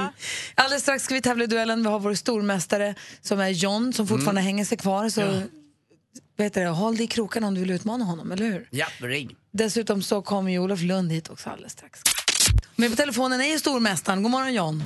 Alldeles 0.54 0.82
strax 0.82 1.04
ska 1.04 1.14
vi 1.14 1.20
tävla 1.22 1.44
i 1.44 1.46
duellen. 1.46 1.82
Vi 1.82 1.88
har 1.88 1.98
vår 2.00 2.14
stormästare 2.14 2.94
som 3.20 3.40
är 3.40 3.48
John 3.48 3.92
som 3.92 4.06
fortfarande 4.06 4.40
hänger 4.40 4.64
sig 4.64 4.78
kvar. 4.78 5.08
Så 5.08 5.20
vad 5.20 5.42
heter 6.44 6.60
det? 6.64 6.68
håll 6.68 6.96
dig 6.96 7.04
i 7.04 7.08
krokarna 7.08 7.46
om 7.46 7.54
du 7.54 7.60
vill 7.60 7.70
utmana 7.70 8.04
honom, 8.04 8.32
eller 8.32 8.44
hur? 8.44 8.68
Ja, 8.70 8.86
ring. 9.00 9.36
Dessutom 9.50 10.02
så 10.02 10.22
kommer 10.22 10.50
ju 10.50 10.58
Olof 10.58 10.82
Lund 10.82 11.12
hit 11.12 11.30
också 11.30 11.50
alldeles 11.50 11.72
strax. 11.72 12.00
Men 12.76 12.90
på 12.90 12.96
telefonen 12.96 13.40
är 13.40 13.44
ju 13.52 13.58
stormästaren. 13.58 14.22
God 14.22 14.32
morgon 14.32 14.54
John. 14.54 14.82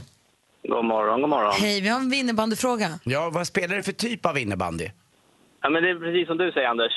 God 0.68 0.84
morgon, 0.84 1.20
god 1.20 1.30
morgon. 1.30 1.52
Hej, 1.60 1.80
vi 1.80 1.88
har 1.88 2.00
en 2.00 2.12
innebandyfråga. 2.14 2.88
Ja, 3.04 3.30
vad 3.34 3.46
spelar 3.46 3.76
du 3.76 3.82
för 3.82 3.92
typ 3.92 4.26
av 4.26 4.38
innebandy? 4.38 4.88
Ja, 5.62 5.70
men 5.70 5.82
det 5.82 5.90
är 5.90 5.98
precis 5.98 6.26
som 6.26 6.38
du 6.38 6.52
säger, 6.52 6.68
Anders. 6.68 6.92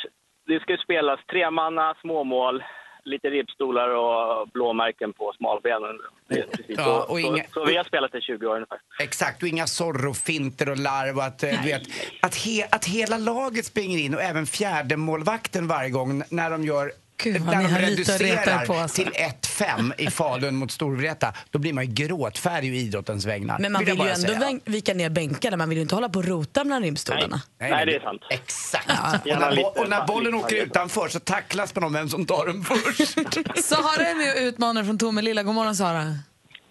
Det 0.47 0.59
ska 0.59 0.77
spelas 0.77 1.19
tremanna, 1.31 1.95
småmål, 2.01 2.63
lite 3.05 3.27
ribbstolar 3.29 3.89
och 3.89 4.47
blåmärken 4.47 5.13
på 5.13 5.33
smalbenen. 5.37 5.95
Precis 6.29 6.65
Ja, 6.77 6.83
så, 7.07 7.11
och 7.13 7.19
inga- 7.19 7.43
så, 7.43 7.49
så 7.53 7.65
vi 7.65 7.77
har 7.77 7.83
spelat 7.83 8.15
i 8.15 8.21
20 8.21 8.47
år 8.47 8.55
ungefär. 8.55 8.77
Exakt, 8.99 9.41
och 9.43 9.47
inga 9.49 9.67
zorrofinter 9.67 10.69
och 10.69 10.77
larv 10.77 11.17
och 11.17 11.23
att, 11.23 11.43
eh, 11.43 11.49
du 11.63 11.67
vet, 11.69 11.81
att, 12.21 12.35
he, 12.35 12.67
att 12.71 12.85
hela 12.85 13.17
laget 13.17 13.65
springer 13.65 13.97
in 13.99 14.15
och 14.15 14.21
även 14.21 14.45
fjärde 14.45 14.97
målvakten 14.97 15.67
varje 15.67 15.89
gång 15.89 16.23
när 16.29 16.49
de 16.49 16.63
gör 16.63 16.91
Gud, 17.23 17.41
vad 17.41 17.55
när 17.55 17.63
ni 17.63 17.69
har 17.69 17.79
er 17.79 17.85
reducerar 17.85 18.65
på, 18.65 18.73
alltså. 18.73 19.03
till 19.03 19.11
1-5 19.41 19.91
i 19.97 20.07
Falun 20.07 20.55
mot 20.55 20.71
Storvreta, 20.71 21.33
då 21.49 21.59
blir 21.59 21.73
man 21.73 21.85
ju 21.85 21.93
gråtfärdig 21.93 22.75
i 22.75 22.77
idrottens 22.77 23.25
vägnar. 23.25 23.59
Men 23.59 23.71
man 23.71 23.85
Vill 23.85 23.93
vill 23.97 24.05
ju 24.05 24.11
ändå 24.11 24.33
säga. 24.33 24.59
vika 24.65 24.93
ner 24.93 25.09
bänkarna, 25.09 25.57
man 25.57 25.69
vill 25.69 25.77
ju 25.77 25.81
inte 25.81 25.95
hålla 25.95 26.09
på 26.09 26.19
och 26.19 26.25
rota 26.25 26.63
bland 26.65 26.85
ribbstolarna. 26.85 27.41
Nej, 27.61 27.71
Nej, 27.71 27.85
det 27.85 27.95
är 27.95 27.99
sant. 27.99 28.21
Exakt. 28.29 28.85
och, 28.89 29.27
Gärna 29.27 29.49
när, 29.49 29.81
och 29.81 29.89
när 29.89 30.07
bollen 30.07 30.33
åker 30.35 30.55
utanför 30.55 31.07
så 31.07 31.19
tacklas 31.19 31.75
man 31.75 31.83
om 31.83 31.93
vem 31.93 32.09
som 32.09 32.25
tar 32.25 32.45
den 32.45 32.63
först. 32.63 33.13
Sara 33.65 34.07
är 34.07 34.15
med 34.15 34.33
och 34.43 34.47
utmanar 34.47 34.83
från 34.83 34.97
Tomelilla. 34.97 35.43
God 35.43 35.55
morgon 35.55 35.75
Sara. 35.75 36.03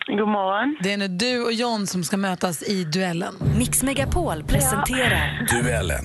God 0.07 0.29
morgon. 0.29 0.77
Det 0.83 0.93
är 0.93 0.97
nu 0.97 1.09
du 1.09 1.43
och 1.45 1.53
John 1.53 1.87
som 1.87 2.05
ska 2.05 2.17
mötas 2.17 2.63
i 2.63 2.85
duellen. 2.85 3.35
Mix 3.59 3.83
Megapol 3.83 4.45
presenterar 4.45 5.47
Duellen. 5.51 6.05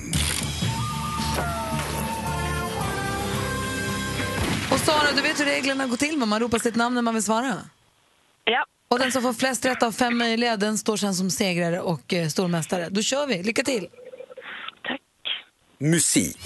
Och 4.72 4.78
Sara, 4.78 5.12
du 5.16 5.22
vet 5.22 5.40
hur 5.40 5.44
reglerna 5.44 5.86
går 5.86 5.96
till. 5.96 6.18
Man 6.18 6.40
ropar 6.40 6.58
sitt 6.58 6.76
namn 6.76 6.94
när 6.94 7.02
man 7.02 7.14
vill 7.14 7.22
svara. 7.22 7.56
Ja. 8.44 8.64
Och 8.88 8.98
den 8.98 9.12
som 9.12 9.22
får 9.22 9.32
flest 9.32 9.64
rätt 9.64 9.82
av 9.82 9.92
fem 9.92 10.18
möjliga, 10.18 10.56
den 10.56 10.78
står 10.78 10.96
sen 10.96 11.14
som 11.14 11.30
segrare 11.30 11.80
och 11.80 12.12
eh, 12.14 12.28
stormästare. 12.28 12.88
Då 12.88 13.02
kör 13.02 13.26
vi. 13.26 13.42
Lycka 13.42 13.62
till! 13.62 13.88
Musik. 15.78 16.38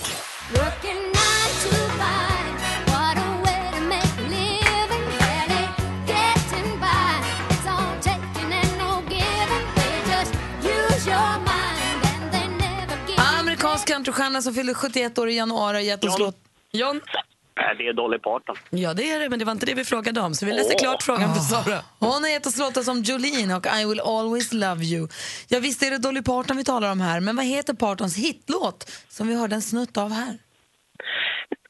Amerikansk 13.40 13.88
countrystjärna 13.88 14.42
som 14.42 14.54
fyllde 14.54 14.74
71 14.74 15.18
år 15.18 15.28
i 15.28 15.37
januari 15.37 15.76
har 15.76 15.82
gett 15.82 16.04
oss 16.04 16.18
John. 16.18 16.20
låt... 16.20 16.37
John? 16.72 17.00
Nej, 17.56 17.74
det 17.78 17.86
är 17.88 17.92
Dolly 17.92 18.18
Parton. 18.18 18.56
Ja, 18.70 18.94
det 18.94 19.10
är 19.10 19.20
det, 19.20 19.28
men 19.28 19.38
det 19.38 19.44
var 19.44 19.52
inte 19.52 19.66
det 19.66 19.74
vi 19.74 19.84
frågade 19.84 20.20
om. 20.20 20.34
Så 20.34 20.46
vi 20.46 20.52
läser 20.52 20.74
Åh. 20.74 20.78
klart 20.80 21.02
frågan 21.02 21.34
för 21.34 21.40
Sara. 21.40 21.78
Hon 21.98 22.22
har 22.22 22.28
gett 22.30 22.46
oss 22.46 22.58
låtar 22.58 22.82
som 22.82 23.02
Jolene 23.02 23.54
och 23.54 23.66
I 23.80 23.84
will 23.84 24.00
always 24.00 24.52
love 24.52 24.84
you. 24.84 25.08
Ja, 25.48 25.58
visst 25.60 25.82
är 25.82 25.90
det 25.90 25.98
Dolly 25.98 26.22
Parton 26.22 26.56
vi 26.56 26.64
talar 26.64 26.92
om 26.92 27.00
här, 27.00 27.20
men 27.20 27.36
vad 27.36 27.44
heter 27.44 27.74
Partons 27.74 28.16
hitlåt 28.16 28.90
som 29.08 29.28
vi 29.28 29.34
hörde 29.36 29.54
en 29.54 29.62
snutt 29.62 29.96
av 29.96 30.12
här? 30.12 30.38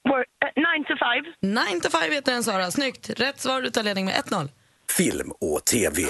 Wor- 0.08 0.24
eh, 0.44 0.62
Nine 0.72 0.84
to 0.84 0.94
five. 0.96 1.52
Nine 1.70 1.80
to 1.80 1.90
five 1.90 2.14
heter 2.14 2.32
den 2.32 2.44
Sara. 2.44 2.70
Snyggt. 2.70 3.10
Rätt 3.10 3.40
svar, 3.40 3.62
du 3.62 3.70
tar 3.70 3.82
ledning 3.82 4.04
med 4.04 4.14
1-0. 4.14 4.48
film 4.96 5.30
och 5.40 5.64
tv. 5.64 6.02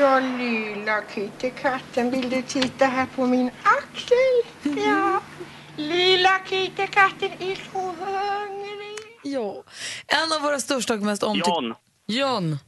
Ja, 0.00 0.20
lilla 0.20 1.02
kittekatten, 1.14 2.10
vill 2.10 2.30
du 2.30 2.42
titta 2.42 2.84
här 2.86 3.06
på 3.16 3.26
min 3.26 3.50
axel? 3.62 4.76
Ja, 4.86 5.20
lilla 5.76 6.38
kittekatten 6.48 7.30
är 7.38 7.54
så 7.72 7.78
hungrig. 7.78 8.93
Ja. 9.24 9.62
En 10.06 10.32
av 10.36 10.42
våra 10.42 10.58
största 10.60 10.94
och 10.94 11.00
mest 11.00 11.22
omtyckta... 11.22 11.50
John. 11.50 11.74
John. 12.06 12.58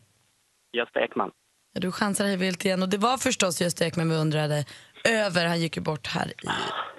Gösta 0.76 1.00
Ekman. 1.04 1.30
Ja, 1.74 1.80
du 1.80 1.92
chansar 1.92 2.24
hej 2.24 2.36
vilt 2.36 2.64
igen 2.64 2.82
och 2.82 2.88
det 2.88 2.98
var 2.98 3.16
förstås 3.18 3.60
Gösta 3.60 3.86
Ekman 3.86 4.10
vi 4.10 4.16
undrade 4.16 4.64
över. 5.04 5.46
Han 5.46 5.60
gick 5.60 5.76
ju 5.76 5.82
bort 5.82 6.06
här 6.06 6.28
i 6.28 6.46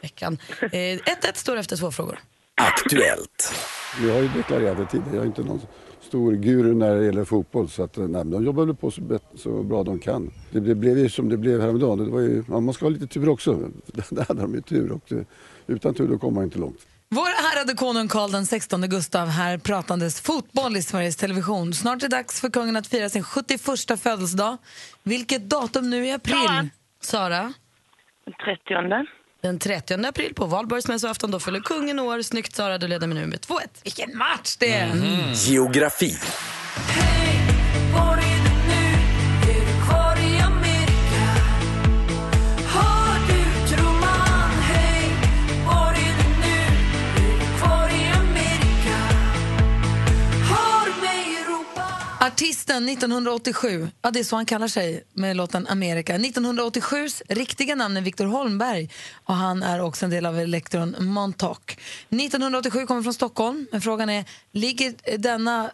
veckan. 0.02 0.38
Eh, 0.62 0.68
1-1 0.72 1.00
står 1.34 1.58
efter 1.58 1.78
två 1.78 1.92
frågor. 1.92 2.20
Aktuellt. 2.62 3.54
Vi 4.02 4.12
har 4.12 4.22
ju 4.22 4.28
deklarerat 4.28 4.78
det 4.78 4.86
tidigare, 4.86 5.16
jag 5.16 5.22
är 5.24 5.28
inte 5.28 5.44
någon 5.44 5.62
stor 6.02 6.32
guru 6.34 6.74
när 6.74 6.96
det 6.96 7.06
gäller 7.06 7.26
fotboll 7.26 7.70
så 7.70 7.84
att, 7.84 7.98
nej, 7.98 8.08
men 8.08 8.32
de 8.32 8.46
jobbar 8.46 8.66
väl 8.66 8.76
på 8.76 8.92
så, 8.92 9.02
bet- 9.02 9.32
så 9.36 9.64
bra 9.64 9.84
de 9.84 10.00
kan. 10.00 10.32
Det, 10.52 10.60
det 10.60 10.76
blev 10.76 10.98
ju 10.98 11.10
som 11.10 11.30
det 11.30 11.38
blev 11.38 11.62
häromdagen. 11.62 12.06
Det 12.06 12.12
var 12.12 12.20
ju, 12.20 12.44
man 12.48 12.74
ska 12.74 12.86
ha 12.86 12.90
lite 12.90 13.08
tur 13.08 13.30
också. 13.30 13.54
Där 14.10 14.26
hade 14.28 14.42
de 14.42 14.54
ju 14.54 14.62
tur 14.62 14.92
och 14.92 15.02
det, 15.08 15.26
utan 15.68 15.94
tur 15.94 16.08
då 16.08 16.18
kommer 16.18 16.36
man 16.36 16.44
inte 16.44 16.60
långt. 16.60 16.88
Vår 17.10 17.28
ärade 17.56 17.74
konung 17.74 18.08
Karl 18.08 18.32
den 18.32 18.46
16 18.46 18.82
Gustav 18.82 19.28
här 19.28 19.58
pratandes 19.58 20.22
fotboll 20.22 20.78
i 20.78 20.82
Sveriges 20.82 21.16
Television. 21.16 21.74
Snart 21.74 22.04
är 22.04 22.10
det 22.10 22.16
dags 22.16 22.42
för 22.42 22.50
kungen 22.50 22.76
att 22.78 22.88
fira 22.88 23.10
sin 23.10 23.24
71 23.24 23.62
födelsedag. 24.02 24.58
Vilket 25.04 25.50
datum 25.50 25.90
nu 25.90 26.06
i 26.06 26.12
april? 26.12 26.70
Sara? 27.02 27.54
Den 28.26 28.34
30. 28.34 29.08
Den 29.42 29.60
30 29.60 30.06
april 30.06 30.34
på 30.34 30.46
valborgsmässoafton 30.46 31.32
då 31.32 31.40
fyller 31.40 31.60
kungen 31.60 32.00
år. 32.00 32.22
Snyggt 32.22 32.56
Sara, 32.56 32.78
du 32.78 32.88
leder 32.88 33.08
med 33.08 33.18
nu 33.18 33.28
med 33.28 33.40
2-1. 33.40 33.60
Vilken 33.84 34.18
match 34.18 34.56
det 34.60 34.74
är! 34.74 34.92
Geografi. 35.50 36.18
Var 36.78 37.47
Artisten 52.28 52.90
1987, 52.90 53.90
ja 54.02 54.12
det 54.12 54.20
är 54.20 54.24
så 54.24 54.36
han 54.36 54.46
kallar 54.46 54.68
sig 54.68 55.04
med 55.14 55.38
låten 55.38 55.68
Amerika. 55.68 56.18
1987s 56.18 57.22
riktiga 57.30 57.76
namn 57.76 57.98
är 57.98 58.02
Victor 58.02 58.26
Holmberg 58.26 58.90
och 59.24 59.34
han 59.34 59.64
är 59.64 59.82
också 59.82 60.06
en 60.06 60.12
del 60.12 60.26
av 60.26 60.40
Electron 60.40 60.96
Montauk. 61.00 61.72
1987 62.10 62.86
kommer 62.86 63.02
från 63.02 63.14
Stockholm, 63.14 63.68
men 63.72 63.82
frågan 63.82 64.10
är, 64.10 64.26
ligger 64.52 65.18
denna, 65.18 65.72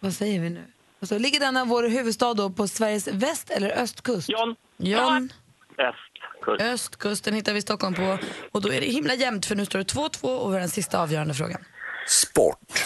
vad 0.00 0.14
säger 0.14 0.40
vi 0.40 0.50
nu? 0.50 0.64
Alltså, 1.00 1.18
ligger 1.18 1.40
denna 1.40 1.64
vår 1.64 1.82
huvudstad 1.82 2.34
då 2.34 2.50
på 2.50 2.68
Sveriges 2.68 3.08
väst 3.08 3.50
eller 3.50 3.70
östkust? 3.70 4.28
John. 4.28 4.56
John. 4.76 5.32
Östkust. 5.78 6.62
Östkusten 6.62 7.34
hittar 7.34 7.52
vi 7.52 7.62
Stockholm 7.62 7.94
på. 7.94 8.18
Och 8.52 8.62
då 8.62 8.72
är 8.72 8.80
det 8.80 8.86
himla 8.86 9.14
jämnt 9.14 9.46
för 9.46 9.54
nu 9.54 9.64
står 9.64 9.78
det 9.78 9.94
2-2 9.94 10.38
och 10.38 10.50
vi 10.50 10.54
har 10.54 10.60
den 10.60 10.68
sista 10.68 10.98
avgörande 10.98 11.34
frågan. 11.34 11.60
Sport. 12.08 12.84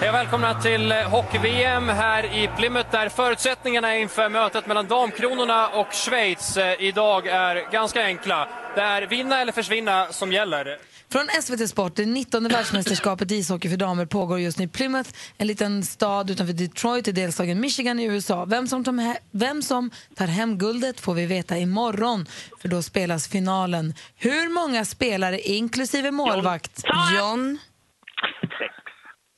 Hej 0.00 0.08
och 0.08 0.14
välkomna 0.14 0.62
till 0.62 0.92
eh, 0.92 0.98
hockey-VM 0.98 1.88
här 1.88 2.24
i 2.24 2.48
Plymouth 2.56 2.90
där 2.90 3.08
förutsättningarna 3.08 3.96
inför 3.96 4.28
mötet 4.28 4.66
mellan 4.66 4.86
Damkronorna 4.86 5.68
och 5.68 5.92
Schweiz 5.92 6.56
eh, 6.56 6.82
idag 6.82 7.26
är 7.26 7.72
ganska 7.72 8.02
enkla. 8.04 8.48
Det 8.74 8.80
är 8.80 9.02
vinna 9.02 9.40
eller 9.40 9.52
försvinna 9.52 10.06
som 10.12 10.32
gäller. 10.32 10.78
Från 11.12 11.28
SVT 11.42 11.68
Sport, 11.68 11.96
det 11.96 12.06
19 12.06 12.48
världsmästerskapet 12.48 13.30
i 13.30 13.36
ishockey 13.36 13.68
för 13.70 13.76
damer 13.76 14.06
pågår 14.06 14.40
just 14.40 14.58
nu 14.58 14.64
i 14.64 14.68
Plymouth, 14.68 15.10
en 15.38 15.46
liten 15.46 15.82
stad 15.82 16.30
utanför 16.30 16.54
Detroit 16.54 17.08
i 17.08 17.12
delstaten 17.12 17.60
Michigan 17.60 18.00
i 18.00 18.04
USA. 18.04 18.44
Vem 18.44 18.68
som, 18.68 18.84
tar 18.84 18.92
hem, 18.92 19.16
vem 19.30 19.62
som 19.62 19.90
tar 20.14 20.26
hem 20.26 20.58
guldet 20.58 21.00
får 21.00 21.14
vi 21.14 21.26
veta 21.26 21.58
imorgon, 21.58 22.26
för 22.60 22.68
då 22.68 22.82
spelas 22.82 23.28
finalen. 23.28 23.94
Hur 24.16 24.48
många 24.48 24.84
spelare, 24.84 25.40
inklusive 25.40 26.10
målvakt? 26.10 26.82
John. 27.18 27.58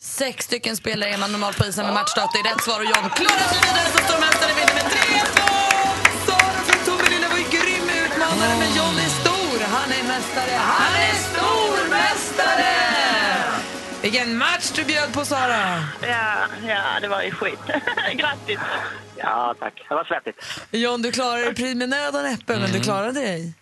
Sex 0.09 0.44
stycken 0.44 0.77
spelare 0.77 1.11
är 1.11 1.18
man 1.18 1.33
normalt 1.33 1.59
på 1.59 1.64
isen 1.66 1.85
med 1.87 1.94
matchstart. 1.94 2.31
Det 2.33 2.38
är 2.38 2.53
rätt 2.55 2.62
svar 2.64 2.79
och 2.81 2.85
John 2.85 3.11
klarar 3.11 3.49
sig 3.53 3.59
vidare 3.66 3.88
som 3.94 4.01
stormästare 4.09 4.53
vinner 4.59 4.75
med 4.75 4.87
3-2! 4.92 4.92
Sara 6.27 6.59
från 6.66 6.81
Tomelilla 6.87 7.29
var 7.29 7.38
ju 7.38 7.44
grym 7.44 7.88
utmanare, 8.05 8.55
men 8.59 8.71
John 8.79 8.94
är 9.07 9.11
stor. 9.23 9.59
Han 9.77 9.92
är 9.92 10.03
mästare. 10.12 10.51
Han 10.57 10.94
är 11.09 11.14
stormästare! 11.31 12.75
Vilken 14.03 14.38
match 14.38 14.71
du 14.75 14.85
bjöd 14.85 15.12
på, 15.12 15.25
Sara! 15.25 15.85
Ja, 16.03 16.35
ja, 16.68 16.83
det 17.01 17.09
var 17.09 17.23
ju 17.23 17.31
skit. 17.31 17.61
Grattis! 18.14 18.59
Ja, 19.16 19.55
tack. 19.61 19.87
Det 19.88 19.94
var 19.94 20.05
svettigt. 20.05 20.38
John, 20.71 21.03
du 21.03 21.12
klarade 21.12 21.53
dig 21.53 21.75
med 21.75 21.88
nöd 21.88 22.16
och 22.16 22.23
näppe, 22.23 22.59
men 22.59 22.73
du 22.73 22.81
klarade 22.81 23.12
dig. 23.21 23.55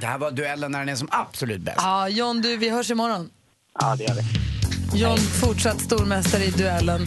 Det 0.00 0.06
här 0.06 0.18
var 0.18 0.30
duellen 0.30 0.72
när 0.72 0.78
den 0.78 0.88
är 0.88 0.96
som 0.96 1.08
absolut 1.10 1.60
bäst. 1.60 1.78
Ja, 1.80 2.08
John, 2.08 2.42
du, 2.42 2.56
vi 2.56 2.68
hörs 2.68 2.90
imorgon. 2.90 3.30
Ja, 3.80 3.96
det 3.98 4.04
gör 4.04 4.14
vi. 4.14 4.22
John, 4.94 5.18
fortsatt 5.18 5.80
stormästare 5.80 6.44
i 6.44 6.50
duellen. 6.50 7.06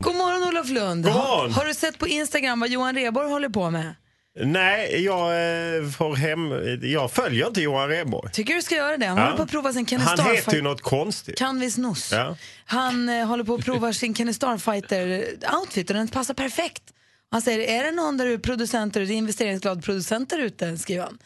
God 0.00 0.14
morgon, 0.16 0.48
Olof 0.48 0.68
Lund. 0.68 1.04
God 1.04 1.14
morgon. 1.14 1.52
Har, 1.52 1.60
har 1.60 1.64
du 1.64 1.74
sett 1.74 1.98
på 1.98 2.08
Instagram 2.08 2.60
vad 2.60 2.68
Johan 2.68 2.94
Rheborg 2.94 3.28
håller 3.28 3.48
på 3.48 3.70
med? 3.70 3.94
Nej, 4.40 5.04
jag, 5.04 5.20
eh, 5.28 5.90
får 5.90 6.16
hem, 6.16 6.40
jag 6.82 7.12
följer 7.12 7.46
inte 7.46 7.60
Johan 7.60 7.88
Rheborg. 7.88 8.30
Tycker 8.32 8.54
du 8.54 8.62
ska 8.62 8.74
göra 8.74 8.96
det? 8.96 9.06
Han 9.06 9.16
Ja. 9.18 9.24
håller 9.24 9.36
på 9.36 9.42
att 9.42 9.50
prova 9.50 9.72
sin 9.72 9.86
Kenny 9.86 10.04
Han 10.04 10.34
heter 10.36 10.54
ju 10.56 10.62
något 10.62 10.80
konstigt. 10.82 11.38
Canvis 11.38 11.78
Noss. 11.78 12.12
Ja. 12.12 12.36
Han 12.66 13.08
eh, 13.08 13.26
håller 13.26 13.44
på 13.44 13.54
att 13.54 13.64
prova 13.64 13.92
sin 13.92 14.14
Kenny 14.14 14.32
Starfighter-outfit 14.32 15.90
och 15.90 15.94
den 15.96 16.08
passar 16.08 16.34
perfekt. 16.34 16.82
Han 17.30 17.42
säger, 17.42 17.58
är 17.80 17.84
det 17.84 17.90
någon 17.92 18.16
där 18.16 18.26
du 18.26 18.38
producenter, 18.38 19.00
det 19.00 19.06
är 19.14 19.16
investeringsglad 19.16 19.84
producent 19.84 20.30
där 20.30 20.38
ute, 20.38 20.78
skriver 20.78 21.02
han. 21.04 21.18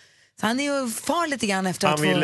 Så 0.43 0.47
han 0.47 0.61
är 0.61 0.65
ju 0.65 0.91
far 0.91 1.27
lite 1.27 1.47
grann 1.47 1.67
efter 1.67 1.87
Han 1.87 1.95
att 1.95 2.01
vill, 2.01 2.15
få... 2.15 2.23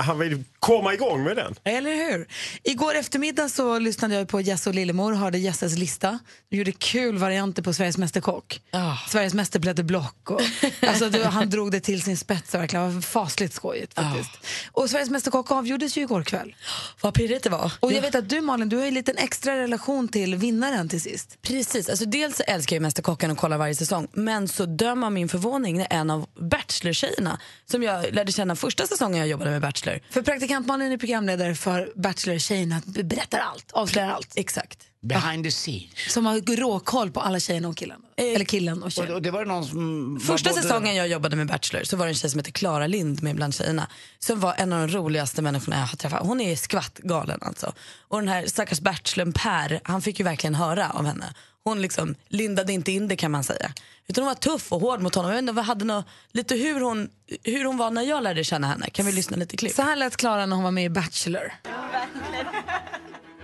eh, 0.00 0.06
han 0.06 0.18
vill 0.18 0.44
komma 0.58 0.94
igång 0.94 1.22
med 1.24 1.36
den. 1.36 1.54
Eller 1.64 1.94
hur? 1.94 2.28
Igår 2.62 2.94
eftermiddag 2.94 3.48
så 3.48 3.78
lyssnade 3.78 4.14
jag 4.14 4.28
på 4.28 4.40
Jesse 4.40 4.68
och 4.70 4.74
Lillemor, 4.74 5.12
hörde 5.12 5.38
Jesses 5.38 5.78
lista. 5.78 6.18
De 6.48 6.56
gjorde 6.56 6.72
kul 6.72 7.18
varianter 7.18 7.62
på 7.62 7.72
Sveriges 7.72 7.98
Mästerkock. 7.98 8.60
Sveriges 9.08 9.34
Mäster 9.34 9.60
Peter 9.60 9.82
Block. 9.82 10.30
Och, 10.30 10.40
alltså, 10.88 11.10
det, 11.10 11.24
han 11.26 11.50
drog 11.50 11.72
det 11.72 11.80
till 11.80 12.02
sin 12.02 12.16
spets 12.16 12.54
verkligen. 12.54 12.88
Det 12.88 12.94
var 12.94 13.02
fasligt 13.02 13.54
skojigt 13.54 13.94
faktiskt. 13.94 14.30
Och 14.72 14.90
Sveriges 14.90 15.10
Mästerkock 15.10 15.50
avgjordes 15.50 15.96
ju 15.96 16.00
igår 16.02 16.22
kväll. 16.22 16.54
Vad 17.00 17.14
pirrigt 17.14 17.44
det 17.44 17.50
var. 17.50 17.72
Och 17.80 17.92
jag 17.92 18.02
vet 18.02 18.14
att 18.14 18.28
du 18.28 18.40
Malin, 18.40 18.68
du 18.68 18.76
har 18.76 18.82
ju 18.82 18.88
en 18.88 18.94
liten 18.94 19.16
extra 19.18 19.56
relation 19.56 20.08
till 20.08 20.34
vinnaren 20.36 20.88
till 20.88 21.00
sist. 21.00 21.38
Precis, 21.42 21.88
alltså 21.88 22.04
dels 22.04 22.40
älskar 22.40 22.76
jag 22.76 22.82
Mästerkocken 22.82 23.30
och 23.30 23.38
kollar 23.38 23.58
varje 23.58 23.74
säsong. 23.74 24.08
Men 24.12 24.48
så 24.48 24.66
döm 24.66 25.04
av 25.04 25.12
min 25.12 25.28
förvåning 25.28 25.78
när 25.78 25.86
en 25.90 26.10
av 26.10 26.26
Bachelor-tjejerna 26.40 27.39
som 27.70 27.82
jag 27.82 28.14
lärde 28.14 28.32
känna 28.32 28.56
första 28.56 28.86
säsongen 28.86 29.18
jag 29.18 29.28
jobbade 29.28 29.50
med 29.50 29.60
Bachelor. 29.60 30.00
För 30.10 30.22
praktikant 30.22 30.66
Malin 30.66 30.92
är 30.92 30.98
programledare 30.98 31.54
för 31.54 31.92
Bachelor-tjejerna, 31.96 32.82
berättar 32.86 33.38
allt, 33.38 33.72
avslöjar 33.72 34.10
allt. 34.10 34.32
Exakt. 34.34 34.86
Behind 35.02 35.44
the 35.44 35.50
scenes. 35.50 36.12
Som 36.12 36.26
har 36.26 36.56
råkoll 36.56 37.10
på 37.10 37.20
alla 37.20 37.40
tjejerna 37.40 37.68
och 37.68 37.76
killarna. 37.76 38.04
Eller 38.16 38.44
killen 38.44 38.82
och 38.82 38.92
tjejen. 38.92 39.14
Och 39.14 39.22
det 39.22 39.30
var 39.30 39.44
någon 39.44 39.64
som... 39.64 40.20
Första 40.26 40.50
både- 40.50 40.62
säsongen 40.62 40.96
jag 40.96 41.08
jobbade 41.08 41.36
med 41.36 41.46
Bachelor 41.46 41.84
så 41.84 41.96
var 41.96 42.06
det 42.06 42.10
en 42.10 42.14
tjej 42.14 42.30
som 42.30 42.38
heter 42.38 42.52
Klara 42.52 42.86
Lind 42.86 43.22
med 43.22 43.36
bland 43.36 43.54
tjejerna. 43.54 43.86
Som 44.18 44.40
var 44.40 44.54
en 44.58 44.72
av 44.72 44.88
de 44.88 44.96
roligaste 44.96 45.42
människorna 45.42 45.76
jag 45.76 45.86
har 45.86 45.96
träffat. 45.96 46.26
Hon 46.26 46.40
är 46.40 46.56
skvattgalen 46.56 47.38
alltså. 47.42 47.72
Och 48.08 48.18
den 48.18 48.28
här 48.28 48.46
stackars 48.46 48.80
bachelorn 48.80 49.32
Per, 49.32 49.80
han 49.84 50.02
fick 50.02 50.18
ju 50.18 50.24
verkligen 50.24 50.54
höra 50.54 50.90
av 50.90 51.06
henne. 51.06 51.34
Hon 51.64 51.82
liksom 51.82 52.14
lindade 52.28 52.72
inte 52.72 52.92
in 52.92 53.08
det 53.08 53.16
kan 53.16 53.30
man 53.30 53.44
säga. 53.44 53.72
Utan 54.06 54.24
hon 54.24 54.28
var 54.28 54.34
tuff 54.34 54.72
och 54.72 54.80
hård 54.80 55.00
mot 55.00 55.14
honom. 55.14 55.30
Jag 55.30 55.36
vet 55.42 55.48
inte, 55.48 55.62
hade 55.62 55.84
nå, 55.84 56.04
lite 56.32 56.54
hur 56.54 56.80
hon, 56.80 57.10
hur 57.44 57.64
hon 57.64 57.76
var 57.76 57.90
när 57.90 58.02
jag 58.02 58.22
lärde 58.22 58.44
känna 58.44 58.66
henne. 58.66 58.90
Kan 58.90 59.06
vi 59.06 59.12
lyssna 59.12 59.36
lite 59.36 59.56
klipp? 59.56 59.72
Så 59.72 59.82
här 59.82 59.96
lät 59.96 60.16
Klara 60.16 60.46
när 60.46 60.56
hon 60.56 60.64
var 60.64 60.70
med 60.70 60.84
i 60.84 60.88
Bachelor. 60.88 61.52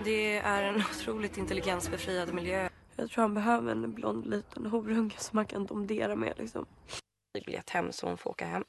Det 0.04 0.36
är 0.36 0.62
en 0.62 0.82
otroligt 0.90 1.36
intelligensbefriad 1.36 2.34
miljö. 2.34 2.68
Jag 2.96 3.10
tror 3.10 3.22
han 3.22 3.34
behöver 3.34 3.72
en 3.72 3.94
blond 3.94 4.26
liten 4.26 4.66
horunge 4.66 5.14
som 5.18 5.36
han 5.36 5.46
kan 5.46 5.66
domdera 5.66 6.16
med 6.16 6.34
liksom. 6.38 6.66
Biljett 7.34 7.70
hem 7.70 7.92
så 7.92 8.06
hon 8.06 8.18
får 8.18 8.30
åka 8.30 8.46
hem. 8.46 8.64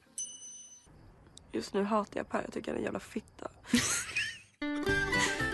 Just 1.52 1.74
nu 1.74 1.84
hatar 1.84 2.20
jag 2.20 2.28
Per, 2.28 2.42
jag 2.42 2.52
tycker 2.52 2.70
han 2.70 2.74
är 2.74 2.78
en 2.78 2.84
jävla 2.84 3.00
fitta. 3.00 3.50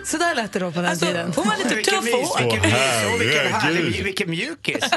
Så 0.05 0.17
där 0.17 0.35
lät 0.35 0.53
det 0.53 0.59
då 0.59 0.71
på 0.71 0.81
den 0.81 0.89
Alltså, 0.91 1.05
tiden. 1.05 1.33
hon 1.35 1.47
var 1.47 1.57
lite 1.57 1.75
Vilken 1.75 1.93
tuff 2.03 2.13
och 2.13 2.19
hård. 2.19 2.51
vilken 2.51 3.53
härlig, 3.53 4.27
mjukis. 4.27 4.83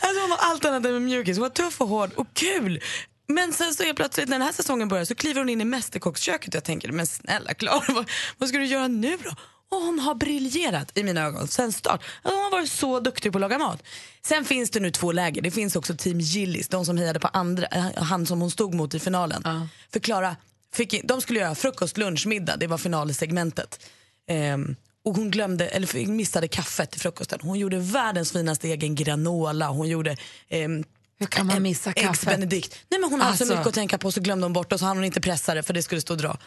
Alltså 0.00 0.20
hon 0.20 0.30
var 0.30 0.38
allt 0.40 0.64
annat 0.64 0.86
än 0.86 1.04
mjukis. 1.04 1.36
Hon 1.36 1.42
var 1.42 1.50
tuff 1.50 1.80
och 1.80 1.88
hård 1.88 2.10
och 2.16 2.26
kul. 2.34 2.80
Men 3.28 3.52
sen 3.52 3.74
så 3.74 3.82
helt 3.82 3.96
plötsligt 3.96 4.28
när 4.28 4.38
den 4.38 4.46
här 4.46 4.52
säsongen 4.52 4.88
börjar 4.88 5.04
så 5.04 5.14
kliver 5.14 5.40
hon 5.40 5.48
in 5.48 5.60
i 5.60 5.64
mästerkocksköket 5.64 6.48
och 6.48 6.54
jag 6.54 6.64
tänker, 6.64 6.92
men 6.92 7.06
snälla 7.06 7.54
Klara, 7.54 7.82
vad, 7.88 8.10
vad 8.38 8.48
ska 8.48 8.58
du 8.58 8.64
göra 8.66 8.88
nu 8.88 9.16
då? 9.24 9.30
Och 9.70 9.82
hon 9.82 9.98
har 9.98 10.14
briljerat 10.14 10.98
i 10.98 11.02
mina 11.02 11.20
ögon 11.26 11.48
sen 11.48 11.72
start. 11.72 12.00
Alltså, 12.22 12.36
hon 12.36 12.44
har 12.44 12.50
varit 12.50 12.70
så 12.70 13.00
duktig 13.00 13.32
på 13.32 13.38
att 13.38 13.40
laga 13.40 13.58
mat. 13.58 13.82
Sen 14.26 14.44
finns 14.44 14.70
det 14.70 14.80
nu 14.80 14.90
två 14.90 15.12
läger. 15.12 15.42
Det 15.42 15.50
finns 15.50 15.76
också 15.76 15.94
team 15.96 16.20
Gillis, 16.20 16.68
de 16.68 16.84
som 16.86 16.96
hejade 16.98 17.20
på 17.20 17.28
andra, 17.28 17.66
han 17.96 18.26
som 18.26 18.40
hon 18.40 18.50
stod 18.50 18.74
mot 18.74 18.94
i 18.94 18.98
finalen. 18.98 19.68
För 19.92 20.00
Klara, 20.00 20.36
fick, 20.74 20.92
in- 20.92 21.06
de 21.06 21.20
skulle 21.20 21.40
göra 21.40 21.54
frukost, 21.54 21.96
lunch, 21.98 22.26
middag. 22.26 22.56
Det 22.56 22.66
var 22.66 22.78
finalsegmentet. 22.78 23.80
Ehm, 24.26 24.76
och 25.04 25.16
hon 25.16 25.30
glömde, 25.30 25.68
eller 25.68 26.06
missade 26.06 26.48
kaffet 26.48 26.90
till 26.90 27.00
frukosten. 27.00 27.38
Hon 27.42 27.58
gjorde 27.58 27.78
världens 27.78 28.32
finaste 28.32 28.68
egen 28.68 28.94
granola. 28.94 29.68
Hon 29.68 29.88
gjorde 29.88 30.16
ehm, 30.48 30.84
Hur 31.18 31.26
kan 31.26 31.46
man 31.46 31.62
missa 31.62 31.92
kaffet? 31.92 32.38
Nej, 32.38 32.62
men 32.90 33.10
hon 33.10 33.20
hade 33.20 33.36
så 33.36 33.42
Alltså. 33.42 33.54
mycket 33.56 33.66
att 33.66 33.74
tänka 33.74 33.98
på 33.98 34.12
så 34.12 34.20
glömde 34.20 34.44
hon 34.44 34.52
bort 34.52 34.72
och 34.72 34.78
så 34.78 34.84
hann 34.86 34.96
hon 34.96 35.04
inte 35.04 35.20
pressa 35.20 35.54
det 35.54 35.62
för 35.62 35.74
det 35.74 35.82
skulle 35.82 36.00
stå 36.00 36.14
och 36.14 36.18
dra. 36.18 36.38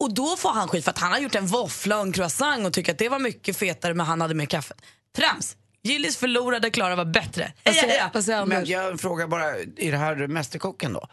Och 0.00 0.14
då 0.14 0.36
får 0.36 0.50
han 0.50 0.68
skit 0.68 0.84
för 0.84 0.90
att 0.90 0.98
han 0.98 1.12
har 1.12 1.18
gjort 1.18 1.34
en 1.34 1.46
våffla 1.46 1.96
och 1.96 2.02
en 2.02 2.12
croissant 2.12 2.66
och 2.66 2.72
tycker 2.72 2.92
att 2.92 2.98
det 2.98 3.08
var 3.08 3.18
mycket 3.18 3.56
fetare 3.56 3.94
men 3.94 4.06
han 4.06 4.20
hade 4.20 4.34
mer 4.34 4.46
kaffe. 4.46 4.74
Trams! 5.16 5.56
Gillis 5.82 6.16
förlorade, 6.16 6.70
Klara 6.70 6.96
var 6.96 7.04
bättre. 7.04 7.52
Heja, 7.64 8.10
heja. 8.22 8.46
Men 8.46 8.66
jag 8.66 9.00
frågar 9.00 9.26
bara, 9.26 9.58
i 9.58 9.90
det 9.90 9.96
här 9.96 10.26
Mästerkocken 10.26 10.92
då? 10.92 11.08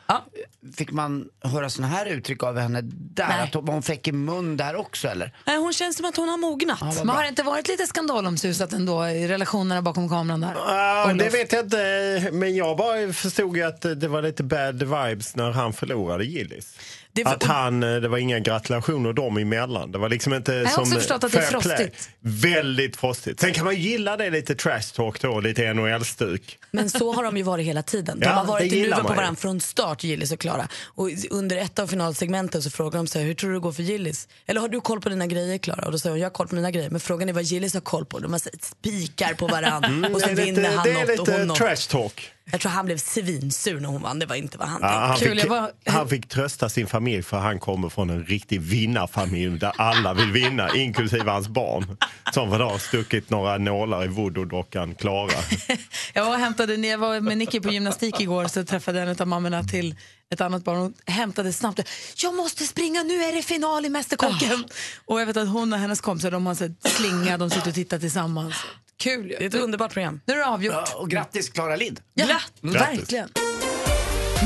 Fick 0.78 0.92
man 0.92 1.30
höra 1.44 1.70
såna 1.70 1.88
här 1.88 2.06
uttryck 2.06 2.44
av 2.44 2.58
henne 2.58 2.82
där? 2.92 3.28
Nej. 3.28 3.42
Att 3.42 3.54
hon 3.54 3.66
var 3.66 3.74
hon 3.74 3.84
fräck 3.84 4.08
i 4.08 4.12
mun 4.12 4.58
där 4.58 4.76
också 4.76 5.08
eller? 5.08 5.34
Nej, 5.46 5.58
hon 5.58 5.74
känns 5.74 5.98
som 5.98 6.06
att 6.06 6.18
hon 6.18 6.30
har 6.30 6.38
mognat. 6.38 6.82
Men 6.98 7.10
har 7.10 7.24
det 7.24 7.30
inte 7.30 7.44
varit 7.44 7.68
lite 7.68 7.88
skandalomsusat 7.88 8.74
ändå 8.74 9.08
i 9.08 9.28
relationerna 9.28 9.82
bakom 9.82 10.10
kameran 10.10 10.42
där? 10.42 10.54
Ja, 10.56 11.14
det 11.14 11.30
vet 11.30 11.54
jag 11.54 11.66
inte, 11.66 12.30
men 12.34 12.56
jag 12.56 12.78
bara 12.78 13.14
förstod 13.14 13.58
ju 13.58 13.64
att 13.64 13.82
det 13.82 14.08
var 14.08 14.22
lite 14.22 14.44
bad 14.44 14.84
vibes 14.84 15.36
när 15.36 15.52
han 15.52 15.74
förlorade 15.74 16.26
Gillis. 16.26 16.80
Var- 17.24 17.34
Att 17.34 17.44
han, 17.44 17.84
eh, 17.84 17.96
det 17.96 18.08
var 18.08 18.18
inga 18.18 18.40
gratulationer 18.40 19.14
dem 19.14 19.38
emellan. 19.38 19.92
Det 19.92 19.98
var 19.98 20.10
liksom 20.10 20.34
inte 20.34 20.54
har 20.54 20.66
som 20.66 20.84
också 20.84 20.96
förstått 20.96 21.24
att 21.24 21.32
det 21.32 21.38
är 21.38 21.50
play. 21.50 21.62
frostigt. 21.62 22.10
Väldigt 22.20 22.96
frostigt. 22.98 23.40
Sen 23.40 23.54
kan 23.54 23.66
man 23.66 23.76
gilla 23.76 24.18
det 24.18 24.30
lite 24.30 24.56
trash 24.56 24.82
talk 24.96 25.22
då, 25.22 25.40
lite 25.40 25.74
NHL-stuk. 25.74 26.58
Men 26.72 26.90
så 26.90 27.14
har 27.14 27.24
de 27.24 27.38
ju 27.38 27.44
varit 27.44 27.66
hela 27.66 27.84
tiden. 27.84 28.20
De 28.20 28.26
Ja, 28.26 28.32
har 28.32 28.46
varit 28.46 28.70
det 28.70 28.76
i 28.76 28.84
luven 28.84 29.02
på 29.06 29.14
varandra 29.14 29.36
från 29.36 29.62
start, 29.62 30.04
Gillis 30.04 30.32
och 30.32 30.40
Klara. 30.40 30.68
Och 30.86 31.10
under 31.30 31.58
ett 31.58 31.80
av 31.80 31.88
finalsegmenten 31.88 32.62
så 32.64 32.70
frågar 32.70 32.98
de 32.98 33.08
så 33.08 33.20
här, 33.20 33.26
hur 33.26 33.34
tror 33.34 33.50
du 33.50 33.56
det 33.56 33.60
går 33.62 33.72
för 33.72 33.84
Gillis? 33.84 34.28
Eller 34.46 34.62
har 34.62 34.68
du 34.70 34.82
koll 34.82 35.02
på 35.02 35.10
dina 35.10 35.28
grejer 35.28 35.58
Klara? 35.58 35.86
Och 35.86 35.92
då 35.92 36.00
säger 36.00 36.12
hon, 36.12 36.20
jag 36.20 36.26
har 36.26 36.34
koll 36.34 36.48
på 36.48 36.56
mina 36.56 36.72
grejer. 36.72 36.90
Men 36.90 37.00
frågan 37.00 37.30
är 37.30 37.34
vad 37.34 37.44
Gillis 37.44 37.74
har 37.74 37.82
koll 37.82 38.06
på. 38.06 38.20
De 38.20 38.32
har 38.32 38.42
spikar 38.66 39.34
på 39.34 39.48
varandra 39.48 39.88
Mm, 39.90 40.14
och 40.16 40.22
sen 40.22 40.36
det 40.36 40.42
är 40.42 40.46
vinner 40.46 40.62
lite, 40.62 40.74
han 40.76 40.84
det 40.86 40.92
är 40.92 40.94
något 40.94 41.20
och 41.20 41.28
lite 41.28 41.38
hon 41.40 41.48
något. 41.48 41.58
trash 41.58 41.76
talk. 41.90 42.32
Jag 42.52 42.62
tror 42.62 42.72
han 42.72 42.86
blev 42.86 42.98
svinsur 42.98 43.80
när 43.80 43.90
hon 43.90 44.02
vann. 44.02 44.20
Det 44.20 44.26
var 44.26 44.36
inte 44.36 44.58
vad 44.58 44.68
han 44.68 44.80
Ja, 44.82 44.88
han, 44.88 45.20
tänkte. 45.20 45.70
fick, 45.84 45.94
han 45.94 46.10
fick 46.10 46.28
trösta 46.30 46.70
sin 46.70 46.88
familj 46.88 47.24
för 47.24 47.38
han 47.38 47.60
kommer 47.60 47.90
från 47.90 48.10
en 48.10 48.24
riktig 48.26 48.62
vinnarfamilj 48.62 49.60
där 49.60 49.72
alla 49.78 50.14
vill 50.14 50.32
vinna, 50.32 50.70
inklusive 50.76 51.32
hans 51.32 51.48
barn. 51.48 51.98
Som 52.34 52.50
var 52.50 52.60
då 52.60 52.78
stuckit 52.78 53.30
några 53.30 53.58
nålar 53.58 54.04
i 54.06 54.08
voodoo-dockan 54.08 54.96
Klara. 54.96 55.32
Jag 56.14 56.26
var, 56.26 56.38
hämtade, 56.38 56.74
jag 56.76 56.98
var 56.98 57.20
med 57.20 57.38
Nicky 57.38 57.60
på 57.60 57.70
gymnastik 57.70 58.20
igår 58.20 58.48
så 58.48 58.66
träffade 58.66 59.02
en 59.02 59.16
av 59.22 59.28
mammorna 59.28 59.64
till 59.64 59.96
ett 60.34 60.42
annat 60.42 60.64
barn 60.64 60.78
och 60.78 61.12
hämtade 61.12 61.54
snabbt. 61.54 61.80
Jag 62.24 62.36
måste 62.36 62.64
springa, 62.68 63.04
nu 63.04 63.14
är 63.24 63.36
det 63.36 63.42
final 63.42 63.86
i 63.86 63.90
Mästerkocken. 63.90 64.66
Och 65.06 65.22
jag 65.22 65.26
vet 65.26 65.38
att 65.38 65.48
hon 65.50 65.74
och 65.74 65.80
hennes 65.80 66.02
kompisar 66.02 66.32
de 66.32 66.46
har 66.46 66.56
sett 66.56 66.84
slinga, 66.88 67.38
de 67.38 67.50
sitter 67.50 67.68
och 67.68 67.76
tittar 67.76 68.00
tillsammans. 68.00 68.56
Kul 69.00 69.32
ju. 69.32 69.36
Det 69.38 69.44
är 69.44 69.48
ett 69.48 69.56
underbart 69.56 69.94
program. 69.94 70.22
Nu 70.26 70.34
är 70.34 70.38
det 70.38 70.46
avgjort. 70.46 70.74
Ja, 70.76 70.96
och 70.96 71.10
grattis 71.10 71.50
Klara 71.50 71.76
Lind. 71.76 72.00
Ja, 72.14 72.26
Mm. 72.64 72.74
verkligen. 72.74 73.30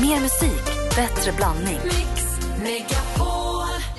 Mer 0.00 0.20
musik, 0.20 0.62
bättre 0.96 1.32
blandning. 1.32 1.80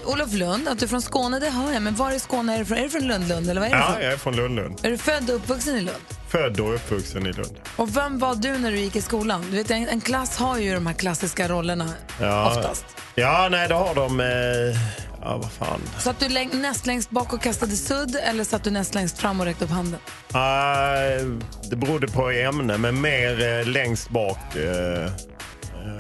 Olof 0.06 0.34
Lund, 0.34 0.68
att 0.68 0.80
du 0.80 0.86
är 0.86 0.90
från 0.90 1.02
Skåne, 1.02 1.40
det 1.40 1.50
hör 1.50 1.74
jag. 1.74 1.82
Men 1.82 1.96
var 1.96 2.12
i 2.12 2.20
Skåne 2.20 2.54
är 2.56 2.60
du 2.60 2.66
från? 2.66 2.78
Är 2.78 2.84
du 2.84 2.90
från 2.90 3.08
Lund, 3.08 3.28
Lund 3.28 3.50
eller 3.50 3.62
vad 3.62 3.70
är 3.70 3.74
du 3.74 3.80
Ja, 3.80 3.92
från? 3.94 4.04
jag 4.04 4.14
är 4.14 4.18
från 4.18 4.36
Lund-Lund. 4.36 4.80
Är 4.84 4.90
du 4.92 4.98
född 4.98 5.30
och 5.30 5.36
uppvuxen 5.36 5.76
i 5.78 5.82
Lund? 5.82 5.98
Född 6.30 6.60
och 6.60 6.74
uppvuxen 6.76 7.28
i 7.28 7.32
Lund. 7.34 7.60
Och 7.76 7.98
vem 7.98 8.20
var 8.20 8.36
du 8.36 8.58
när 8.58 8.72
du 8.72 8.78
gick 8.80 8.96
i 8.96 9.02
skolan? 9.02 9.46
Du 9.52 9.58
vet, 9.58 9.72
en, 9.72 9.88
en 9.90 10.02
klass 10.02 10.38
har 10.38 10.58
ju 10.58 10.74
de 10.74 10.88
här 10.88 10.94
klassiska 10.94 11.48
rollerna 11.48 11.90
Ja, 12.22 12.48
oftast. 12.58 12.86
Ja, 13.16 13.48
nej, 13.52 13.68
det 13.68 13.74
har 13.76 13.96
de... 13.96 14.20
Eh, 14.20 15.13
ja, 15.24 15.38
vad 15.38 15.52
fan. 15.52 15.82
Satt 16.00 16.20
du 16.20 16.28
läng- 16.30 16.62
näst 16.62 16.86
längst 16.86 17.10
bak 17.10 17.34
och 17.34 17.42
kastade 17.42 17.76
sudd 17.76 18.16
eller 18.24 18.44
satt 18.44 18.64
du 18.64 18.72
näst 18.72 18.96
längst 18.96 19.18
fram 19.18 19.40
och 19.40 19.46
räckte 19.46 19.66
upp 19.66 19.72
handen? 19.72 20.00
Eh, 20.34 21.26
det 21.70 21.76
berodde 21.76 22.08
på 22.08 22.30
ämne, 22.30 22.78
men 22.78 23.02
mer 23.02 23.60
eh, 23.60 23.66
längst 23.68 24.10
bak. 24.10 24.56
Eh, 24.56 25.12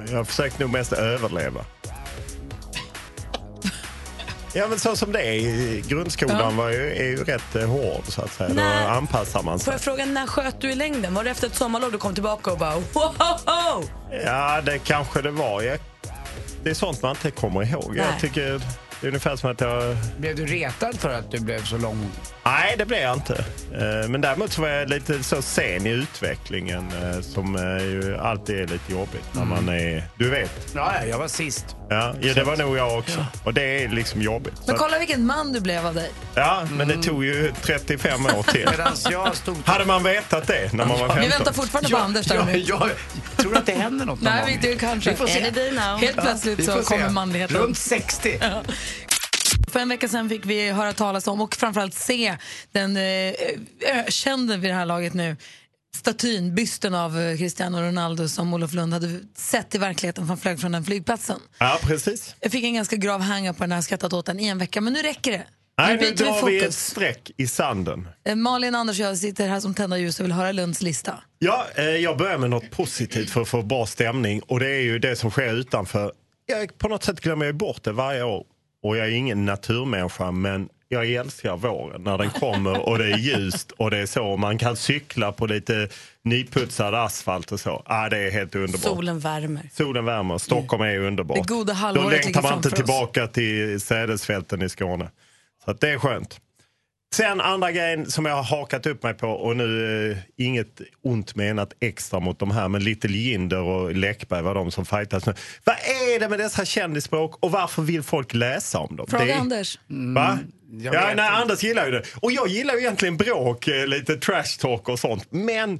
jag 0.09 0.17
har 0.17 0.23
försökt 0.23 0.59
nog 0.59 0.69
mest 0.69 0.93
överleva. 0.93 1.65
Ja, 4.55 4.67
men 4.67 4.79
så 4.79 4.95
som 4.95 5.11
det 5.11 5.19
är 5.21 5.31
i 5.33 5.83
grundskolan 5.87 6.37
Ja. 6.39 6.49
var 6.63 6.69
ju, 6.69 6.91
är 6.95 7.03
ju 7.03 7.23
rätt 7.23 7.55
eh, 7.55 7.67
hård 7.69 8.03
så 8.07 8.21
att 8.21 8.33
säga. 8.33 8.49
Nej. 8.53 8.83
Då 8.83 8.89
anpassar 8.89 9.43
man 9.43 9.59
Får 9.59 9.63
sig. 9.63 9.73
jag 9.73 9.81
fråga, 9.81 10.05
när 10.05 10.27
sköt 10.27 10.61
du 10.61 10.71
i 10.71 10.75
längden? 10.75 11.13
Var 11.13 11.23
det 11.23 11.29
efter 11.29 11.47
ett 11.47 11.55
sommarlov 11.55 11.91
du 11.91 11.97
kom 11.97 12.13
tillbaka 12.13 12.51
och 12.51 12.57
bara 12.57 12.75
wow? 12.75 13.89
Ja, 14.25 14.61
det 14.61 14.79
kanske 14.79 15.21
det 15.21 15.31
var. 15.31 15.61
Jag, 15.61 15.79
det 16.63 16.69
är 16.69 16.73
sånt 16.73 17.01
man 17.01 17.11
inte 17.11 17.31
kommer 17.31 17.63
ihåg. 17.63 17.93
Nej. 17.95 18.05
Jag 18.11 18.19
tycker 18.21 18.61
det 19.03 19.07
är 19.07 19.09
ungefär 19.09 19.35
som 19.35 19.51
att 19.51 19.61
jag... 19.61 19.95
Blev 20.17 20.35
du 20.35 20.45
retad 20.45 20.99
för 20.99 21.09
att 21.09 21.31
du 21.31 21.39
blev 21.39 21.63
så 21.63 21.77
lång? 21.77 22.11
Nej, 22.45 22.75
det 22.77 22.85
blev 22.85 22.99
jag 22.99 23.13
inte. 23.13 23.45
Eh, 23.71 24.09
Men 24.09 24.21
däremot 24.21 24.51
så 24.51 24.61
var 24.61 24.69
jag 24.69 24.89
lite 24.89 25.23
så 25.23 25.41
sen 25.41 25.87
i 25.87 25.89
utvecklingen 25.89 26.91
eh, 27.03 27.19
som 27.21 27.55
eh, 27.55 27.83
ju 27.85 28.17
alltid 28.17 28.55
är 28.59 28.67
lite 28.67 28.91
jobbigt 28.91 29.29
när 29.33 29.45
man 29.45 29.69
är... 29.69 30.03
Du 30.17 30.29
vet. 30.29 30.71
Ja, 30.75 30.91
jag 31.09 31.17
var 31.17 31.27
sist. 31.27 31.75
Ja, 31.93 32.15
ja 32.21 32.33
det 32.33 32.43
var 32.43 32.57
nog 32.57 32.77
jag 32.77 32.99
också. 32.99 33.25
Och 33.43 33.53
det 33.53 33.83
är 33.83 33.89
liksom 33.89 34.21
jobbigt. 34.21 34.53
Men 34.67 34.77
kolla 34.77 34.99
vilken 34.99 35.25
man 35.25 35.53
du 35.53 35.59
blev 35.59 35.85
av 35.85 35.93
dig. 35.95 36.11
Ja, 36.35 36.67
men 36.71 36.87
det 36.87 36.97
tog 37.03 37.25
ju 37.25 37.53
35 37.61 38.25
år 38.25 38.43
till. 38.51 38.69
Medans 38.69 39.07
jag 39.11 39.35
stod... 39.35 39.57
Hade 39.65 39.85
man 39.85 40.03
vetat 40.03 40.47
det 40.47 40.73
när 40.73 40.85
man 40.85 40.99
var 40.99 41.07
15? 41.07 41.21
Vi 41.21 41.27
väntar 41.27 41.53
fortfarande 41.53 41.89
på 41.89 41.97
Anders 41.97 42.25
där 42.25 42.35
ja, 42.35 42.45
nu. 42.45 42.57
jag 42.57 42.89
tror 43.37 43.57
att 43.57 43.65
det 43.65 43.73
händer 43.73 44.05
något 44.05 44.21
någon 44.21 44.33
Nej, 44.33 44.51
gång. 44.53 44.59
vi, 44.61 44.67
det 44.67 44.75
kanske. 44.75 45.09
Vi 45.09 45.15
får 45.15 45.27
se. 45.27 45.49
Day 45.49 45.71
now. 45.71 45.81
Helt 45.81 46.15
Ja, 46.15 46.21
plötsligt 46.21 46.65
så 46.65 46.83
kommer 46.83 47.09
manligheten. 47.09 47.57
Runt 47.57 47.77
60. 47.77 48.39
För 49.71 49.79
en 49.79 49.89
vecka 49.89 50.07
sedan 50.07 50.29
fick 50.29 50.45
vi 50.45 50.71
höra 50.71 50.93
talas 50.93 51.27
om 51.27 51.41
och 51.41 51.55
framförallt 51.55 51.93
se 51.93 52.37
den 52.71 52.97
eh, 52.97 53.33
ökände 54.05 54.57
vid 54.57 54.69
det 54.69 54.75
här 54.75 54.85
laget 54.85 55.13
nu 55.13 55.37
statyn, 55.95 56.55
bysten 56.55 56.93
av 56.93 57.19
eh, 57.19 57.37
Cristiano 57.37 57.81
Ronaldo 57.81 58.27
som 58.27 58.53
Olof 58.53 58.73
Lund 58.73 58.93
hade 58.93 59.19
sett 59.35 59.75
i 59.75 59.77
verkligheten 59.77 60.27
från 60.27 60.37
flög 60.37 60.59
från 60.59 60.71
den 60.71 60.83
flygplatsen. 60.83 61.39
Ja, 61.57 61.79
precis. 61.81 62.35
Jag 62.39 62.51
fick 62.51 62.63
en 62.63 62.73
ganska 62.73 62.95
grav 62.95 63.21
hänga 63.21 63.53
på 63.53 63.63
den 63.63 63.71
här 63.71 63.81
skrattat 63.81 64.13
åt 64.13 64.25
den 64.25 64.39
i 64.39 64.47
en 64.47 64.57
vecka, 64.57 64.81
men 64.81 64.93
nu 64.93 65.01
räcker 65.01 65.31
det. 65.31 65.47
Nej, 65.77 65.97
nu 65.97 66.11
drar 66.11 66.45
vi 66.45 66.63
ett 66.63 66.73
streck 66.73 67.31
i 67.37 67.47
sanden. 67.47 68.07
Eh, 68.25 68.35
Malin, 68.35 68.75
Anders 68.75 68.99
och 68.99 69.05
jag 69.05 69.17
sitter 69.17 69.47
här 69.47 69.59
som 69.59 69.73
tända 69.73 69.97
ljus 69.97 70.19
och 70.19 70.25
vill 70.25 70.31
höra 70.31 70.51
Lunds 70.51 70.81
lista. 70.81 71.19
Ja, 71.39 71.65
eh, 71.75 71.83
jag 71.83 72.17
börjar 72.17 72.37
med 72.37 72.49
något 72.49 72.71
positivt 72.71 73.29
för 73.29 73.41
att 73.41 73.47
få 73.47 73.61
bra 73.61 73.85
stämning 73.85 74.41
och 74.41 74.59
det 74.59 74.69
är 74.69 74.81
ju 74.81 74.99
det 74.99 75.15
som 75.15 75.31
sker 75.31 75.53
utanför. 75.53 76.11
Jag, 76.45 76.77
på 76.77 76.87
något 76.87 77.03
sätt 77.03 77.21
glömmer 77.21 77.45
jag 77.45 77.55
bort 77.55 77.83
det 77.83 77.91
varje 77.91 78.23
år 78.23 78.45
och 78.83 78.97
jag 78.97 79.07
är 79.07 79.11
ingen 79.11 79.45
naturmänniska 79.45 80.31
men 80.31 80.69
jag 80.93 81.11
älskar 81.11 81.57
våren 81.57 82.03
när 82.03 82.17
den 82.17 82.29
kommer 82.29 82.79
och 82.89 82.97
det 82.97 83.05
är 83.05 83.17
ljust 83.17 83.71
och 83.71 83.91
det 83.91 83.97
är 83.97 84.05
så. 84.05 84.37
Man 84.37 84.57
kan 84.57 84.75
cykla 84.75 85.31
på 85.31 85.45
lite 85.47 85.87
nyputsad 86.23 86.95
asfalt 86.95 87.51
och 87.51 87.59
så. 87.59 87.83
Ah, 87.85 88.09
det 88.09 88.17
är 88.17 88.31
helt 88.31 88.55
underbart. 88.55 88.81
Solen 88.81 89.19
värmer. 89.19 89.69
Solen 89.73 90.05
värmer, 90.05 90.37
Stockholm 90.37 90.83
är 90.83 90.97
underbart. 90.99 91.37
Det 91.47 91.53
goda 91.53 91.73
Då 91.73 91.79
halvåret 91.79 92.11
längtar 92.11 92.27
ligger 92.27 92.41
man 92.41 92.53
inte 92.53 92.69
framför 92.69 92.83
oss. 92.83 92.87
tillbaka 92.87 93.27
till 93.27 93.81
sädesfälten 93.81 94.61
i 94.61 94.69
Skåne. 94.69 95.09
Så 95.65 95.71
att 95.71 95.81
det 95.81 95.89
är 95.89 95.97
skönt. 95.97 96.39
Sen 97.15 97.41
andra 97.41 97.71
grejen 97.71 98.11
som 98.11 98.25
jag 98.25 98.35
har 98.35 98.43
hakat 98.43 98.85
upp 98.85 99.03
mig 99.03 99.13
på 99.13 99.27
och 99.27 99.57
nu 99.57 100.11
eh, 100.11 100.17
inget 100.45 100.81
ont 101.03 101.35
menat 101.35 101.73
extra 101.79 102.19
mot 102.19 102.39
de 102.39 102.51
här 102.51 102.67
men 102.67 102.83
Little 102.83 103.11
Jinder 103.17 103.61
och 103.61 103.95
Läckberg 103.95 104.41
var 104.41 104.55
de 104.55 104.71
som 104.71 104.85
fightas 104.85 105.25
nu. 105.25 105.33
Vad 105.63 105.75
är 105.75 106.19
det 106.19 106.29
med 106.29 106.39
dessa 106.39 106.65
kändisspråk 106.65 107.37
och 107.39 107.51
varför 107.51 107.81
vill 107.81 108.03
folk 108.03 108.33
läsa 108.33 108.79
om 108.79 108.95
dem? 108.95 109.07
Fråga 109.09 109.25
Det 109.25 109.33
Anders. 109.33 109.79
Va? 109.87 110.39
Jag 110.81 110.95
Ja, 110.95 111.13
nej. 111.15 111.27
Anders 111.27 111.63
gillar 111.63 111.85
ju 111.85 111.91
det. 111.91 112.03
Och 112.21 112.31
jag 112.31 112.47
gillar 112.47 112.73
ju 112.73 112.79
egentligen 112.79 113.17
bråk, 113.17 113.67
eh, 113.67 113.87
lite 113.87 114.15
trash 114.17 114.59
talk 114.59 114.89
och 114.89 114.99
sånt. 114.99 115.27
Men 115.29 115.79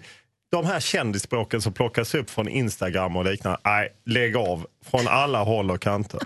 de 0.52 0.66
här 0.66 0.80
kändisspråken 0.80 1.62
som 1.62 1.74
plockas 1.74 2.16
upp 2.16 2.30
från 2.30 2.48
Instagram 2.48 3.16
och 3.16 3.26
liknande, 3.26 3.60
nej, 3.66 3.94
lägg 4.06 4.36
av. 4.36 4.68
Från 4.86 5.08
alla 5.08 5.44
håll 5.44 5.72
och 5.72 5.82
kanter. 5.82 6.20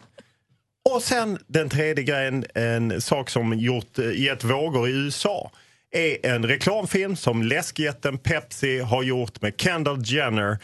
Och 0.89 1.01
sen 1.01 1.39
den 1.47 1.69
tredje 1.69 2.03
grejen, 2.03 2.45
en 2.55 3.01
sak 3.01 3.29
som 3.29 3.53
gjort, 3.53 3.99
eh, 3.99 4.21
gett 4.21 4.43
vågor 4.43 4.89
i 4.89 4.91
USA 4.91 5.51
är 5.91 6.25
en 6.25 6.45
reklamfilm 6.45 7.15
som 7.15 7.43
läskjätten 7.43 8.17
Pepsi 8.17 8.79
har 8.79 9.03
gjort 9.03 9.41
med 9.41 9.53
Kendall 9.57 10.01
Jenner. 10.05 10.57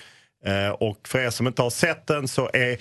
Eh, 0.46 0.70
och 0.70 1.08
för 1.08 1.20
er 1.20 1.30
som 1.30 1.48
inte 1.48 1.62
har 1.62 1.70
sett 1.70 2.08
den 2.08 2.28
så 2.28 2.50
är 2.54 2.78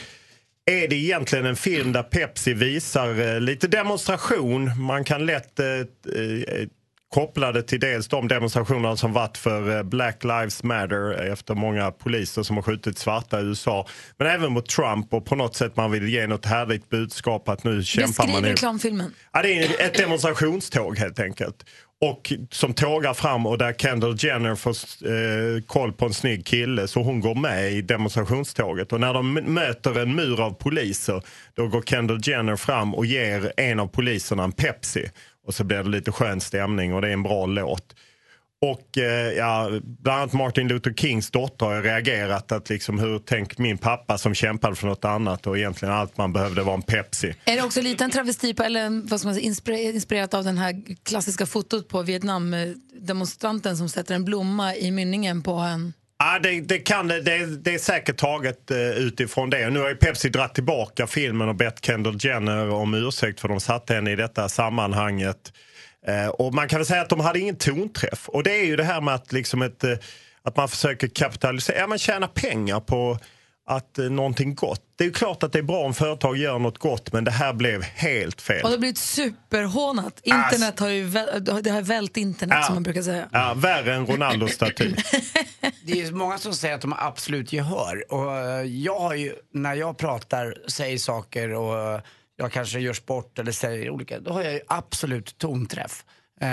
är 0.71 0.89
det 0.89 0.97
egentligen 0.97 1.47
en 1.47 1.57
film 1.57 1.93
där 1.93 2.03
Pepsi 2.03 2.55
visar 2.55 3.21
eh, 3.35 3.41
lite 3.41 3.69
demonstration. 3.69 4.71
Man 4.83 5.05
kan 5.05 5.27
lätt 5.27 5.61
eh, 5.61 5.67
eh, 5.67 6.69
koppla 7.15 7.53
det 7.53 7.63
till 7.63 7.81
dels 7.81 8.09
de 8.09 8.29
demonstrationerna 8.29 8.97
som 8.97 9.13
varit 9.13 9.39
för 9.39 9.83
Black 9.83 10.25
Lives 10.25 10.63
Matter 10.63 11.13
efter 11.33 11.55
många 11.55 11.91
poliser 11.91 12.43
som 12.43 12.57
har 12.57 12.63
skjutit 12.63 12.99
svarta 12.99 13.41
i 13.41 13.45
USA. 13.45 13.87
Men 14.19 14.27
även 14.27 14.53
mot 14.53 14.69
Trump 14.69 15.15
och 15.15 15.27
på 15.27 15.37
något 15.37 15.57
sätt 15.57 15.77
man 15.77 15.91
vill 15.91 16.09
ge 16.09 16.27
något 16.27 16.47
härligt 16.47 16.91
budskap 16.91 17.49
att 17.49 17.65
nu 17.65 17.85
kämpar 17.85 18.09
Beskriv 18.09 18.35
man. 18.35 18.45
i- 18.45 18.53
reklamfilmen. 18.53 19.15
Ja, 19.33 19.43
det 19.43 19.59
är 19.59 19.87
ett 19.87 19.95
demonstrationståg 19.95 20.99
helt 20.99 21.21
enkelt. 21.21 21.65
Och 22.03 22.33
som 22.51 22.75
tågar 22.75 23.15
fram 23.15 23.47
och 23.47 23.59
där 23.59 23.73
Kendall 23.73 24.17
Jenner 24.19 24.55
får 24.55 24.71
eh, 24.71 25.63
koll 25.63 25.93
på 25.93 26.07
en 26.07 26.15
snygg 26.15 26.47
kille 26.47 26.89
så 26.89 27.03
hon 27.03 27.21
går 27.21 27.35
med 27.35 27.73
i 27.73 27.83
demonstrationståget. 27.83 28.93
Och 28.93 29.01
när 29.01 29.15
de 29.15 29.35
möter 29.35 30.01
en 30.01 30.15
mur 30.15 30.41
av 30.41 30.51
poliser 30.51 31.23
då 31.55 31.69
går 31.69 31.83
Kendall 31.83 32.21
Jenner 32.23 32.57
fram 32.57 32.95
och 32.95 33.07
ger 33.07 33.53
en 33.57 33.81
av 33.81 33.87
poliserna 33.87 34.45
en 34.45 34.53
Pepsi. 34.53 35.11
Och 35.47 35.55
så 35.55 35.65
blir 35.65 35.83
det 35.83 35.89
lite 35.89 36.13
skön 36.13 36.41
stämning 36.41 36.95
och 36.95 37.01
det 37.01 37.09
är 37.09 37.13
en 37.13 37.23
bra 37.23 37.47
låt. 37.47 37.95
Och 38.63 38.99
eh, 38.99 39.33
ja, 39.33 39.71
bland 39.83 40.19
annat 40.19 40.33
Martin 40.33 40.69
Luther 40.69 40.93
Kings 40.93 41.31
dotter 41.31 41.67
har 41.67 41.83
reagerat 41.83 42.53
att 42.53 42.69
liksom 42.69 42.99
hur 42.99 43.19
tänk 43.19 43.59
min 43.59 43.79
pappa 43.79 44.19
som 44.19 44.35
kämpade 44.35 44.77
för 44.77 44.87
något 44.87 45.05
annat 45.05 45.47
och 45.47 45.59
egentligen 45.59 45.95
allt 45.95 46.17
man 46.17 46.33
behövde 46.33 46.63
var 46.63 46.75
en 46.75 46.83
Pepsi. 46.83 47.35
Är 47.45 47.57
det 47.57 47.63
också 47.63 47.81
lite 47.81 48.05
en 48.05 48.11
travesti 48.11 48.55
på, 48.55 48.63
eller 48.63 49.09
vad 49.11 49.21
ska 49.21 49.29
man 49.29 49.35
säga, 49.35 49.51
inspire- 49.51 49.93
inspirerat 49.95 50.35
av 50.35 50.45
den 50.45 50.59
här 50.59 50.83
klassiska 51.05 51.47
fotot 51.47 51.89
på 51.89 52.03
Vietnam-demonstranten 52.03 53.77
som 53.77 53.89
sätter 53.89 54.15
en 54.15 54.25
blomma 54.25 54.75
i 54.75 54.91
mynningen 54.91 55.43
på 55.43 55.53
en... 55.53 55.93
Ja, 56.19 56.39
det, 56.39 56.61
det, 56.61 56.79
kan, 56.79 57.09
det, 57.09 57.21
det, 57.47 57.75
är 57.75 57.79
säkert 57.79 58.17
taget 58.17 58.71
eh, 58.71 58.79
utifrån 58.79 59.51
det. 59.51 59.71
Nu 59.71 59.81
har 59.81 59.89
ju 59.89 59.97
Pepsi 59.97 60.29
dratt 60.29 60.55
tillbaka 60.55 61.07
filmen 61.07 61.49
och 61.49 61.57
bett 61.57 61.85
Kendall 61.85 62.17
Jenner 62.21 62.71
om 62.71 62.95
ursäkt 62.95 63.41
för 63.41 63.49
de 63.49 63.61
satte 63.61 63.95
henne 63.95 64.13
i 64.13 64.17
detta 64.17 64.49
sammanhanget. 64.49 65.53
Eh, 66.07 66.29
och 66.29 66.55
man 66.55 66.69
kan 66.69 66.79
väl 66.79 66.87
säga 66.87 67.03
att 67.03 67.09
de 67.09 67.21
hade 67.21 67.39
ingen 67.41 67.57
tonträff. 67.57 68.29
Och 68.29 68.43
det 68.43 68.61
är 68.61 68.65
ju 68.65 68.77
det 68.77 68.85
här 68.85 69.01
med 69.01 69.15
att, 69.15 69.33
liksom 69.33 69.63
ett, 69.63 69.85
eh, 69.85 69.93
att 70.43 70.57
man 70.57 70.69
försöker 70.69 71.09
kapitalisera, 71.09 71.79
ja, 71.79 71.87
man 71.87 71.99
tjänar 71.99 72.29
pengar 72.29 72.81
på 72.81 73.19
att 73.67 73.99
eh, 73.99 74.05
någonting 74.05 74.55
gott. 74.55 74.81
Det 74.99 75.05
är 75.05 75.09
ju 75.09 75.13
klart 75.15 75.43
att 75.43 75.53
det 75.53 75.59
är 75.59 75.63
bra 75.63 75.79
om 75.79 75.95
företag 75.95 76.37
gör 76.37 76.59
något 76.59 76.79
gott 76.79 77.13
men 77.13 77.25
det 77.25 77.31
här 77.31 77.53
blev 77.53 77.83
helt 77.83 78.41
fel. 78.43 78.63
Och 78.63 78.69
det 78.71 78.75
har 78.75 78.79
blivit 78.79 78.99
superhånat. 78.99 80.21
Internet 80.23 80.79
har 80.79 80.89
ju 80.89 81.05
väl, 81.05 81.45
det 81.45 81.71
har 81.71 81.83
vält 81.83 82.17
internet 82.17 82.57
Ja. 82.61 82.67
som 82.67 82.75
man 82.75 82.83
brukar 82.83 83.03
säga. 83.03 83.29
Ja, 83.33 83.55
värre 83.57 83.95
än 83.95 84.07
Ronaldos 84.07 84.53
staty. 84.53 84.95
Det 85.87 86.01
är 86.03 86.13
många 86.13 86.39
som 86.39 86.53
säger 86.55 86.75
att 86.75 86.81
de 86.81 86.93
har 86.93 87.07
absolut 87.09 87.53
gehör. 87.53 88.13
Och 88.13 88.37
eh, 88.37 88.63
jag 88.63 89.01
har 89.01 89.15
ju, 89.15 89.35
när 89.55 89.75
jag 89.75 89.99
pratar, 89.99 90.55
säger 90.69 90.99
saker 90.99 91.53
och 91.55 92.01
jag 92.43 92.53
kanske 92.53 92.79
gör 92.81 92.93
sport 92.93 93.39
eller 93.39 93.53
säger 93.53 93.91
olika, 93.91 94.21
då 94.21 94.33
har 94.33 94.43
jag 94.43 94.53
ju 94.53 94.61
absolut 94.69 95.39
tonträff. 95.39 96.05
Eh, 96.41 96.49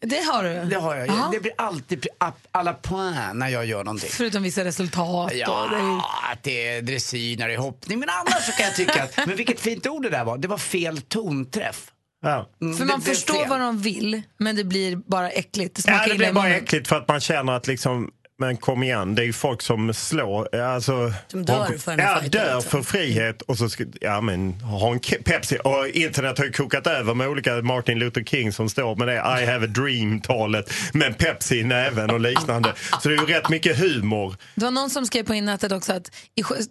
Det 0.00 0.20
har 0.32 0.42
du? 0.44 0.64
Det 0.70 0.76
har 0.76 0.96
jag. 0.96 1.08
Jaha. 1.08 1.28
Det 1.32 1.40
blir 1.40 1.52
alltid 1.58 2.06
à 2.52 2.62
la 2.62 2.72
point 2.72 3.16
när 3.34 3.48
jag 3.48 3.66
gör 3.66 3.84
någonting. 3.84 4.10
Förutom 4.12 4.42
vissa 4.42 4.64
resultat. 4.64 5.32
Ja, 5.34 5.62
Och 5.64 5.70
det 5.70 5.76
är 5.76 6.32
att 6.32 6.42
det 6.42 6.68
är 6.68 6.82
dressyr 6.82 7.36
när 7.38 7.48
det 7.48 7.54
är 7.54 7.58
hoppning. 7.58 7.98
Men 7.98 8.08
annars 8.08 8.44
så 8.46 8.52
kan 8.52 8.64
jag 8.66 8.74
tycka 8.76 9.02
att, 9.02 9.26
men 9.26 9.36
vilket 9.36 9.60
fint 9.60 9.86
ord 9.86 10.02
det 10.02 10.10
där 10.10 10.24
var. 10.24 10.38
Det 10.38 10.48
var 10.48 10.58
fel 10.58 11.00
tonträff. 11.00 11.92
Ja. 12.22 12.48
Mm, 12.62 12.76
För 12.76 12.84
det 12.84 12.92
man 12.92 13.00
blev 13.00 13.14
förstår 13.14 13.34
fel. 13.34 13.48
vad 13.48 13.60
de 13.60 13.78
vill, 13.82 14.22
men 14.38 14.56
det 14.56 14.64
blir 14.64 14.96
bara 14.96 15.30
äckligt. 15.30 15.86
Det 15.86 15.92
Ja, 15.92 16.06
det 16.08 16.14
blir 16.14 16.32
bara 16.32 16.48
äckligt 16.48 16.88
för 16.88 16.96
att 16.96 17.08
man 17.08 17.20
känner 17.20 17.52
att 17.52 17.66
liksom 17.66 18.10
men 18.40 18.56
kom 18.56 18.82
igen, 18.82 19.14
det 19.14 19.22
är 19.22 19.26
ju 19.26 19.32
folk 19.32 19.62
som 19.62 19.94
slår, 19.94 20.54
alltså, 20.56 21.12
Som 21.28 21.44
dör 21.44 21.54
har- 21.54 21.78
för 21.78 21.90
den 21.90 22.00
här 22.00 22.14
ja, 22.14 22.20
fighten, 22.20 22.40
dör 22.40 22.54
liksom. 22.54 22.70
för 22.70 22.82
frihet 22.82 23.42
och 23.42 23.58
så 23.58 23.68
ska, 23.68 23.84
ja 24.00 24.20
men, 24.20 24.52
ha 24.60 24.92
en 24.92 25.00
Pepsi. 25.00 25.58
Och 25.64 25.86
internet 25.88 26.38
har 26.38 26.44
ju 26.44 26.52
kokat 26.52 26.86
över 26.86 27.14
med 27.14 27.28
olika 27.28 27.62
Martin 27.62 27.98
Luther 27.98 28.24
King 28.24 28.52
som 28.52 28.68
står 28.68 28.96
med 28.96 29.08
det 29.08 29.14
I 29.14 29.46
have 29.46 29.64
a 29.64 29.68
dream-talet 29.68 30.72
med 30.92 31.18
Pepsi 31.18 31.58
i 31.58 31.64
näven 31.64 32.10
och 32.10 32.20
liknande. 32.20 32.74
Så 33.02 33.08
det 33.08 33.14
är 33.14 33.18
ju 33.18 33.26
rätt 33.26 33.48
mycket 33.48 33.78
humor. 33.78 34.36
Det 34.54 34.64
var 34.64 34.70
någon 34.70 34.90
som 34.90 35.06
skrev 35.06 35.24
på 35.24 35.32
nätet 35.32 35.72
också 35.72 35.92
att 35.92 36.10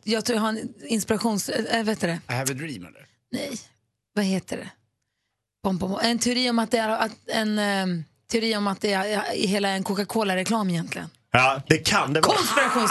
jag 0.04 0.26
tror 0.26 0.36
jag 0.36 0.42
har 0.42 0.50
en 0.50 0.74
inspirations... 0.88 1.50
Äh, 1.50 1.84
vet 1.84 2.02
du 2.02 2.08
det? 2.08 2.20
I 2.30 2.34
have 2.34 2.52
a 2.52 2.56
dream 2.56 2.86
eller? 2.86 3.06
Nej, 3.32 3.52
vad 4.14 4.26
heter 4.26 4.58
det? 4.58 4.70
Pom, 5.64 5.80
pom. 5.80 6.00
En 6.04 6.20
teori 6.20 6.50
om 6.50 6.60
att 6.60 6.72
det 6.72 6.78
är 6.78 6.90
att 6.90 7.12
en 7.28 7.60
ehm, 7.60 8.04
teori 8.32 8.56
om 8.56 8.68
att 8.68 8.82
det 8.82 8.94
är 8.94 9.48
hela 9.48 9.70
en 9.70 9.84
Coca-Cola-reklam 9.84 10.70
egentligen. 10.70 11.10
Ja, 11.32 11.62
det 11.68 11.78
kan 11.78 12.14
det 12.14 12.22
vara. 12.22 12.38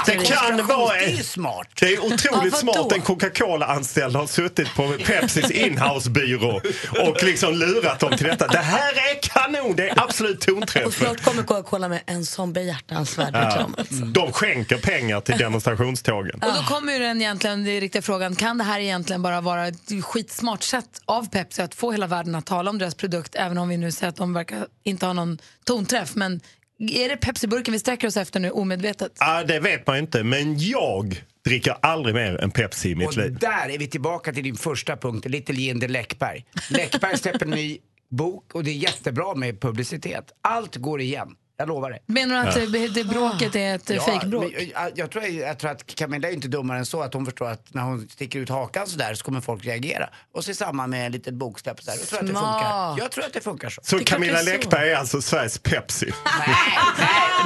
Det 0.07 0.15
kan 0.25 0.67
vara. 0.67 0.93
Det 0.99 1.05
är 1.05 1.23
smart. 1.23 1.69
Det 1.81 1.87
är 1.87 1.95
Ja, 1.95 2.01
otroligt 2.03 2.53
vadå? 2.53 2.73
smart. 2.73 2.93
En 2.93 3.01
Coca-Cola-anställd 3.03 4.17
har 4.17 4.27
suttit 4.27 4.75
på 4.75 4.95
Pepsis 5.07 5.51
inhouse-byrå 5.51 6.61
och 7.09 7.23
liksom 7.23 7.55
lurat 7.55 8.01
dem 8.01 8.17
till 8.17 8.27
detta. 8.27 8.47
Det 8.47 8.59
här 8.59 8.93
är 8.93 9.23
kanon! 9.23 9.77
Det 9.77 9.89
är 9.89 10.03
absolut 10.05 10.39
Och 10.39 10.55
tonträff. 10.55 10.95
snart 10.99 11.23
kommer 11.25 11.43
Coca-Cola 11.43 11.89
med 11.89 12.01
en 12.07 12.25
sån 12.27 12.53
behjärtansvärd 12.53 13.31
Ja. 13.35 13.41
reklam. 13.49 13.77
De 14.13 14.33
skänker 14.33 14.77
pengar 14.79 15.21
till 15.21 15.39
demonstrationstågen. 15.39 16.35
Och 16.43 16.53
då 16.55 16.63
kommer 16.75 16.93
ju 16.93 16.99
den 16.99 17.21
egentligen, 17.21 17.65
den 17.65 17.81
riktiga 17.81 18.03
frågan, 18.03 18.37
kan 18.37 18.59
det 18.59 18.65
här 18.65 18.81
egentligen 18.81 19.23
bara 19.23 19.41
vara 19.41 19.67
ett 19.69 20.05
skitsmart 20.05 20.63
sätt 20.63 21.01
av 21.05 21.29
Pepsi 21.31 21.63
att 21.63 21.75
få 21.75 21.93
hela 21.93 22.07
världen 22.07 22.35
att 22.35 22.47
tala 22.47 22.71
om 22.71 22.79
deras 22.79 22.95
produkt, 22.95 23.35
även 23.35 23.59
om 23.59 23.69
vi 23.69 23.77
nu 23.77 23.93
säger 23.93 24.09
att 24.09 24.17
de 24.17 24.35
verkar 24.35 24.67
inte 24.85 25.07
ha 25.07 25.13
någon 25.13 25.39
tonträff. 25.65 26.15
Men 26.15 26.41
är 26.79 27.09
det 27.09 27.17
Pepsi-burken 27.17 27.73
vi 27.73 27.79
sträcker 27.79 28.09
oss 28.09 28.17
efter 28.17 28.41
nu 28.41 28.51
omedvetet? 28.51 29.13
Ja, 29.21 29.45
det 29.45 29.61
vet 29.61 29.87
man 29.87 29.99
inte, 29.99 30.25
men 30.25 30.59
jag 30.59 31.23
dricker 31.45 31.77
aldrig 31.83 32.15
mer 32.15 32.41
än 32.41 32.51
Pepsi 32.51 32.91
i 32.91 32.95
mitt 32.95 33.09
Och 33.09 33.17
liv. 33.17 33.39
där 33.41 33.69
är 33.71 33.79
vi 33.79 33.87
tillbaka 33.87 34.33
till 34.33 34.45
din 34.45 34.57
första 34.57 34.97
punkt, 34.97 35.27
Little 35.27 35.55
Jinder 35.55 35.89
Läckberg. 35.89 36.45
Läckberg 36.71 37.19
släpper 37.19 37.45
en 37.47 37.51
ny 37.51 37.79
bok 38.11 38.55
och 38.55 38.65
det 38.65 38.71
är 38.71 38.75
jättebra 38.75 39.35
med 39.35 39.61
publicitet. 39.61 40.25
Allt 40.41 40.77
går 40.77 41.01
igen, 41.01 41.29
jag 41.61 41.69
lovar 41.69 41.91
det. 41.91 41.99
Menar 42.07 42.43
du 42.43 42.49
att 42.49 42.73
det, 42.73 42.89
det 42.89 43.05
bråket 43.05 43.57
är 43.57 43.75
ett 43.75 43.91
Ja, 43.91 44.03
fejkbråk? 44.03 44.53
Jag, 44.75 44.93
jag, 44.95 45.11
tror, 45.11 45.25
jag 45.25 45.59
tror 45.59 45.71
att 45.71 45.95
Camilla 45.95 46.29
är 46.29 46.33
inte 46.33 46.49
dummare 46.49 46.79
än 46.79 46.87
så 46.87 47.03
att 47.03 47.15
hon 47.15 47.25
förstår 47.25 47.49
att 47.49 47.75
när 47.75 47.83
hon 47.83 48.09
sticker 48.09 48.39
ut 48.39 48.49
hakan 48.49 48.87
så 48.87 48.99
där 48.99 49.15
så 49.15 49.25
kommer 49.25 49.41
folk 49.41 49.65
reagera. 49.65 50.09
Och 50.35 50.45
så 50.45 50.51
i 50.51 50.55
samband 50.55 50.91
med 50.91 51.07
ett 51.07 51.13
litet 51.13 51.35
boksläpp 51.35 51.83
så 51.83 51.91
där. 51.91 51.99
Jag 51.99 52.09
tror 52.09 52.19
att 52.21 52.27
det 52.27 52.33
funkar. 52.35 52.99
Jag 52.99 53.11
tror 53.11 53.25
att 53.25 53.33
det 53.33 53.41
funkar 53.41 53.69
så. 53.71 53.81
Så 53.85 53.99
Camilla 53.99 54.43
Läckberg 54.43 54.91
är 54.93 54.97
alltså 54.97 55.23
Sveriges 55.23 55.59
Pepsi. 55.59 56.13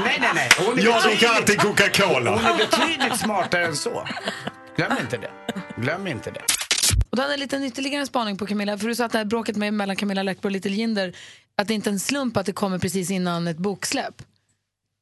Nej, 0.05 0.19
nej, 0.21 0.31
nej. 0.35 0.49
Hon 0.67 0.79
är 0.79 0.83
Jag 0.85 1.03
dricker 1.03 1.29
alltid 1.29 1.61
Coca-Cola. 1.61 2.31
Hon 2.31 2.45
är 2.45 2.57
betydligt 2.57 3.21
smartare 3.21 3.67
än 3.67 3.77
så. 3.77 4.09
Glöm 4.77 4.93
inte 5.01 5.17
det. 5.17 5.31
Glöm 5.77 6.07
inte 6.07 6.31
det. 6.31 6.41
Och 7.13 7.17
du 7.17 7.23
hade 7.23 7.35
en 7.35 7.41
liten 7.41 7.65
ytterligare 7.65 8.07
spaning 8.07 8.37
på 8.37 8.47
Camilla, 8.47 8.79
för 8.79 8.89
du 8.89 8.95
sa 8.95 9.05
att 9.05 9.13
det 9.13 9.19
här 9.19 9.25
bråket 9.25 9.57
med, 9.57 9.75
mellan 9.75 9.97
Camilla 9.97 10.23
Läckberg 10.23 10.49
och 10.49 10.53
Little 10.53 10.71
Jinder, 10.71 11.17
att 11.57 11.69
det 11.69 11.75
inte 11.75 11.91
är 11.91 11.93
en 11.93 12.01
slump 12.01 12.37
att 12.37 12.47
det 12.47 12.53
kommer 12.53 12.79
precis 12.79 13.11
innan 13.11 13.49
ett 13.49 13.57
boksläpp. 13.59 14.23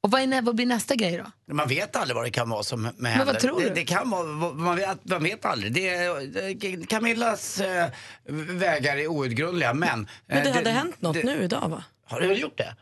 Och 0.03 0.11
vad, 0.11 0.21
är, 0.23 0.43
vad 0.43 0.55
blir 0.57 0.67
nästa 0.67 0.95
grej 0.95 1.23
då? 1.47 1.55
Man 1.55 1.69
vet 1.69 1.97
aldrig 1.97 2.17
vad 2.17 2.25
det 2.25 2.31
kan 2.31 2.51
vara 2.51 2.63
som 2.63 2.83
med 2.83 2.93
Men 2.97 3.13
henne. 3.13 3.25
vad 3.25 3.39
tror 3.41 3.61
det, 3.61 3.69
du? 3.69 3.75
det 3.75 3.85
kan 3.85 4.11
vara, 4.11 4.25
man 4.53 4.77
vet, 4.77 4.99
man 5.05 5.23
vet 5.23 5.45
aldrig. 5.45 5.73
Det 5.73 5.89
är, 5.89 6.55
det- 6.55 6.87
Camillas 6.87 7.61
eh, 7.61 7.89
vägar 8.29 8.97
är 8.97 9.07
outgrundliga 9.07 9.75
men... 9.75 10.09
Men 10.27 10.39
eh, 10.39 10.45
det 10.45 10.51
hade 10.51 10.71
hänt 10.71 11.03
något 11.03 11.25
nu 11.25 11.43
idag 11.43 11.69
va? 11.69 11.85
Har 12.07 12.21
du 12.21 12.33
gjort 12.35 12.59
det? 12.59 12.75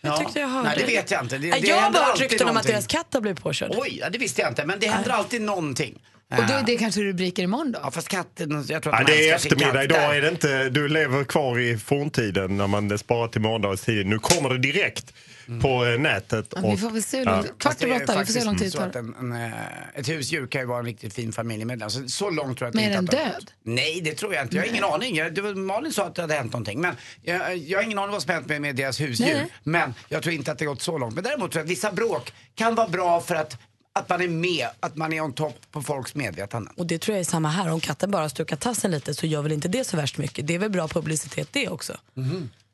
Jag 0.00 0.18
tyckte 0.18 0.40
jag 0.40 0.48
hörde 0.48 0.68
Nej, 0.68 0.76
det 0.78 0.86
det. 0.86 0.92
vet 0.92 1.10
jag 1.10 1.24
inte. 1.24 1.38
Det, 1.38 1.48
Nej, 1.50 1.60
det 1.60 1.66
jag 1.68 1.76
har 1.76 1.82
händer 1.82 2.00
bara 2.00 2.06
hört 2.10 2.20
rykten 2.20 2.48
om 2.48 2.56
att 2.56 2.66
deras 2.66 2.86
katt 2.86 3.14
har 3.14 3.20
blivit 3.20 3.42
påkörd. 3.42 3.72
Oj, 3.76 3.98
ja, 4.00 4.10
det 4.10 4.18
visste 4.18 4.40
jag 4.42 4.50
inte. 4.50 4.66
Men 4.66 4.78
det 4.80 4.86
händer 4.86 5.10
alltid 5.10 5.42
någonting. 5.42 6.02
Och 6.38 6.46
då 6.48 6.54
är 6.54 6.62
det 6.66 6.76
kanske 6.76 7.00
rubriker 7.02 7.42
imorgon 7.42 7.72
då? 7.72 7.78
Ja, 7.82 7.90
fast 7.90 8.08
katten, 8.08 8.64
jag 8.68 8.82
tror 8.82 8.94
att 8.94 9.00
Ja, 9.00 9.06
de 9.06 9.12
det 9.12 9.28
är 9.30 9.34
eftermiddag. 9.34 9.84
Idag 9.84 10.16
är 10.16 10.20
det 10.22 10.28
inte, 10.28 10.68
du 10.68 10.88
lever 10.88 11.24
kvar 11.24 11.58
i 11.58 11.78
forntiden 11.78 12.56
när 12.56 12.66
man 12.66 12.98
sparar 12.98 13.28
till 13.28 13.40
morgondagens 13.40 13.80
tid. 13.82 14.06
Nu 14.06 14.18
kommer 14.18 14.50
det 14.50 14.58
direkt 14.58 15.12
på 15.60 15.86
eh, 15.86 15.98
nätet. 16.00 16.52
Ja, 16.56 16.70
vi 16.70 16.76
får 16.76 16.90
väl 16.90 17.02
se 17.02 17.18
hur 17.18 17.24
långt- 17.24 17.58
kvart 17.58 17.82
över 17.82 18.02
åtta, 18.02 18.18
vi 18.18 18.26
får 18.26 18.32
se 18.32 18.38
hur 18.38 18.46
lång 18.46 18.58
tid 18.58 18.72
det 18.72 18.78
tar. 18.78 18.86
att 18.86 18.96
en, 18.96 19.14
en, 19.20 19.32
eh, 19.32 19.50
Ett 19.94 20.08
husdjur 20.08 20.46
kan 20.46 20.60
ju 20.60 20.66
vara 20.66 20.78
en 20.78 20.84
riktigt 20.84 21.14
fin 21.14 21.32
familjemedlem. 21.32 21.90
Så, 21.90 22.08
så 22.08 22.30
långt 22.30 22.58
tror 22.58 22.66
jag 22.66 22.68
att 22.68 22.74
Men 22.74 22.84
det 22.90 22.96
är 22.96 22.98
inte 22.98 23.16
den 23.16 23.28
död? 23.32 23.50
Nej, 23.64 24.00
det 24.04 24.14
tror 24.14 24.34
jag 24.34 24.44
inte. 24.44 24.56
Jag 24.56 24.62
har 24.62 24.68
ingen 24.68 24.84
aning. 24.84 25.16
Jag, 25.16 25.34
det 25.34 25.40
var, 25.40 25.54
Malin 25.54 25.92
sa 25.92 26.06
att 26.06 26.14
det 26.14 26.22
hade 26.22 26.34
hänt 26.34 26.52
någonting. 26.52 26.80
Men 26.80 26.94
jag, 27.22 27.56
jag 27.56 27.78
har 27.78 27.84
ingen 27.84 27.98
aning 27.98 28.12
vad 28.12 28.22
som 28.22 28.32
hänt 28.34 28.46
med, 28.46 28.60
med 28.62 28.76
deras 28.76 29.00
husdjur. 29.00 29.26
Nej. 29.34 29.46
Men 29.62 29.94
jag 30.08 30.22
tror 30.22 30.34
inte 30.34 30.52
att 30.52 30.58
det 30.58 30.64
gått 30.64 30.82
så 30.82 30.98
långt. 30.98 31.14
Men 31.14 31.24
däremot 31.24 31.52
tror 31.52 31.60
jag 31.60 31.64
att 31.64 31.70
vissa 31.70 31.92
bråk 31.92 32.32
kan 32.54 32.74
vara 32.74 32.88
bra 32.88 33.20
för 33.20 33.34
att, 33.34 33.58
att 33.92 34.08
man 34.08 34.22
är 34.22 34.28
med, 34.28 34.68
att 34.80 34.96
man 34.96 35.12
är 35.12 35.20
on 35.20 35.32
top 35.32 35.60
på 35.70 35.82
folks 35.82 36.14
medvetande. 36.14 36.70
Och 36.76 36.86
det 36.86 36.98
tror 36.98 37.14
jag 37.16 37.20
är 37.20 37.24
samma 37.24 37.48
här. 37.48 37.72
Om 37.72 37.80
katten 37.80 38.10
bara 38.10 38.28
stuckar 38.28 38.56
tassen 38.56 38.90
lite 38.90 39.14
så 39.14 39.26
gör 39.26 39.42
väl 39.42 39.52
inte 39.52 39.68
det 39.68 39.84
så 39.84 39.96
värst 39.96 40.18
mycket. 40.18 40.46
Det 40.46 40.54
är 40.54 40.58
väl 40.58 40.70
bra 40.70 40.88
publicitet 40.88 41.48
det 41.52 41.68
också. 41.68 41.92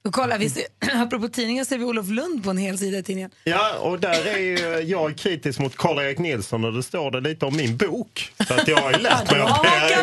Och 0.05 0.15
kolla, 0.15 0.39
vi 0.39 0.51
ser, 0.51 0.65
apropå 0.95 1.29
tidningar 1.29 1.65
ser 1.65 1.79
vi 1.79 1.85
Olof 1.85 2.09
Lund 2.09 2.45
på 2.45 2.51
en 2.51 2.59
hel 2.59 2.79
sida 2.79 2.99
i 2.99 3.03
tidningen. 3.03 3.31
Ja, 3.45 3.79
och 3.79 4.01
där 4.01 4.27
är 4.27 4.39
ju 4.39 4.59
jag 4.89 5.17
kritisk 5.17 5.59
mot 5.59 5.77
Karl-Erik 5.77 6.19
Nilsson 6.19 6.65
och 6.65 6.73
det 6.73 6.83
står 6.83 7.11
det 7.11 7.21
lite 7.21 7.47
om 7.47 7.57
min 7.57 7.77
bok. 7.77 8.33
Så 8.49 8.55
att 8.55 8.69
jag 8.69 8.77
har 8.77 8.93
ju 8.93 8.99
lärt 8.99 9.31
mig 9.31 9.41
av. 9.41 9.49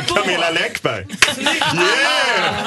Camilla 0.07 0.51
Läckberg. 0.51 1.07
Yeah! 1.75 2.65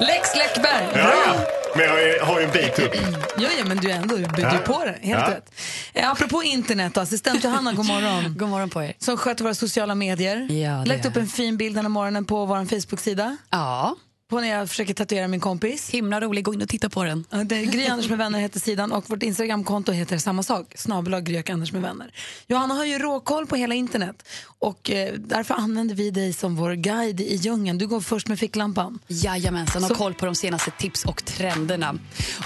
Lex 0.00 0.36
Läckberg! 0.36 0.88
Ja, 0.94 1.12
ja. 1.26 1.34
Men 1.76 1.84
jag 1.84 2.24
har 2.24 2.40
ju 2.40 2.46
en 2.46 2.52
bit 2.52 2.78
upp. 2.78 2.94
Ja, 3.38 3.48
ja, 3.58 3.64
men 3.66 3.76
du 3.76 3.90
är 3.90 3.94
ändå 3.96 4.16
du 4.16 4.22
är 4.24 4.54
Ja. 4.54 4.58
på 4.66 4.84
det. 4.84 4.98
Helt 5.06 5.28
Ja. 5.28 5.34
rätt. 5.34 5.52
Eh, 5.94 6.10
apropå 6.10 6.42
internet, 6.42 6.94
då, 6.94 7.00
assistent 7.00 7.44
Johanna, 7.44 7.72
god 7.72 7.86
morgon. 7.86 8.34
God 8.38 8.48
morgon 8.48 8.70
på 8.70 8.82
er. 8.82 8.92
Som 8.98 9.16
sköter 9.16 9.44
våra 9.44 9.54
sociala 9.54 9.94
medier. 9.94 10.52
Ja, 10.52 10.84
Lagt 10.84 11.06
upp 11.06 11.16
en 11.16 11.26
fin 11.28 11.56
bild 11.56 11.74
den 11.76 11.84
här 11.84 11.88
morgonen 11.90 12.24
på 12.24 12.44
vår 12.46 12.64
Facebook-sida. 12.64 13.36
Ja. 13.50 13.96
På 14.30 14.40
när 14.40 14.48
jag 14.48 14.68
försöker 14.68 14.94
tatuera 14.94 15.28
min 15.28 15.40
kompis. 15.40 15.90
Himla 15.90 16.20
rolig, 16.20 16.44
gå 16.44 16.54
in 16.54 16.62
och 16.62 16.68
titta 16.68 16.88
på 16.88 17.04
den. 17.04 17.24
Ja, 17.30 17.44
det 17.44 17.56
är 17.56 17.64
Gry 17.64 17.86
Anders 17.86 18.08
med 18.08 18.18
vänner 18.18 18.38
heter 18.40 18.60
sidan 18.60 18.92
och 18.92 19.10
vårt 19.10 19.22
Instagramkonto 19.22 19.92
heter 19.92 20.18
samma 20.18 20.42
sak, 20.42 20.66
snabel 20.76 21.20
Gry 21.20 21.42
Anders 21.50 21.72
med 21.72 21.82
vänner. 21.82 22.12
Johanna 22.46 22.74
har 22.74 22.84
ju 22.84 22.98
råkoll 22.98 23.46
på 23.46 23.56
hela 23.56 23.74
internet 23.74 24.22
och 24.58 24.90
eh, 24.90 25.14
därför 25.18 25.54
använder 25.54 25.94
vi 25.94 26.10
dig 26.10 26.32
som 26.32 26.56
vår 26.56 26.72
guide 26.72 27.20
i 27.20 27.34
djungeln. 27.34 27.78
Du 27.78 27.86
går 27.86 28.00
först 28.00 28.28
med 28.28 28.38
ficklampan. 28.38 28.98
Jajamensan, 29.06 29.82
Så- 29.82 29.90
och 29.92 29.98
koll 29.98 30.14
på 30.14 30.26
de 30.26 30.34
senaste 30.34 30.70
tips 30.70 31.04
och 31.04 31.24
trenderna. 31.24 31.94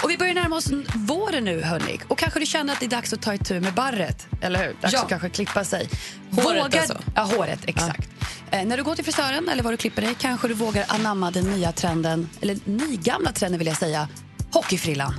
Och 0.03 0.09
vi 0.09 0.17
börjar 0.17 0.33
närma 0.33 0.55
oss 0.55 0.67
våren 0.95 1.43
nu, 1.45 1.61
hörni. 1.61 1.99
Och 2.07 2.17
kanske 2.17 2.39
du 2.39 2.45
känner 2.45 2.73
att 2.73 2.79
det 2.79 2.85
är 2.85 2.89
dags 2.89 3.13
att 3.13 3.21
ta 3.21 3.33
itu 3.33 3.59
med 3.59 3.73
barret, 3.73 4.27
eller 4.41 4.59
hur? 4.67 4.75
Dags 4.81 4.93
Ja. 4.93 5.01
att 5.01 5.09
kanske 5.09 5.29
klippa 5.29 5.63
sig. 5.63 5.89
Håret 6.31 6.45
Vågar- 6.63 6.79
alltså? 6.79 6.97
Ja, 7.15 7.21
håret, 7.21 7.59
exakt. 7.67 8.09
Eh, 8.51 8.65
när 8.65 8.77
du 8.77 8.83
går 8.83 8.95
till 8.95 9.05
frisören 9.05 9.49
eller 9.49 9.63
var 9.63 9.71
du 9.71 9.77
klipper 9.77 10.01
dig 10.01 10.15
kanske 10.19 10.47
du 10.47 10.53
vågar 10.53 10.85
anamma 10.87 11.31
den 11.31 11.43
nya 11.45 11.71
trenden, 11.75 12.29
eller 12.41 12.57
nygamla 12.65 13.31
trenden 13.31 13.59
vill 13.59 13.67
jag 13.67 13.77
säga, 13.77 14.07
hockeyfrillan. 14.51 15.13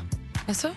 Alltså? 0.49 0.71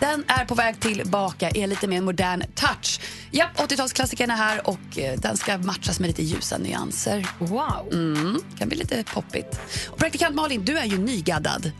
Den 0.00 0.24
är 0.26 0.44
på 0.44 0.54
väg 0.54 0.80
tillbaka 0.80 1.50
i 1.50 1.62
en 1.62 1.70
lite 1.70 1.86
mer 1.86 2.00
modern 2.00 2.44
touch. 2.54 3.00
Ja, 3.30 3.46
80-talsklassikern 3.56 4.32
är 4.32 4.36
här 4.36 4.68
och 4.68 4.98
eh, 4.98 5.18
den 5.20 5.36
ska 5.36 5.58
matchas 5.58 6.00
med 6.00 6.08
lite 6.08 6.22
ljusa 6.22 6.58
nyanser. 6.58 7.26
Wow! 7.38 7.88
Mm, 7.92 8.42
kan 8.58 8.68
bli 8.68 8.78
lite 8.78 9.04
poppigt. 9.04 9.60
Och 9.90 9.98
praktikant 9.98 10.34
Malin, 10.34 10.64
du 10.64 10.78
är 10.78 10.84
ju 10.84 10.98
nygaddad. 10.98 11.72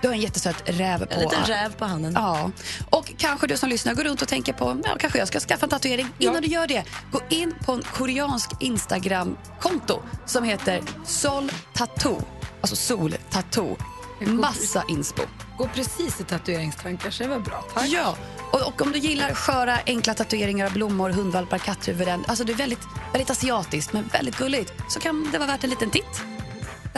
Du 0.00 0.08
har 0.08 0.14
en 0.14 0.20
jättesöt 0.20 0.62
räv 0.64 1.06
på... 1.06 1.14
En 1.14 1.20
liten 1.20 1.44
räv 1.44 1.74
på 1.74 1.84
handen. 1.84 2.12
Ja. 2.14 2.50
Och 2.90 3.12
kanske 3.18 3.46
du 3.46 3.56
som 3.56 3.68
lyssnar 3.68 3.94
går 3.94 4.04
runt 4.04 4.22
och 4.22 4.28
tänker 4.28 4.52
på 4.52 4.80
ja, 4.84 4.96
kanske 4.98 5.18
jag 5.18 5.28
ska 5.28 5.40
skaffa 5.40 5.66
en 5.66 5.70
tatuering. 5.70 6.08
Innan 6.18 6.42
du 6.42 6.48
gör 6.48 6.66
det, 6.66 6.84
gå 7.12 7.20
in 7.28 7.54
på 7.64 7.72
en 7.72 7.82
koreansk 7.82 8.50
Instagram-konto 8.60 10.02
som 10.26 10.44
heter 10.44 10.82
Sol 11.04 11.52
Tattoo. 11.74 12.37
Alltså 12.60 12.76
Sol 12.76 13.14
Tattoo. 13.30 13.76
Massa 14.20 14.84
inspo. 14.88 15.22
Gå 15.58 15.68
precis 15.74 16.20
i 16.20 16.24
tatueringstankar, 16.24 17.10
så 17.10 17.22
det 17.22 17.28
var 17.28 17.38
bra. 17.38 17.64
Tack. 17.74 17.88
Ja, 17.88 18.16
och, 18.52 18.66
och 18.66 18.82
om 18.82 18.92
du 18.92 18.98
gillar 18.98 19.34
sköra 19.34 19.78
enkla 19.86 20.14
tatueringar 20.14 20.66
av 20.66 20.72
blommor, 20.72 21.10
hundvalpar, 21.10 21.58
katthuvuden. 21.58 22.24
Alltså 22.26 22.44
det 22.44 22.52
är 22.52 22.56
väldigt, 22.56 22.86
väldigt 23.12 23.30
asiatiskt 23.30 23.92
men 23.92 24.04
väldigt 24.12 24.38
gulligt. 24.38 24.72
Så 24.88 25.00
kan 25.00 25.28
det 25.32 25.38
vara 25.38 25.48
värt 25.48 25.64
en 25.64 25.70
liten 25.70 25.90
titt. 25.90 26.22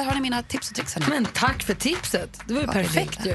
Där 0.00 0.04
har 0.06 0.14
ni 0.14 0.20
mina 0.20 0.42
tips 0.42 0.70
och 0.70 0.76
tricks. 0.76 0.96
Men 1.08 1.24
tack 1.24 1.62
för 1.62 1.74
tipset. 1.74 2.40
Det 2.46 2.54
var 2.54 2.60
ju 2.60 2.66
Ja, 2.66 2.72
perfekt 2.72 3.26
ju. 3.26 3.34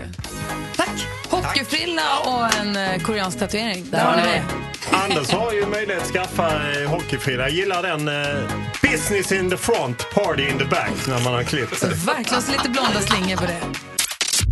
Tack. 0.76 1.08
Hockeyfrilla 1.30 2.20
och 2.20 2.56
en 2.56 2.76
eh, 2.76 3.02
koreansk 3.02 3.40
tatuering. 3.40 3.86
Där 3.92 4.06
har 4.06 4.16
ni 4.16 4.22
det. 4.22 4.44
Anders 4.92 5.32
har 5.32 5.54
ju 5.54 5.66
möjlighet 5.66 6.04
att 6.04 6.10
skaffa 6.10 6.72
eh, 6.72 6.90
hockeyfrilla. 6.90 7.44
Jag 7.44 7.52
gillar 7.52 7.84
den 7.84 8.08
eh, 8.08 8.50
business 8.82 9.32
in 9.32 9.50
the 9.50 9.58
front, 9.58 10.10
party 10.14 10.48
in 10.50 10.58
the 10.58 10.66
back 10.66 11.08
när 11.08 11.24
man 11.24 11.34
har 11.34 11.44
klippt 11.44 11.80
sig. 11.80 11.94
Verkligen 11.94 12.42
så 12.42 12.52
lite 12.52 12.70
blonda 12.70 13.02
slingor 13.02 13.38
på 13.38 13.46
det. 13.46 13.62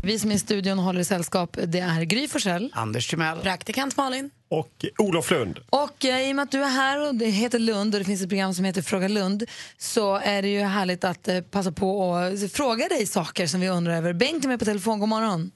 Vi 0.06 0.20
som 0.20 0.32
är 0.32 0.36
i 0.36 0.38
studion 0.38 0.80
håller 0.80 1.00
i 1.00 1.04
sällskap, 1.04 1.50
det 1.68 1.80
är 1.80 2.04
Gry 2.04 2.28
Forssell. 2.28 2.72
Anders 2.74 3.08
Timell. 3.08 3.38
Praktikant 3.40 3.98
Malin. 3.98 4.32
Och 4.50 4.86
Olof 4.98 5.32
Lund. 5.32 5.60
Och 5.70 6.06
eh, 6.06 6.30
i 6.30 6.32
och 6.32 6.36
med 6.36 6.44
att 6.44 6.52
du 6.52 6.62
är 6.64 6.70
här 6.70 7.08
och 7.08 7.16
det 7.16 7.26
heter 7.26 7.60
Lund 7.60 7.94
och 7.96 8.00
det 8.00 8.06
finns 8.06 8.24
ett 8.24 8.30
program 8.30 8.54
som 8.54 8.66
heter 8.66 8.82
Fråga 8.82 9.08
Lund 9.08 9.44
så 9.78 10.16
är 10.16 10.42
det 10.42 10.48
ju 10.48 10.60
härligt 10.60 11.04
att 11.04 11.28
eh, 11.28 11.42
passa 11.52 11.72
på 11.72 12.16
att 12.16 12.52
fråga 12.52 12.88
dig 12.88 13.06
saker 13.06 13.46
som 13.48 13.60
vi 13.62 13.70
undrar 13.70 13.94
över. 13.94 14.14
Bengt 14.14 14.46
är 14.46 14.50
med 14.50 14.60
på 14.60 14.66
telefon, 14.66 15.00
god 15.00 15.10
morgon. 15.10 15.52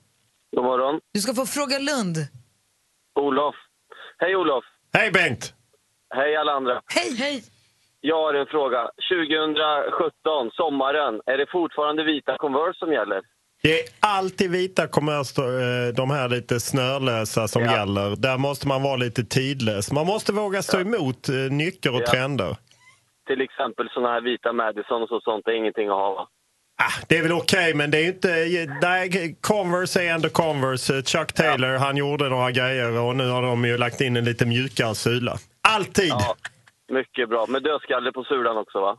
God 0.55 0.65
morgon. 0.65 0.99
Du 1.13 1.19
ska 1.19 1.33
få 1.33 1.45
Fråga 1.45 1.79
Lund. 1.79 2.17
Olof. 3.19 3.55
Hej 4.17 4.35
Olof. 4.35 4.63
Hej 4.93 5.11
Bengt. 5.11 5.53
Hej 6.15 6.35
alla 6.35 6.51
andra. 6.51 6.81
Hej. 6.95 7.15
Hej. 7.17 7.43
Jag 8.01 8.21
har 8.25 8.33
en 8.33 8.45
fråga. 8.45 8.81
2017, 9.11 10.51
sommaren, 10.53 11.21
är 11.25 11.37
det 11.37 11.47
fortfarande 11.51 12.03
vita 12.03 12.37
Converse 12.37 12.79
som 12.79 12.91
gäller? 12.93 13.21
Det 13.63 13.79
är 13.79 13.87
alltid 13.99 14.51
vita 14.51 14.87
kommerser, 14.87 15.87
eh, 15.87 15.93
de 15.93 16.09
här 16.11 16.29
lite 16.29 16.59
snörlösa 16.59 17.47
som 17.47 17.61
gäller. 17.63 18.15
Där 18.15 18.37
måste 18.37 18.67
man 18.67 18.83
vara 18.83 18.95
lite 18.95 19.23
tidlös. 19.25 19.91
Man 19.91 20.05
måste 20.05 20.33
våga 20.33 20.61
stå 20.61 20.79
emot 20.79 21.29
eh, 21.29 21.35
nycker 21.35 21.95
och 21.95 22.01
Ja. 22.01 22.11
trender. 22.11 22.55
Till 23.27 23.41
exempel 23.41 23.89
såna 23.93 24.07
här 24.07 24.21
vita 24.21 24.53
Madison 24.53 25.01
och 25.03 25.09
så, 25.09 25.19
sånt 25.21 25.47
är 25.47 25.51
ingenting 25.51 25.87
att 25.87 25.93
ha 25.95 26.13
va? 26.13 26.27
Det 27.07 27.17
är 27.17 27.23
väl 27.23 27.31
okej, 27.31 27.73
men 27.73 27.91
det 27.91 27.97
är 27.97 28.07
inte... 28.07 28.27
Nej, 28.81 29.35
Converse 29.41 30.03
är 30.03 30.13
ändå 30.13 30.29
Converse. 30.29 31.01
Chuck 31.03 31.33
Taylor, 31.33 31.77
han 31.77 31.97
gjorde 31.97 32.29
några 32.29 32.51
grejer 32.51 32.99
och 32.99 33.15
nu 33.15 33.29
har 33.29 33.41
de 33.41 33.65
ju 33.65 33.77
lagt 33.77 34.01
in 34.01 34.17
en 34.17 34.25
lite 34.25 34.45
mjukare 34.45 34.95
sula. 34.95 35.37
Alltid! 35.69 36.09
Ja, 36.09 36.35
mycket 36.91 37.29
bra. 37.29 37.45
Med 37.47 37.63
dödskalle 37.63 38.11
på 38.11 38.23
sulan 38.23 38.57
också 38.57 38.79
va? 38.81 38.97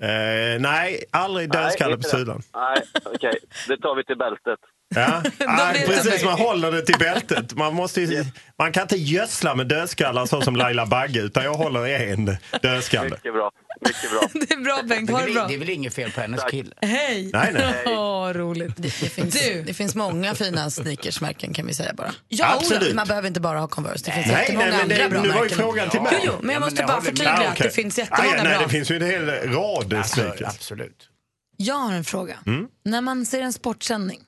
Eh, 0.00 0.60
nej, 0.60 1.04
aldrig 1.10 1.50
dödskalle 1.52 1.96
på 1.96 2.02
sulan. 2.02 2.42
Nej, 2.54 2.82
okej. 3.04 3.38
Det 3.68 3.76
tar 3.78 3.94
vi 3.94 4.04
till 4.04 4.18
bältet. 4.18 4.58
Ja, 4.94 5.22
ah, 5.46 5.72
precis. 5.86 6.20
du. 6.20 6.26
Man 6.26 6.38
håller 6.38 6.72
det 6.72 6.82
till 6.82 6.98
bältet. 6.98 7.54
Man, 7.54 7.74
måste 7.74 8.00
ju, 8.00 8.24
man 8.58 8.72
kan 8.72 8.82
inte 8.82 8.96
gödsla 8.96 9.54
med 9.54 9.66
dödskallar 9.68 10.26
så 10.26 10.40
som 10.42 10.56
Laila 10.56 10.86
Bagge, 10.86 11.20
utan 11.20 11.44
jag 11.44 11.54
håller 11.54 11.86
en 11.88 12.36
dödskalle. 12.62 13.10
Mycket 13.10 13.32
bra. 13.32 13.50
Mycket 13.80 14.10
bra. 14.10 14.28
Det 14.48 14.54
är 14.54 14.60
bra 14.64 14.82
Bengt, 14.84 15.10
ha 15.10 15.18
det 15.18 15.24
väl, 15.24 15.34
bra. 15.34 15.46
det 15.46 15.54
är 15.54 15.58
väl 15.58 15.70
inget 15.70 15.94
fel 15.94 16.10
på 16.10 16.20
hennes 16.20 16.44
kille? 16.50 16.74
Hej! 16.82 17.30
Nej, 17.32 17.50
nej. 17.54 17.74
Åh, 17.86 18.28
roligt. 18.32 18.72
Det, 18.76 18.82
det, 18.82 18.90
finns, 18.90 19.34
det 19.66 19.74
finns 19.76 19.94
många 19.94 20.34
fina 20.34 20.70
sneakersmärken 20.70 21.54
kan 21.54 21.66
vi 21.66 21.74
säga 21.74 21.92
bara. 21.94 22.12
Ja, 22.28 22.54
Absolut. 22.60 22.94
Man 22.94 23.06
behöver 23.06 23.28
inte 23.28 23.40
bara 23.40 23.58
ha 23.60 23.68
Converse. 23.68 24.04
Det 24.04 24.12
finns 24.12 24.26
Nej, 24.26 24.40
jättemånga 24.40 24.66
nej, 24.66 24.78
men 24.78 24.88
det- 24.88 25.04
andra 25.04 25.08
bra 25.08 25.22
nu 25.22 25.28
var 25.38 25.44
ju 25.44 25.50
frågan 25.50 25.90
till 25.90 26.00
mig. 26.00 26.12
Jo, 26.12 26.18
jo, 26.26 26.32
men 26.40 26.50
jag 26.54 26.60
Ja, 26.62 26.64
måste 26.66 26.80
men 26.80 26.86
bara 26.86 27.00
förtydliga 27.00 27.30
att 27.32 27.52
okej. 27.52 27.66
det 27.66 27.70
finns 27.74 27.98
Ah, 27.98 28.00
jättemånga 28.02 28.36
ja, 28.36 28.42
nej, 28.42 28.52
bra. 28.58 28.62
Det 28.62 28.68
finns 28.72 28.90
ju 28.90 28.96
en 28.96 29.02
hel 29.06 29.26
rad 29.52 30.06
sneakers. 30.06 30.42
Absolut. 30.46 31.08
Jag 31.56 31.74
har 31.74 31.92
en 31.92 32.04
fråga. 32.04 32.36
Mm. 32.46 32.66
När 32.84 33.00
man 33.00 33.26
ser 33.26 33.42
en 33.42 33.52
sportsändning, 33.52 34.20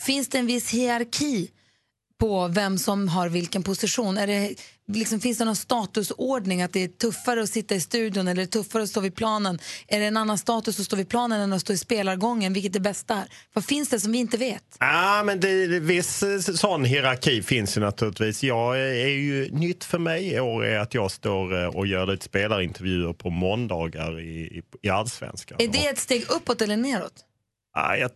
finns 0.00 0.28
det 0.28 0.38
en 0.38 0.46
viss 0.46 0.70
hierarki 0.70 1.50
på 2.20 2.48
vem 2.48 2.78
som 2.78 3.08
har 3.08 3.28
vilken 3.28 3.62
position? 3.62 4.18
Är 4.18 4.26
det, 4.26 4.54
liksom, 4.88 5.20
finns 5.20 5.38
det 5.38 5.44
någon 5.44 5.56
statusordning? 5.56 6.62
Att 6.62 6.72
det 6.72 6.84
är 6.84 6.88
tuffare 6.88 7.42
att 7.42 7.50
sitta 7.50 7.74
i 7.74 7.80
studion 7.80 8.28
eller 8.28 8.46
tuffare 8.46 8.82
att 8.82 8.88
stå 8.88 9.00
vid 9.00 9.14
planen? 9.14 9.58
Är 9.88 10.00
det 10.00 10.06
en 10.06 10.16
annan 10.16 10.38
status 10.38 10.80
att 10.80 10.86
stå 10.86 10.96
vid 10.96 11.08
planen 11.08 11.40
än 11.40 11.52
att 11.52 11.60
stå 11.60 11.72
i 11.72 11.78
spelargången? 11.78 12.52
Vilket 12.52 12.76
är 12.76 12.80
bäst 12.80 13.08
där? 13.08 13.24
Vad 13.52 13.64
finns 13.64 13.88
det 13.88 14.00
som 14.00 14.12
vi 14.12 14.18
inte 14.18 14.36
vet? 14.36 14.76
Ja, 14.78 15.22
men 15.24 15.40
det, 15.40 15.66
viss 15.66 16.22
eh, 16.22 16.38
sån 16.38 16.84
hierarki 16.84 17.42
finns 17.42 17.76
ju 17.76 17.80
naturligtvis. 17.80 18.42
Jag 18.42 18.80
är, 18.80 19.08
ju 19.08 19.50
nytt 19.50 19.84
för 19.84 19.98
mig 19.98 20.34
i 20.34 20.40
år 20.40 20.64
är 20.64 20.78
att 20.78 20.94
jag 20.94 21.10
står 21.10 21.62
eh, 21.62 21.68
och 21.68 21.86
gör 21.86 22.06
lite 22.06 22.24
spelarintervjuer 22.24 23.12
på 23.12 23.30
måndagar 23.30 24.20
i, 24.20 24.40
i, 24.40 24.62
i 24.82 24.90
Allsvenskan. 24.90 25.58
Är 25.60 25.68
det 25.68 25.86
ett 25.86 25.98
steg 25.98 26.30
uppåt 26.30 26.62
eller 26.62 26.76
neråt? 26.76 27.24
Ja, 27.74 27.96
jag, 27.96 28.10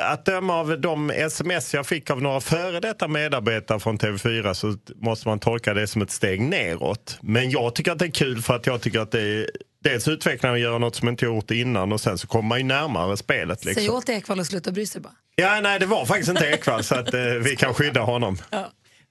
att 0.00 0.24
döma 0.24 0.54
av 0.60 0.80
de 0.80 1.10
sms 1.10 1.74
jag 1.74 1.86
fick 1.86 2.10
av 2.10 2.22
några 2.22 2.40
före 2.40 2.80
detta 2.80 3.08
medarbetare 3.08 3.80
från 3.80 3.98
TV4 3.98 4.54
så 4.54 4.76
måste 4.96 5.28
man 5.28 5.38
tolka 5.38 5.74
det 5.74 5.86
som 5.86 6.02
ett 6.02 6.10
steg 6.10 6.40
neråt. 6.40 7.18
Men 7.22 7.50
jag 7.50 7.74
tycker 7.74 7.92
att 7.92 7.98
det 7.98 8.04
är 8.04 8.10
kul 8.10 8.42
för 8.42 8.54
att 8.54 8.66
jag 8.66 8.80
tycker 8.80 9.00
att 9.00 9.10
det 9.10 9.20
är 9.20 9.50
dels 9.84 10.08
utvecklande 10.08 10.54
att 10.56 10.62
göra 10.62 10.78
något 10.78 10.94
som 10.94 11.08
inte 11.08 11.24
gjort 11.24 11.50
innan 11.50 11.92
och 11.92 12.00
sen 12.00 12.18
så 12.18 12.26
kommer 12.26 12.48
man 12.48 12.58
ju 12.58 12.64
närmare 12.64 13.16
spelet. 13.16 13.60
Säg 13.62 13.74
Liksom. 13.74 13.94
åt 13.96 14.08
Ekvall 14.08 14.40
att 14.40 14.46
sluta 14.46 14.70
bry 14.72 14.86
sig 14.86 15.00
bara. 15.00 15.12
Ja, 15.36 15.60
nej, 15.62 15.78
det 15.78 15.86
var 15.86 16.06
faktiskt 16.06 16.30
inte 16.30 16.46
Ekwall 16.46 16.84
så 16.84 16.94
att 16.94 17.14
eh, 17.14 17.20
vi 17.20 17.56
kan 17.56 17.74
skydda 17.74 18.00
honom. 18.00 18.38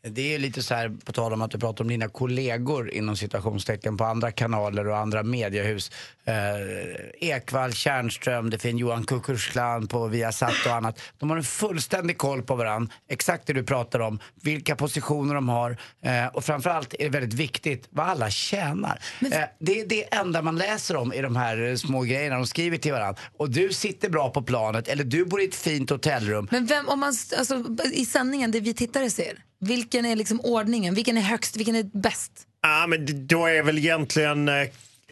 Det 0.08 0.36
är 0.36 0.40
lite 0.40 0.64
så 0.64 0.74
här, 0.74 0.92
på 1.06 1.12
tal 1.12 1.34
om 1.34 1.42
att 1.42 1.52
du 1.52 1.60
pratar 1.60 1.84
om 1.84 1.88
dina 1.88 2.08
kollegor 2.08 2.92
inom 2.92 3.18
situationstecken 3.18 3.98
på 3.98 4.04
andra 4.04 4.32
kanaler 4.32 4.88
och 4.88 4.98
andra 4.98 5.24
mediehus. 5.24 5.92
Eh, 6.26 7.30
Ekvall, 7.30 7.74
Tjärnström, 7.74 8.50
det 8.50 8.60
finns 8.60 8.82
Johan 8.82 9.04
Kukushlan 9.04 9.88
på 9.88 10.08
Viasat 10.08 10.66
och 10.66 10.74
annat. 10.74 11.00
De 11.20 11.30
har 11.30 11.38
en 11.38 11.44
fullständig 11.44 12.18
koll 12.18 12.42
på 12.42 12.56
varandra, 12.56 12.94
exakt 13.08 13.48
det 13.48 13.54
du 13.54 13.64
pratar 13.64 14.00
om, 14.00 14.20
vilka 14.42 14.76
positioner 14.76 15.36
de 15.36 15.50
har 15.50 15.78
eh, 16.02 16.28
och 16.28 16.46
framförallt 16.46 16.94
är 16.94 17.04
det 17.04 17.10
väldigt 17.10 17.40
viktigt 17.40 17.88
vad 17.90 18.06
alla 18.08 18.30
tjänar. 18.30 19.00
Eh, 19.22 19.44
det 19.60 19.80
är 19.80 19.86
det 19.86 20.14
enda 20.14 20.42
man 20.42 20.56
läser 20.56 20.96
om 20.96 21.14
i 21.14 21.22
de 21.22 21.36
här 21.36 21.70
eh, 21.70 21.76
små 21.76 22.02
grejerna 22.02 22.36
de 22.36 22.48
skriver 22.48 22.78
till 22.78 22.92
varandra. 22.92 23.22
Och 23.38 23.50
du 23.50 23.74
sitter 23.74 24.10
bra 24.10 24.30
på 24.30 24.42
planet 24.42 24.88
eller 24.88 25.04
du 25.04 25.26
bor 25.26 25.42
i 25.42 25.46
ett 25.46 25.56
fint 25.56 25.90
hotellrum. 25.90 26.48
Men 26.52 26.66
vem, 26.66 26.90
om 26.90 27.00
man, 27.00 27.14
alltså, 27.38 27.64
i 27.94 28.06
sändningen, 28.06 28.52
det 28.52 28.60
vi 28.60 28.74
tittare 28.74 29.10
ser, 29.10 29.38
vilken 29.64 30.06
är 30.06 30.16
liksom 30.16 30.40
ordningen? 30.42 30.94
Vilken 30.94 31.18
är 31.18 31.22
högst? 31.22 31.58
Vilken 31.58 31.76
är 31.76 31.84
bäst? 31.84 32.32
Ja, 32.62 32.86
men 32.88 33.28
då 33.28 33.46
är 33.46 33.64
väl 33.64 33.78
egentligen... 33.78 34.50
eh, 34.50 34.68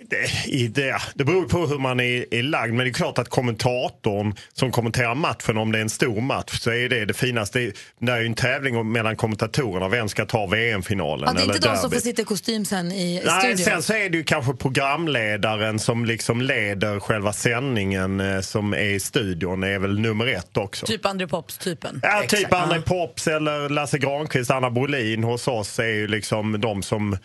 det, 0.09 0.67
det, 0.75 1.01
det 1.15 1.23
beror 1.23 1.45
på 1.45 1.65
hur 1.67 1.79
man 1.79 1.99
är, 1.99 2.33
är 2.33 2.43
lagd, 2.43 2.73
men 2.73 2.85
det 2.85 2.89
är 2.89 2.93
klart 2.93 3.17
att 3.17 3.29
kommentatorn 3.29 4.35
som 4.53 4.71
kommenterar 4.71 5.15
matchen, 5.15 5.57
om 5.57 5.71
det 5.71 5.77
är 5.77 5.81
en 5.81 5.89
stor 5.89 6.21
match, 6.21 6.59
så 6.59 6.71
är 6.71 6.89
det 6.89 7.05
det 7.05 7.13
finaste. 7.13 7.71
Det 7.99 8.11
är- 8.11 8.19
ju 8.19 8.25
en 8.25 8.33
tävling 8.33 8.91
mellan 8.91 9.15
kommentatorerna, 9.15 9.87
vem 9.89 10.09
ska 10.09 10.25
ta 10.25 10.45
VM-finalen 10.45 11.25
Ja, 11.27 11.33
det 11.33 11.41
är 11.51 11.55
inte 11.55 11.67
de 11.69 11.77
som 11.77 11.91
får 11.91 11.99
sitta 11.99 12.21
i 12.21 12.25
kostym 12.25 12.65
sen 12.65 12.91
i, 12.91 13.15
i 13.15 13.21
Nej, 13.25 13.39
studion. 13.39 13.57
sen 13.57 13.83
så 13.83 13.93
är 13.93 14.09
det 14.09 14.17
ju 14.17 14.23
kanske 14.23 14.53
programledaren 14.53 15.79
som 15.79 16.05
liksom 16.05 16.41
leder 16.41 16.99
själva 16.99 17.33
sändningen 17.33 18.19
eh, 18.19 18.39
som 18.41 18.73
är 18.73 18.77
i 18.83 18.99
studion, 18.99 19.63
är 19.63 19.79
väl 19.79 19.99
nummer 19.99 20.27
ett 20.27 20.57
också. 20.57 20.85
Typ 20.85 21.05
André 21.05 21.27
Pops-typen. 21.27 21.99
Ja, 22.03 22.23
typ 22.27 22.53
André 22.53 22.81
Pops 22.81 23.27
eller 23.27 23.69
Lasse 23.69 23.97
Granqvist, 23.97 24.51
Anna 24.51 24.71
Brolin 24.71 25.23
hos 25.23 25.47
oss 25.47 25.79
är 25.79 25.83
ju 25.87 26.07
liksom 26.07 26.61
de 26.61 26.83
som... 26.83 27.17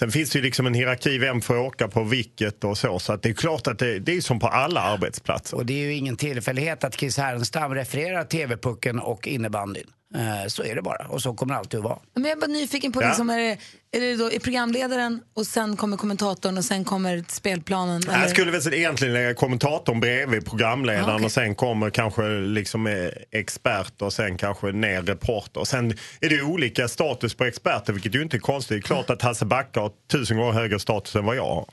Sen 0.00 0.10
finns 0.10 0.30
det 0.30 0.38
ju 0.38 0.42
liksom 0.42 0.66
en 0.66 0.74
hierarki, 0.74 1.18
vem 1.18 1.40
får 1.40 1.58
åka 1.58 1.88
på 1.88 2.04
vilket 2.04 2.64
och 2.64 2.78
så. 2.78 2.98
Så 2.98 3.12
att 3.12 3.22
det 3.22 3.28
är 3.28 3.32
klart 3.32 3.66
att 3.66 3.78
det, 3.78 3.98
det 3.98 4.16
är 4.16 4.20
som 4.20 4.38
på 4.38 4.46
alla 4.46 4.80
arbetsplatser. 4.80 5.56
Och 5.56 5.66
det 5.66 5.72
är 5.72 5.84
ju 5.86 5.94
ingen 5.94 6.16
tillfällighet 6.16 6.84
att 6.84 6.94
Chris 6.94 7.18
Härenstam 7.18 7.74
refererar 7.74 8.24
TV-pucken 8.24 8.98
och 8.98 9.28
innebandyn. 9.28 9.86
Eh, 10.14 10.46
så 10.48 10.62
är 10.64 10.74
det 10.74 10.82
bara 10.82 11.06
och 11.08 11.22
så 11.22 11.34
kommer 11.34 11.54
det 11.54 11.58
alltid 11.58 11.78
att 11.78 11.84
vara. 11.84 11.98
Men 12.14 12.24
jag 12.24 12.32
är 12.32 12.36
bara 12.36 12.46
nyfiken 12.46 12.92
på, 12.92 13.02
Ja. 13.02 13.06
liksom, 13.08 13.30
är, 13.30 13.38
det, 13.38 13.58
är 13.96 14.00
det 14.00 14.16
då 14.16 14.30
är 14.32 14.38
programledaren 14.38 15.20
och 15.34 15.46
sen 15.46 15.76
kommer 15.76 15.96
kommentatorn 15.96 16.58
och 16.58 16.64
sen 16.64 16.84
kommer 16.84 17.24
spelplanen? 17.28 18.02
Jag 18.06 18.14
eller? 18.14 18.28
skulle 18.28 18.50
väl 18.50 18.74
egentligen 18.74 19.14
lägga 19.14 19.34
kommentatorn 19.34 20.00
bredvid 20.00 20.46
programledaren 20.46 21.10
Ah, 21.10 21.14
okej. 21.14 21.24
och 21.24 21.32
sen 21.32 21.54
kommer 21.54 21.90
kanske 21.90 22.22
liksom 22.40 22.86
eh, 22.86 22.94
expert 23.30 24.02
och 24.02 24.12
sen 24.12 24.36
kanske 24.36 24.72
ner 24.72 25.02
reporter. 25.02 25.64
Sen 25.64 25.90
är 26.20 26.28
det 26.28 26.42
olika 26.42 26.88
status 26.88 27.34
på 27.34 27.44
experter 27.44 27.92
vilket 27.92 28.14
ju 28.14 28.22
inte 28.22 28.36
är 28.36 28.38
konstigt. 28.38 28.68
Det 28.82 28.86
är 28.86 28.94
klart 28.94 29.10
att 29.10 29.22
Hasse 29.22 29.44
Backe 29.44 29.80
har 29.80 29.90
tusen 30.12 30.36
gånger 30.36 30.52
högre 30.52 30.78
status 30.78 31.16
än 31.16 31.24
vad 31.24 31.36
jag 31.36 31.44
har. 31.46 31.66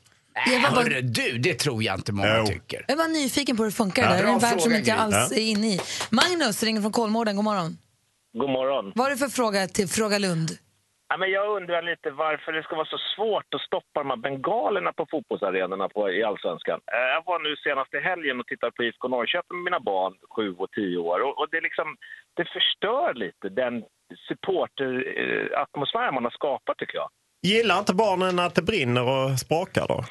Jag 0.52 0.60
var 0.62 0.70
bara- 0.70 0.82
Hörru 0.82 1.00
du, 1.02 1.38
det 1.38 1.54
tror 1.54 1.82
jag 1.82 1.94
inte 1.94 2.12
många 2.12 2.46
tycker. 2.46 2.84
Jag 2.88 2.96
var 2.96 3.08
nyfiken 3.08 3.56
på 3.56 3.62
hur 3.62 3.70
det 3.70 3.76
funkar. 3.76 4.02
Ja, 4.02 4.08
det 4.10 4.16
där. 4.16 4.22
Det 4.22 4.28
är 4.28 4.32
en 4.34 4.38
värld 4.38 4.60
som 4.60 4.74
inte 4.74 4.90
jag 4.90 4.98
alls 4.98 5.14
Ja. 5.30 5.36
är 5.36 5.40
inne 5.40 5.68
i. 5.74 5.80
Magnus 6.10 6.62
ringer 6.62 6.80
från 6.80 6.92
Kolmården. 6.92 7.36
God 7.36 7.44
morgon. 7.44 7.78
God 8.38 8.50
morgon. 8.50 8.92
Vad 8.94 9.06
är 9.06 9.10
det 9.10 9.16
för 9.16 9.26
fråga 9.40 9.66
till 9.66 9.88
Fråga 9.88 10.18
Lund? 10.18 10.48
Ja, 11.10 11.16
men 11.16 11.30
jag 11.30 11.56
undrar 11.56 11.82
lite 11.82 12.10
varför 12.10 12.52
det 12.52 12.62
ska 12.62 12.76
vara 12.76 12.86
så 12.96 12.98
svårt 13.16 13.54
att 13.54 13.60
stoppa 13.60 13.96
de 14.02 14.10
här 14.10 14.16
bengalerna 14.16 14.92
på 14.92 15.06
fotbollsarenorna 15.10 15.88
på, 15.88 16.10
i 16.10 16.22
Allsvenskan. 16.24 16.80
Eh, 16.92 17.08
Jag 17.14 17.22
var 17.26 17.38
nu 17.46 17.56
senast 17.56 17.94
i 17.94 18.00
helgen 18.10 18.40
och 18.40 18.46
tittade 18.46 18.72
på 18.72 18.82
IFK 18.84 19.08
Norrköping 19.08 19.56
med 19.58 19.64
mina 19.64 19.80
barn, 19.80 20.14
sju 20.34 20.54
och 20.58 20.70
tio 20.70 20.98
år. 20.98 21.18
Och, 21.26 21.38
och 21.40 21.48
det, 21.50 21.60
liksom, 21.60 21.96
det 22.36 22.44
förstör 22.56 23.14
lite 23.14 23.48
den 23.48 23.84
supporteratmosfär 24.28 26.12
man 26.12 26.24
har 26.24 26.30
skapat, 26.30 26.78
tycker 26.78 26.96
jag. 27.02 27.08
Gillar 27.42 27.78
inte 27.78 27.94
barnen 27.94 28.38
att 28.38 28.54
det 28.54 28.62
brinner 28.62 29.02
och 29.02 29.38
sprakar 29.38 29.86
då? 29.88 30.04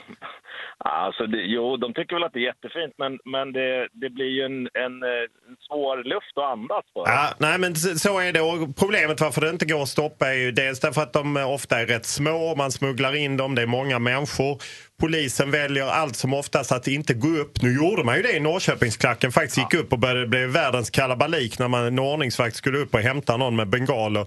Alltså 0.80 1.28
det, 1.28 1.38
jo, 1.38 1.78
de 1.78 1.94
tycker 1.94 2.16
väl 2.16 2.24
att 2.24 2.34
det 2.34 2.40
är 2.40 2.52
jättefint, 2.54 2.94
men, 2.98 3.20
men 3.26 3.54
det, 3.54 3.88
det 3.92 4.10
blir 4.10 4.26
ju 4.26 4.42
en, 4.42 4.70
en, 4.86 5.04
eh, 5.04 5.26
en 5.50 5.58
svår 5.68 6.04
luft 6.04 6.38
att 6.38 6.44
andas 6.44 6.86
på. 6.94 7.04
Ja, 7.06 7.30
nej 7.38 7.58
men 7.60 7.76
så 7.76 8.20
är 8.20 8.34
det. 8.34 8.42
Och 8.42 8.76
problemet 8.76 9.22
varför 9.22 9.42
det 9.42 9.50
inte 9.50 9.66
går 9.66 9.82
att 9.82 9.90
stoppa 9.90 10.28
är 10.28 10.34
ju 10.34 10.52
dels 10.52 10.80
därför 10.80 11.02
att 11.02 11.14
de 11.14 11.38
eh, 11.38 11.52
ofta 11.52 11.80
är 11.80 11.86
rätt 11.86 12.06
små, 12.06 12.56
man 12.56 12.72
smugglar 12.72 13.16
in 13.16 13.38
dem, 13.38 13.56
det 13.56 13.62
är 13.62 13.68
många 13.68 14.00
människor. 14.00 14.62
Polisen 15.00 15.52
väljer 15.52 15.88
allt 15.88 16.16
som 16.16 16.34
oftast 16.34 16.72
att 16.72 16.88
inte 16.88 17.14
gå 17.14 17.28
upp. 17.28 17.62
Nu 17.62 17.76
gjorde 17.76 18.04
man 18.04 18.16
ju 18.16 18.22
det 18.22 18.36
i 18.38 18.40
Norrköpingsklacken, 18.40 19.32
faktiskt 19.32 19.58
gick 19.58 19.74
upp 19.74 19.94
och 19.94 20.00
började 20.00 20.28
bli 20.28 20.46
världens 20.46 20.90
kalabalik 20.90 21.60
när 21.60 21.68
man, 21.68 21.86
en 21.86 22.00
ordningsvakt 22.00 22.56
skulle 22.56 22.78
upp 22.78 22.94
och 22.94 23.00
hämta 23.00 23.38
någon 23.38 23.56
med 23.56 23.68
bengaler. 23.68 24.26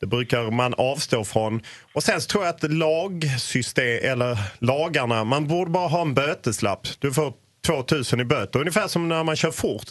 Det 0.00 0.06
brukar 0.06 0.50
man 0.50 0.74
avstå 0.74 1.24
från. 1.24 1.62
Och 1.92 2.02
sen 2.02 2.20
så 2.20 2.28
tror 2.28 2.44
jag 2.44 2.54
att 2.54 2.72
lagsystem, 2.72 3.98
eller 4.02 4.38
lagarna, 4.58 5.24
man 5.24 5.46
borde 5.46 5.70
bara 5.70 5.88
ha 5.88 6.00
en 6.00 6.14
böteslapp. 6.14 6.88
Du 6.98 7.12
får 7.12 7.32
2000 7.66 8.20
i 8.20 8.24
böter, 8.24 8.60
ungefär 8.60 8.88
som 8.88 9.08
när 9.08 9.24
man 9.24 9.36
kör 9.36 9.50
fort. 9.50 9.86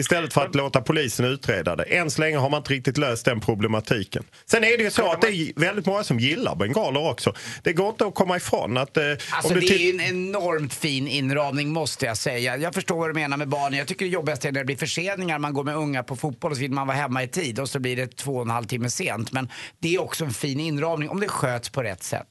Istället 0.00 0.32
för 0.32 0.44
att 0.46 0.54
låta 0.54 0.80
polisen 0.80 1.24
utreda 1.26 1.76
det. 1.76 1.82
Än 1.82 2.10
så 2.10 2.20
länge 2.20 2.36
har 2.36 2.50
man 2.50 2.58
inte 2.58 2.72
riktigt 2.72 2.98
löst 2.98 3.24
den 3.24 3.40
problematiken. 3.40 4.24
Sen 4.46 4.64
är 4.64 4.78
det 4.78 4.82
ju 4.84 4.90
så 4.90 5.12
att 5.12 5.20
det 5.20 5.28
är 5.28 5.60
väldigt 5.60 5.86
många 5.86 6.04
som 6.04 6.18
gillar 6.20 6.56
bengaler 6.56 7.10
också. 7.10 7.34
Det 7.62 7.72
går 7.72 7.88
inte 7.88 8.06
att 8.06 8.14
komma 8.14 8.36
ifrån 8.36 8.76
att... 8.76 8.96
Eh, 8.96 9.02
Alltså 9.30 9.54
det 9.54 9.66
är 9.66 9.78
ju 9.78 9.90
en 9.90 10.00
enormt 10.00 10.74
fin 10.74 11.08
inramning 11.08 11.68
måste 11.68 12.06
jag 12.06 12.16
säga. 12.16 12.56
Jag 12.56 12.74
förstår 12.74 12.96
vad 12.96 13.08
du 13.08 13.14
menar 13.14 13.36
med 13.36 13.48
barnen. 13.48 13.78
Jag 13.78 13.88
tycker 13.88 14.04
det 14.04 14.10
jobbigaste 14.10 14.48
är 14.48 14.52
när 14.52 14.60
det 14.60 14.64
blir 14.66 14.76
förseningar. 14.76 15.38
Man 15.38 15.52
går 15.54 15.64
med 15.64 15.76
unga 15.76 16.02
på 16.02 16.16
fotboll 16.16 16.50
och 16.50 16.56
så 16.56 16.60
vill 16.60 16.72
man 16.72 16.86
vara 16.86 16.96
hemma 16.96 17.22
i 17.22 17.28
tid 17.28 17.58
och 17.60 17.68
så 17.68 17.78
blir 17.78 17.96
det 17.96 18.16
två 18.16 18.36
och 18.36 18.42
en 18.42 18.50
halv 18.50 18.64
timme 18.64 18.90
sent. 18.90 19.32
Men 19.32 19.48
det 19.78 19.94
är 19.94 20.00
också 20.00 20.24
en 20.24 20.30
fin 20.30 20.60
inramning 20.60 21.08
om 21.08 21.20
det 21.20 21.28
sköts 21.28 21.68
på 21.68 21.82
rätt 21.82 22.02
sätt. 22.02 22.26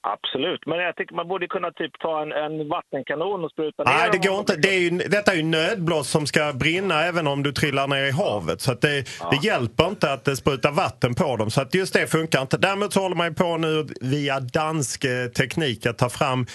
Absolut, 0.00 0.66
men 0.66 0.78
jag 0.78 0.96
tycker 0.96 1.14
man 1.14 1.28
borde 1.28 1.46
kunna 1.46 1.70
typ 1.70 1.98
ta 1.98 2.22
en, 2.22 2.32
en 2.32 2.68
vattenkanon 2.68 3.44
och 3.44 3.50
spruta 3.50 3.84
ner 3.84 3.92
Nej, 3.92 4.08
det 4.12 4.28
går 4.28 4.38
inte. 4.38 4.56
Det 4.56 4.68
är 4.68 4.80
ju, 4.80 4.90
detta 4.90 5.32
är 5.32 5.36
ju 5.36 5.42
nödblås 5.42 6.08
som 6.08 6.26
ska 6.26 6.52
brinna 6.52 7.02
även 7.04 7.26
om 7.26 7.42
du 7.42 7.52
trillar 7.52 7.86
ner 7.88 8.04
i 8.04 8.10
havet. 8.10 8.60
Så 8.60 8.74
det, 8.74 9.04
det 9.30 9.46
hjälper 9.46 9.86
inte 9.86 10.12
att 10.12 10.24
det 10.24 10.36
sprutar 10.36 10.72
vatten 10.72 11.14
på 11.14 11.36
dem. 11.36 11.50
Så 11.50 11.60
att 11.60 11.74
just 11.74 11.94
det 11.94 12.06
funkar 12.06 12.42
inte. 12.42 12.56
Däremot 12.56 12.92
så 12.92 13.00
håller 13.00 13.16
man 13.16 13.28
ju 13.28 13.34
på 13.34 13.56
nu 13.56 13.86
via 14.00 14.40
dansk 14.40 15.04
eh, 15.04 15.26
teknik 15.26 15.86
att 15.86 15.98
ta 15.98 16.08
fram 16.08 16.46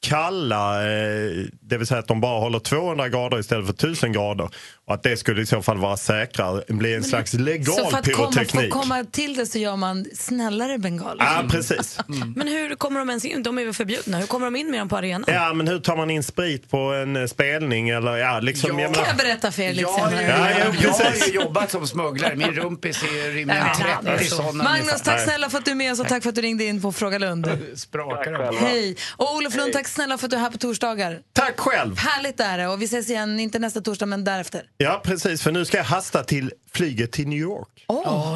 kalla, 0.00 0.82
eh, 0.82 1.30
det 1.60 1.78
vill 1.78 1.86
säga 1.86 2.00
att 2.00 2.08
de 2.08 2.20
bara 2.20 2.40
håller 2.40 2.58
200 2.58 3.08
grader 3.08 3.38
istället 3.40 3.66
för 3.66 3.72
1000 3.74 4.12
grader. 4.12 4.48
Och 4.86 4.94
att 4.94 5.02
det 5.02 5.16
skulle 5.16 5.42
i 5.42 5.46
så 5.46 5.62
fall 5.62 5.78
vara 5.78 5.96
säkrare, 5.96 6.62
bli 6.68 6.94
en 6.94 7.04
slags 7.04 7.30
Så 7.30 7.38
legal 7.38 7.74
för 7.74 7.82
att 7.82 7.90
komma, 7.90 8.02
för 8.02 8.12
pyroteknik. 8.32 8.64
att 8.64 8.70
komma 8.82 9.04
till 9.12 9.36
det 9.36 9.46
så 9.46 9.58
gör 9.58 9.76
man 9.76 10.04
snällare 10.14 10.78
bengaler? 10.78 11.24
Ja, 11.24 11.44
precis. 11.50 11.98
Men 12.36 12.48
hur 12.48 12.74
kommer 12.74 12.98
de 13.00 13.08
ens 13.10 13.24
in? 13.24 13.42
De 13.42 13.58
är 13.58 13.64
väl 13.64 13.74
förbjudna? 13.74 14.18
Hur 14.18 14.26
kommer 14.26 14.46
de 14.46 14.56
in 14.56 14.70
med 14.70 14.80
dem 14.80 14.88
på 14.88 14.96
arenan? 14.96 15.24
Ja, 15.26 15.54
men 15.54 15.68
hur 15.68 15.78
tar 15.80 15.96
man 15.96 16.10
in 16.10 16.22
sprit 16.22 16.70
på 16.70 16.78
en 16.78 17.16
eh, 17.16 17.26
spelning? 17.26 17.88
Eller, 17.88 18.16
ja, 18.16 18.40
liksom, 18.40 18.70
Ja. 18.78 18.82
jag 18.82 18.90
menar- 18.90 19.04
Kan 19.04 19.16
jag 19.16 19.16
berätta 19.26 19.52
för 19.52 19.62
er 19.62 19.68
lite 19.70 19.80
Jag 19.82 19.88
har, 19.88 20.10
ju, 20.10 20.16
senare? 20.18 20.38
Ja, 20.38 20.50
ja, 20.50 20.74
jag 20.82 20.90
har 20.92 21.26
ju 21.28 21.34
jobbat 21.34 21.70
som 21.70 21.86
smugglare. 21.86 22.36
Min 22.36 22.52
rumpis 22.52 23.02
är 23.02 23.06
rimligen 23.32 23.46
Nej, 23.48 23.96
men 24.02 24.16
30 24.18 24.24
sådana 24.30 24.64
Magnus, 24.64 25.02
tack 25.04 25.20
snälla 25.20 25.50
för 25.50 25.58
att 25.58 25.64
du 25.64 25.70
är 25.70 25.74
med 25.74 25.92
oss 25.92 26.00
och 26.00 26.08
tack 26.08 26.22
för 26.22 26.28
att 26.28 26.34
du 26.34 26.40
ringde 26.42 26.64
in 26.64 26.82
på 26.82 26.92
Fråga 26.92 27.18
Lund. 27.18 27.48
Sprakar 27.76 28.52
Hej! 28.60 28.96
Och 29.16 29.34
Olof 29.36 29.56
Lund, 29.56 29.72
tack 29.72 29.87
snälla 29.88 30.18
för 30.18 30.26
att 30.26 30.30
du 30.30 30.36
är 30.36 30.40
här 30.40 30.50
på 30.50 30.58
torsdagar. 30.58 31.20
Tack 31.32 31.60
själv! 31.60 31.98
Härligt 31.98 32.40
är 32.40 32.58
det. 32.58 32.68
Och 32.68 32.82
vi 32.82 32.84
ses 32.84 33.10
igen, 33.10 33.40
inte 33.40 33.58
nästa 33.58 33.80
torsdag 33.80 34.06
men 34.06 34.24
därefter. 34.24 34.62
Ja, 34.76 35.00
precis. 35.04 35.42
För 35.42 35.52
nu 35.52 35.64
ska 35.64 35.76
jag 35.76 35.84
hasta 35.84 36.24
till 36.24 36.52
flyget 36.72 37.12
till 37.12 37.28
New 37.28 37.38
York. 37.38 37.84
Oh, 37.88 38.32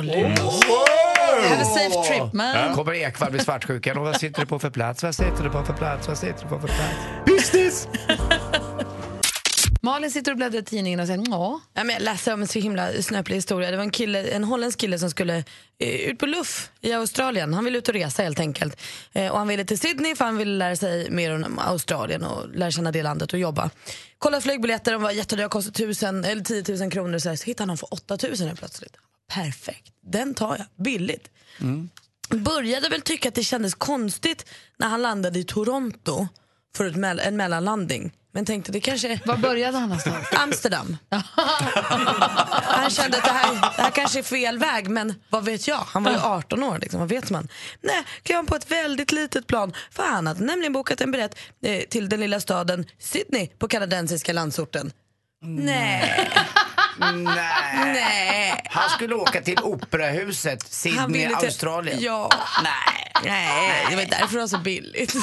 Have 1.33 1.63
a 1.63 1.65
safe 1.65 2.09
trip 2.09 2.33
man. 2.33 2.57
Ja. 2.57 2.75
Kommer 2.75 2.93
Ekwall 2.93 3.31
bli 3.31 3.41
svartsjuk? 3.41 3.87
Och 3.87 4.03
vad 4.03 4.17
sitter 4.21 4.41
du 4.41 4.47
på 4.47 4.59
för 4.59 4.71
plats? 4.71 5.03
Vad 5.03 5.15
sitter 5.15 5.43
du 5.45 5.51
på 5.51 5.65
för 5.65 5.73
plats? 5.73 6.09
Vad 6.09 6.19
sitter 6.19 6.43
du 6.43 6.49
på 6.49 6.61
för 6.61 6.69
plats? 6.69 6.97
Business! 7.27 7.89
Malin 9.85 10.11
sitter 10.11 10.31
och 10.31 10.37
bläddrar 10.37 10.61
i 10.61 10.65
tidningen 10.65 11.01
och 11.01 11.07
säger 11.07 11.25
ja. 11.31 11.61
Ja, 11.75 11.85
men 11.85 11.95
jag 11.95 12.03
läste 12.03 12.33
om 12.33 12.41
en 12.41 12.49
så 12.49 12.59
himla 12.59 13.03
snöplig 13.03 13.37
historia. 13.37 13.71
Det 13.71 13.77
var 13.77 13.85
en, 13.85 13.91
kille, 13.91 14.31
en 14.31 14.45
holländsk 14.45 14.79
kille 14.81 14.99
som 14.99 15.11
skulle 15.11 15.45
eh, 15.79 15.89
ut 15.89 16.19
på 16.19 16.27
luff 16.27 16.71
i 16.81 16.93
Australien. 16.93 17.55
Han 17.55 17.65
ville 17.65 17.79
ut 17.79 17.89
och 17.89 17.95
resa 17.95 18.23
helt 18.23 18.41
enkelt. 18.41 18.81
Eh, 19.13 19.33
och 19.33 19.39
han 19.39 19.49
ville 19.49 19.65
till 19.65 19.79
Sydney 19.79 20.15
för 20.15 20.25
han 20.25 20.37
ville 20.37 20.59
lära 20.59 20.77
sig 20.77 21.11
mer 21.11 21.35
om 21.35 21.59
Australien 21.59 22.25
och 22.25 22.49
lära 22.55 22.71
känna 22.71 22.93
det 22.93 23.03
landet 23.03 23.33
och 23.33 23.39
jobba. 23.39 23.71
Kollade 24.19 24.43
flygbiljetter, 24.43 24.93
de 24.93 25.03
var 25.03 25.11
jättedyra, 25.11 25.49
kostade 25.49 25.85
1000 25.85 26.25
eller 26.25 26.43
10 26.43 26.77
000 26.79 26.91
kronor. 26.91 27.19
Så, 27.19 27.29
här, 27.29 27.37
så 27.37 27.45
hittade 27.45 27.71
han 27.71 27.79
för 27.79 27.95
8000 27.95 28.47
helt 28.47 28.59
plötsligt. 28.59 28.97
Perfekt, 29.29 29.93
den 30.07 30.35
tar 30.35 30.57
jag, 30.59 30.85
billigt. 30.85 31.29
Började 32.29 32.89
väl 32.89 33.01
tycka 33.01 33.29
att 33.29 33.35
det 33.35 33.45
kändes 33.45 33.75
konstigt 33.75 34.47
när 34.77 34.89
han 34.89 35.03
landade 35.03 35.39
i 35.39 35.45
Toronto 35.45 36.29
för 36.77 36.85
en 37.21 37.37
mellanlandning. 37.37 38.13
Men 38.35 38.45
tänkte 38.45 38.73
det 38.73 38.81
kanske... 38.81 39.21
Var 39.25 39.37
började 39.37 39.79
han 39.79 39.89
någonstans? 39.89 40.27
Amsterdam. 40.33 40.97
han 42.65 42.91
kände 42.91 43.17
att 43.19 43.25
det 43.25 43.31
här, 43.31 43.55
det 43.77 43.83
här 43.83 43.91
kanske 43.91 44.19
är 44.19 44.23
fel 44.23 44.59
väg, 44.59 44.89
men 44.91 45.15
vad 45.31 45.45
vet 45.45 45.69
jag? 45.69 45.77
Han 45.79 46.03
var 46.05 46.13
ju 46.13 46.19
18 46.19 46.63
år, 46.63 46.79
liksom, 46.79 47.01
vad 47.01 47.09
vet 47.09 47.31
man? 47.31 47.49
Nej, 47.81 48.03
klev 48.23 48.37
han 48.37 48.47
på 48.47 48.57
ett 48.57 48.71
väldigt 48.71 49.13
litet 49.13 49.47
plan. 49.47 49.73
För 49.91 50.03
han 50.03 50.27
hade 50.27 50.45
nämligen 50.45 50.73
bokat 50.73 51.01
en 51.01 51.11
biljett 51.11 51.39
eh, 51.65 51.81
till 51.83 52.09
den 52.09 52.21
lilla 52.21 52.41
staden 52.41 52.87
Sydney 52.99 53.47
på 53.59 53.69
kanadensiska 53.69 54.33
landsorten. 54.33 54.93
Nej. 55.45 56.31
Nej. 57.09 57.93
Nej. 57.95 58.67
Han 58.71 58.91
skulle 58.91 59.15
åka 59.15 59.41
till 59.41 59.59
operahuset, 59.63 60.73
Sydney, 60.73 61.27
till- 61.27 61.35
Australien. 61.35 61.99
Ja. 62.01 62.31
Nej. 62.65 63.13
Nej, 63.25 63.87
det 63.91 63.97
var 63.97 64.05
därför 64.05 64.35
det 64.35 64.41
var 64.41 64.47
så 64.49 64.59
billigt. 64.59 65.15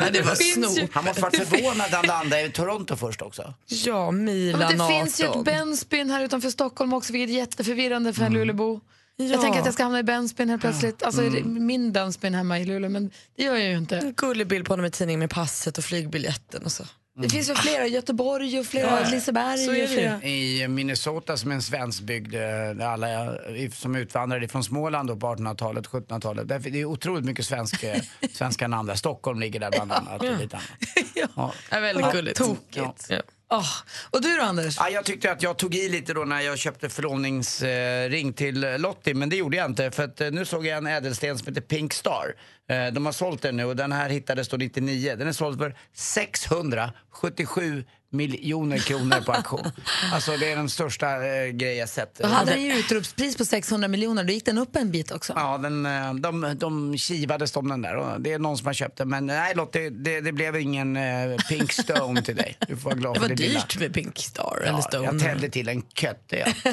Ja, 0.00 0.10
det 0.10 0.22
var 0.22 0.34
snop. 0.34 0.90
Han 0.92 1.04
måste 1.04 1.20
varit 1.22 1.36
förvånad 1.48 1.76
när 1.90 1.96
han 1.96 2.06
landade 2.06 2.42
i 2.42 2.50
Toronto 2.50 2.96
först 2.96 3.22
också. 3.22 3.54
Ja, 3.66 4.10
Milan 4.10 4.60
Ja, 4.60 4.68
men 4.68 4.78
det 4.78 4.88
finns 4.88 5.20
ju 5.20 5.24
ett 5.24 5.30
18. 5.30 5.44
Bensbyn 5.44 6.10
här 6.10 6.24
utanför 6.24 6.50
Stockholm 6.50 6.92
också, 6.92 7.12
vilket 7.12 7.30
är 7.34 7.38
jätteförvirrande 7.38 8.12
för 8.12 8.20
en 8.22 8.26
Mm. 8.26 8.38
Lulebo. 8.38 8.80
Jag 9.16 9.28
Ja. 9.28 9.40
tänker 9.42 9.58
att 9.60 9.64
jag 9.64 9.74
ska 9.74 9.82
hamna 9.82 9.98
i 9.98 10.02
Bensbyn 10.02 10.48
helt 10.50 10.62
plötsligt. 10.62 11.02
Alltså 11.02 11.22
Mm. 11.22 11.66
min 11.66 11.92
Bensbyn 11.92 12.34
hemma 12.34 12.58
i 12.60 12.64
Luleå, 12.64 12.90
men 12.90 13.10
det 13.36 13.42
gör 13.44 13.54
jag 13.56 13.68
ju 13.70 13.76
inte. 13.76 13.96
En 13.98 14.12
gullig 14.12 14.46
bild 14.46 14.66
på 14.66 14.72
honom 14.72 14.86
i 14.86 14.90
tidningen 14.90 15.18
med 15.20 15.30
passet 15.30 15.78
och 15.78 15.84
flygbiljetten 15.84 16.64
och 16.64 16.72
så. 16.72 16.84
Det 17.18 17.28
finns 17.28 17.50
ju 17.50 17.54
flera, 17.54 17.86
Göteborg 17.86 18.58
och 18.60 18.66
flera 18.66 19.00
Ja, 19.02 19.10
Liseberg. 19.10 19.58
så 19.58 19.72
är 19.72 19.82
det 19.82 19.88
flera. 19.88 20.22
I 20.22 20.68
Minnesota 20.68 21.36
som 21.36 21.50
är 21.50 21.54
en 21.54 21.62
svensk 21.62 22.02
bygd, 22.02 22.34
eh, 22.34 22.40
där 22.40 22.86
alla 22.86 23.34
som 23.74 23.96
utvandrade 23.96 24.48
från 24.48 24.64
Småland 24.64 25.08
då 25.08 25.16
på 25.16 25.26
1800-talet, 25.26 25.86
1700-talet. 25.86 26.48
Därför 26.48 26.70
det 26.70 26.80
är 26.80 26.84
otroligt 26.84 27.24
mycket 27.24 27.46
svensk, 27.46 27.82
eh, 27.82 28.00
svenska 28.32 28.68
namn 28.68 28.88
där. 28.88 28.94
Stockholm 28.94 29.40
ligger 29.40 29.60
där 29.60 29.70
bland 29.70 29.92
annat. 29.92 30.22
Och 30.22 30.38
lite 30.38 30.56
annat. 30.56 30.68
Ja. 31.36 31.52
Ja, 31.70 31.80
väldigt 31.80 32.12
gulligt. 32.12 32.38
Tokigt. 32.38 33.06
Ja. 33.08 33.22
Åh, 33.50 33.66
Och 34.10 34.22
du 34.22 34.36
då 34.36 34.42
Anders? 34.42 34.76
Ja, 34.78 34.88
jag 34.88 35.04
tyckte 35.04 35.32
att 35.32 35.42
jag 35.42 35.56
tog 35.56 35.74
i 35.74 35.88
lite 35.88 36.14
då 36.14 36.24
när 36.24 36.40
jag 36.40 36.58
köpte 36.58 36.88
förlovningsring 36.88 38.32
till 38.32 38.60
Lottie, 38.78 39.14
men 39.14 39.28
det 39.28 39.36
gjorde 39.36 39.56
jag 39.56 39.66
inte. 39.66 39.90
För 39.90 40.02
att 40.04 40.20
eh, 40.20 40.30
nu 40.30 40.44
såg 40.44 40.66
jag 40.66 40.78
en 40.78 40.86
ädelsten 40.86 41.38
som 41.38 41.48
heter 41.48 41.60
Pink 41.60 41.92
Star. 41.92 42.34
Eh, 42.68 42.86
De 42.92 43.06
har 43.06 43.12
sålt 43.12 43.42
den 43.42 43.56
nu 43.56 43.64
och 43.64 43.76
den 43.76 43.92
här 43.92 44.08
hittades 44.08 44.48
då 44.48 44.56
99. 44.56 45.16
Den 45.16 45.28
är 45.28 45.32
såld 45.32 45.58
för 45.58 45.74
677 45.94 47.84
miljoner 48.10 48.78
kronor 48.78 49.20
på 49.20 49.32
auktion. 49.32 49.70
Alltså 50.12 50.36
det 50.36 50.52
är 50.52 50.56
den 50.56 50.68
största 50.70 51.26
eh, 51.26 51.46
grej 51.48 51.76
jag 51.76 51.88
sett. 51.88 52.14
Då 52.18 52.26
hade 52.26 52.50
den 52.50 52.62
ju 52.62 52.72
utropspris 52.78 53.36
på 53.36 53.44
600 53.44 53.88
miljoner, 53.88 54.24
då 54.24 54.32
gick 54.32 54.44
den 54.44 54.58
upp 54.58 54.76
en 54.76 54.90
bit 54.90 55.10
också. 55.10 55.32
Ja, 55.36 55.58
den, 55.58 55.86
eh, 55.86 56.14
de, 56.14 56.54
de 56.58 56.98
kivades 56.98 57.56
om 57.56 57.68
den 57.68 57.82
där 57.82 57.96
och 57.96 58.20
det 58.20 58.32
är 58.32 58.38
någon 58.38 58.58
som 58.58 58.66
har 58.66 58.74
köpt 58.74 58.98
den. 58.98 59.08
Men 59.08 59.26
nej 59.26 59.54
Lottie, 59.54 59.90
det, 59.90 60.20
det 60.20 60.32
blev 60.32 60.56
ingen 60.56 60.96
eh, 60.96 61.36
Pink 61.48 61.72
Stone 61.72 62.22
till 62.22 62.36
dig. 62.36 62.56
Du 62.68 62.76
får 62.76 62.84
vara 62.90 62.94
glad 62.94 63.14
Det 63.14 63.20
för 63.20 63.28
var 63.28 63.36
det 63.36 63.42
lilla. 63.42 63.60
dyrt 63.60 63.80
med 63.80 63.94
Pink 63.94 64.18
Star 64.18 64.58
eller 64.62 64.72
Ja, 64.78 64.82
Stone. 64.82 65.04
jag 65.04 65.18
tände 65.20 65.48
till 65.48 65.68
en 65.68 65.82
kötte. 65.82 66.36
Ja. 66.36 66.72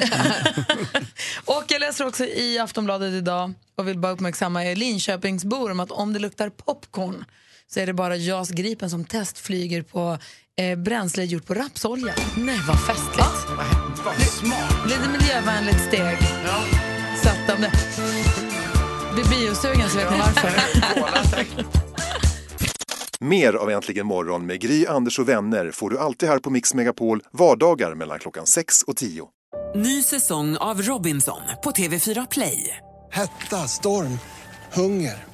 Och 1.44 1.64
jag 1.68 1.80
läser 1.80 2.06
också 2.06 2.24
i 2.24 2.58
Aftonbladet 2.58 3.12
idag 3.12 3.52
och 3.76 3.88
vill 3.88 3.98
bara 3.98 4.12
uppmärksamma 4.12 4.64
er 4.64 4.76
Linköpingsbor 4.76 5.74
att 5.84 5.90
om 5.90 6.12
det 6.12 6.18
luktar 6.18 6.48
popcorn 6.50 7.24
så 7.66 7.80
är 7.80 7.86
det 7.86 7.92
bara 7.92 8.16
JAS 8.16 8.50
Gripen 8.50 8.90
som 8.90 9.04
testflyger 9.04 9.82
på 9.82 10.18
eh, 10.56 10.78
bränsle 10.78 11.24
gjort 11.24 11.46
på 11.46 11.54
rapsolja. 11.54 12.14
Nej, 12.36 12.60
vad 12.68 12.80
festligt. 12.86 13.48
Vad 14.04 14.14
smart. 14.20 14.88
Lite 14.88 15.08
miljövänligt 15.08 15.80
steg. 15.88 16.18
Så 17.22 17.28
att 17.28 17.56
om 17.56 17.62
det 17.62 17.70
blir 19.14 19.24
biosugen 19.24 19.88
så 19.88 19.96
vet 19.96 20.10
ni 20.10 20.18
varför. 20.18 20.50
Mer 23.20 23.52
av 23.52 23.70
Äntligen 23.70 24.06
morgon 24.06 24.46
med 24.46 24.60
Gry, 24.60 24.86
Anders 24.86 25.18
och 25.18 25.28
vänner 25.28 25.70
får 25.70 25.90
du 25.90 25.98
alltid 25.98 26.28
här 26.28 26.38
på 26.38 26.50
Mix 26.50 26.74
Megapol 26.74 27.22
vardagar 27.32 27.94
mellan 27.94 28.18
klockan 28.18 28.46
6 28.46 28.82
och 28.82 28.96
10. 28.96 29.28
Ny 29.74 30.02
säsong 30.02 30.56
av 30.56 30.82
Robinson 30.82 31.40
på 31.64 31.70
TV4 31.70 32.26
Play. 32.30 32.76
Hetta, 33.12 33.56
storm, 33.56 34.18
hunger. 34.72 35.33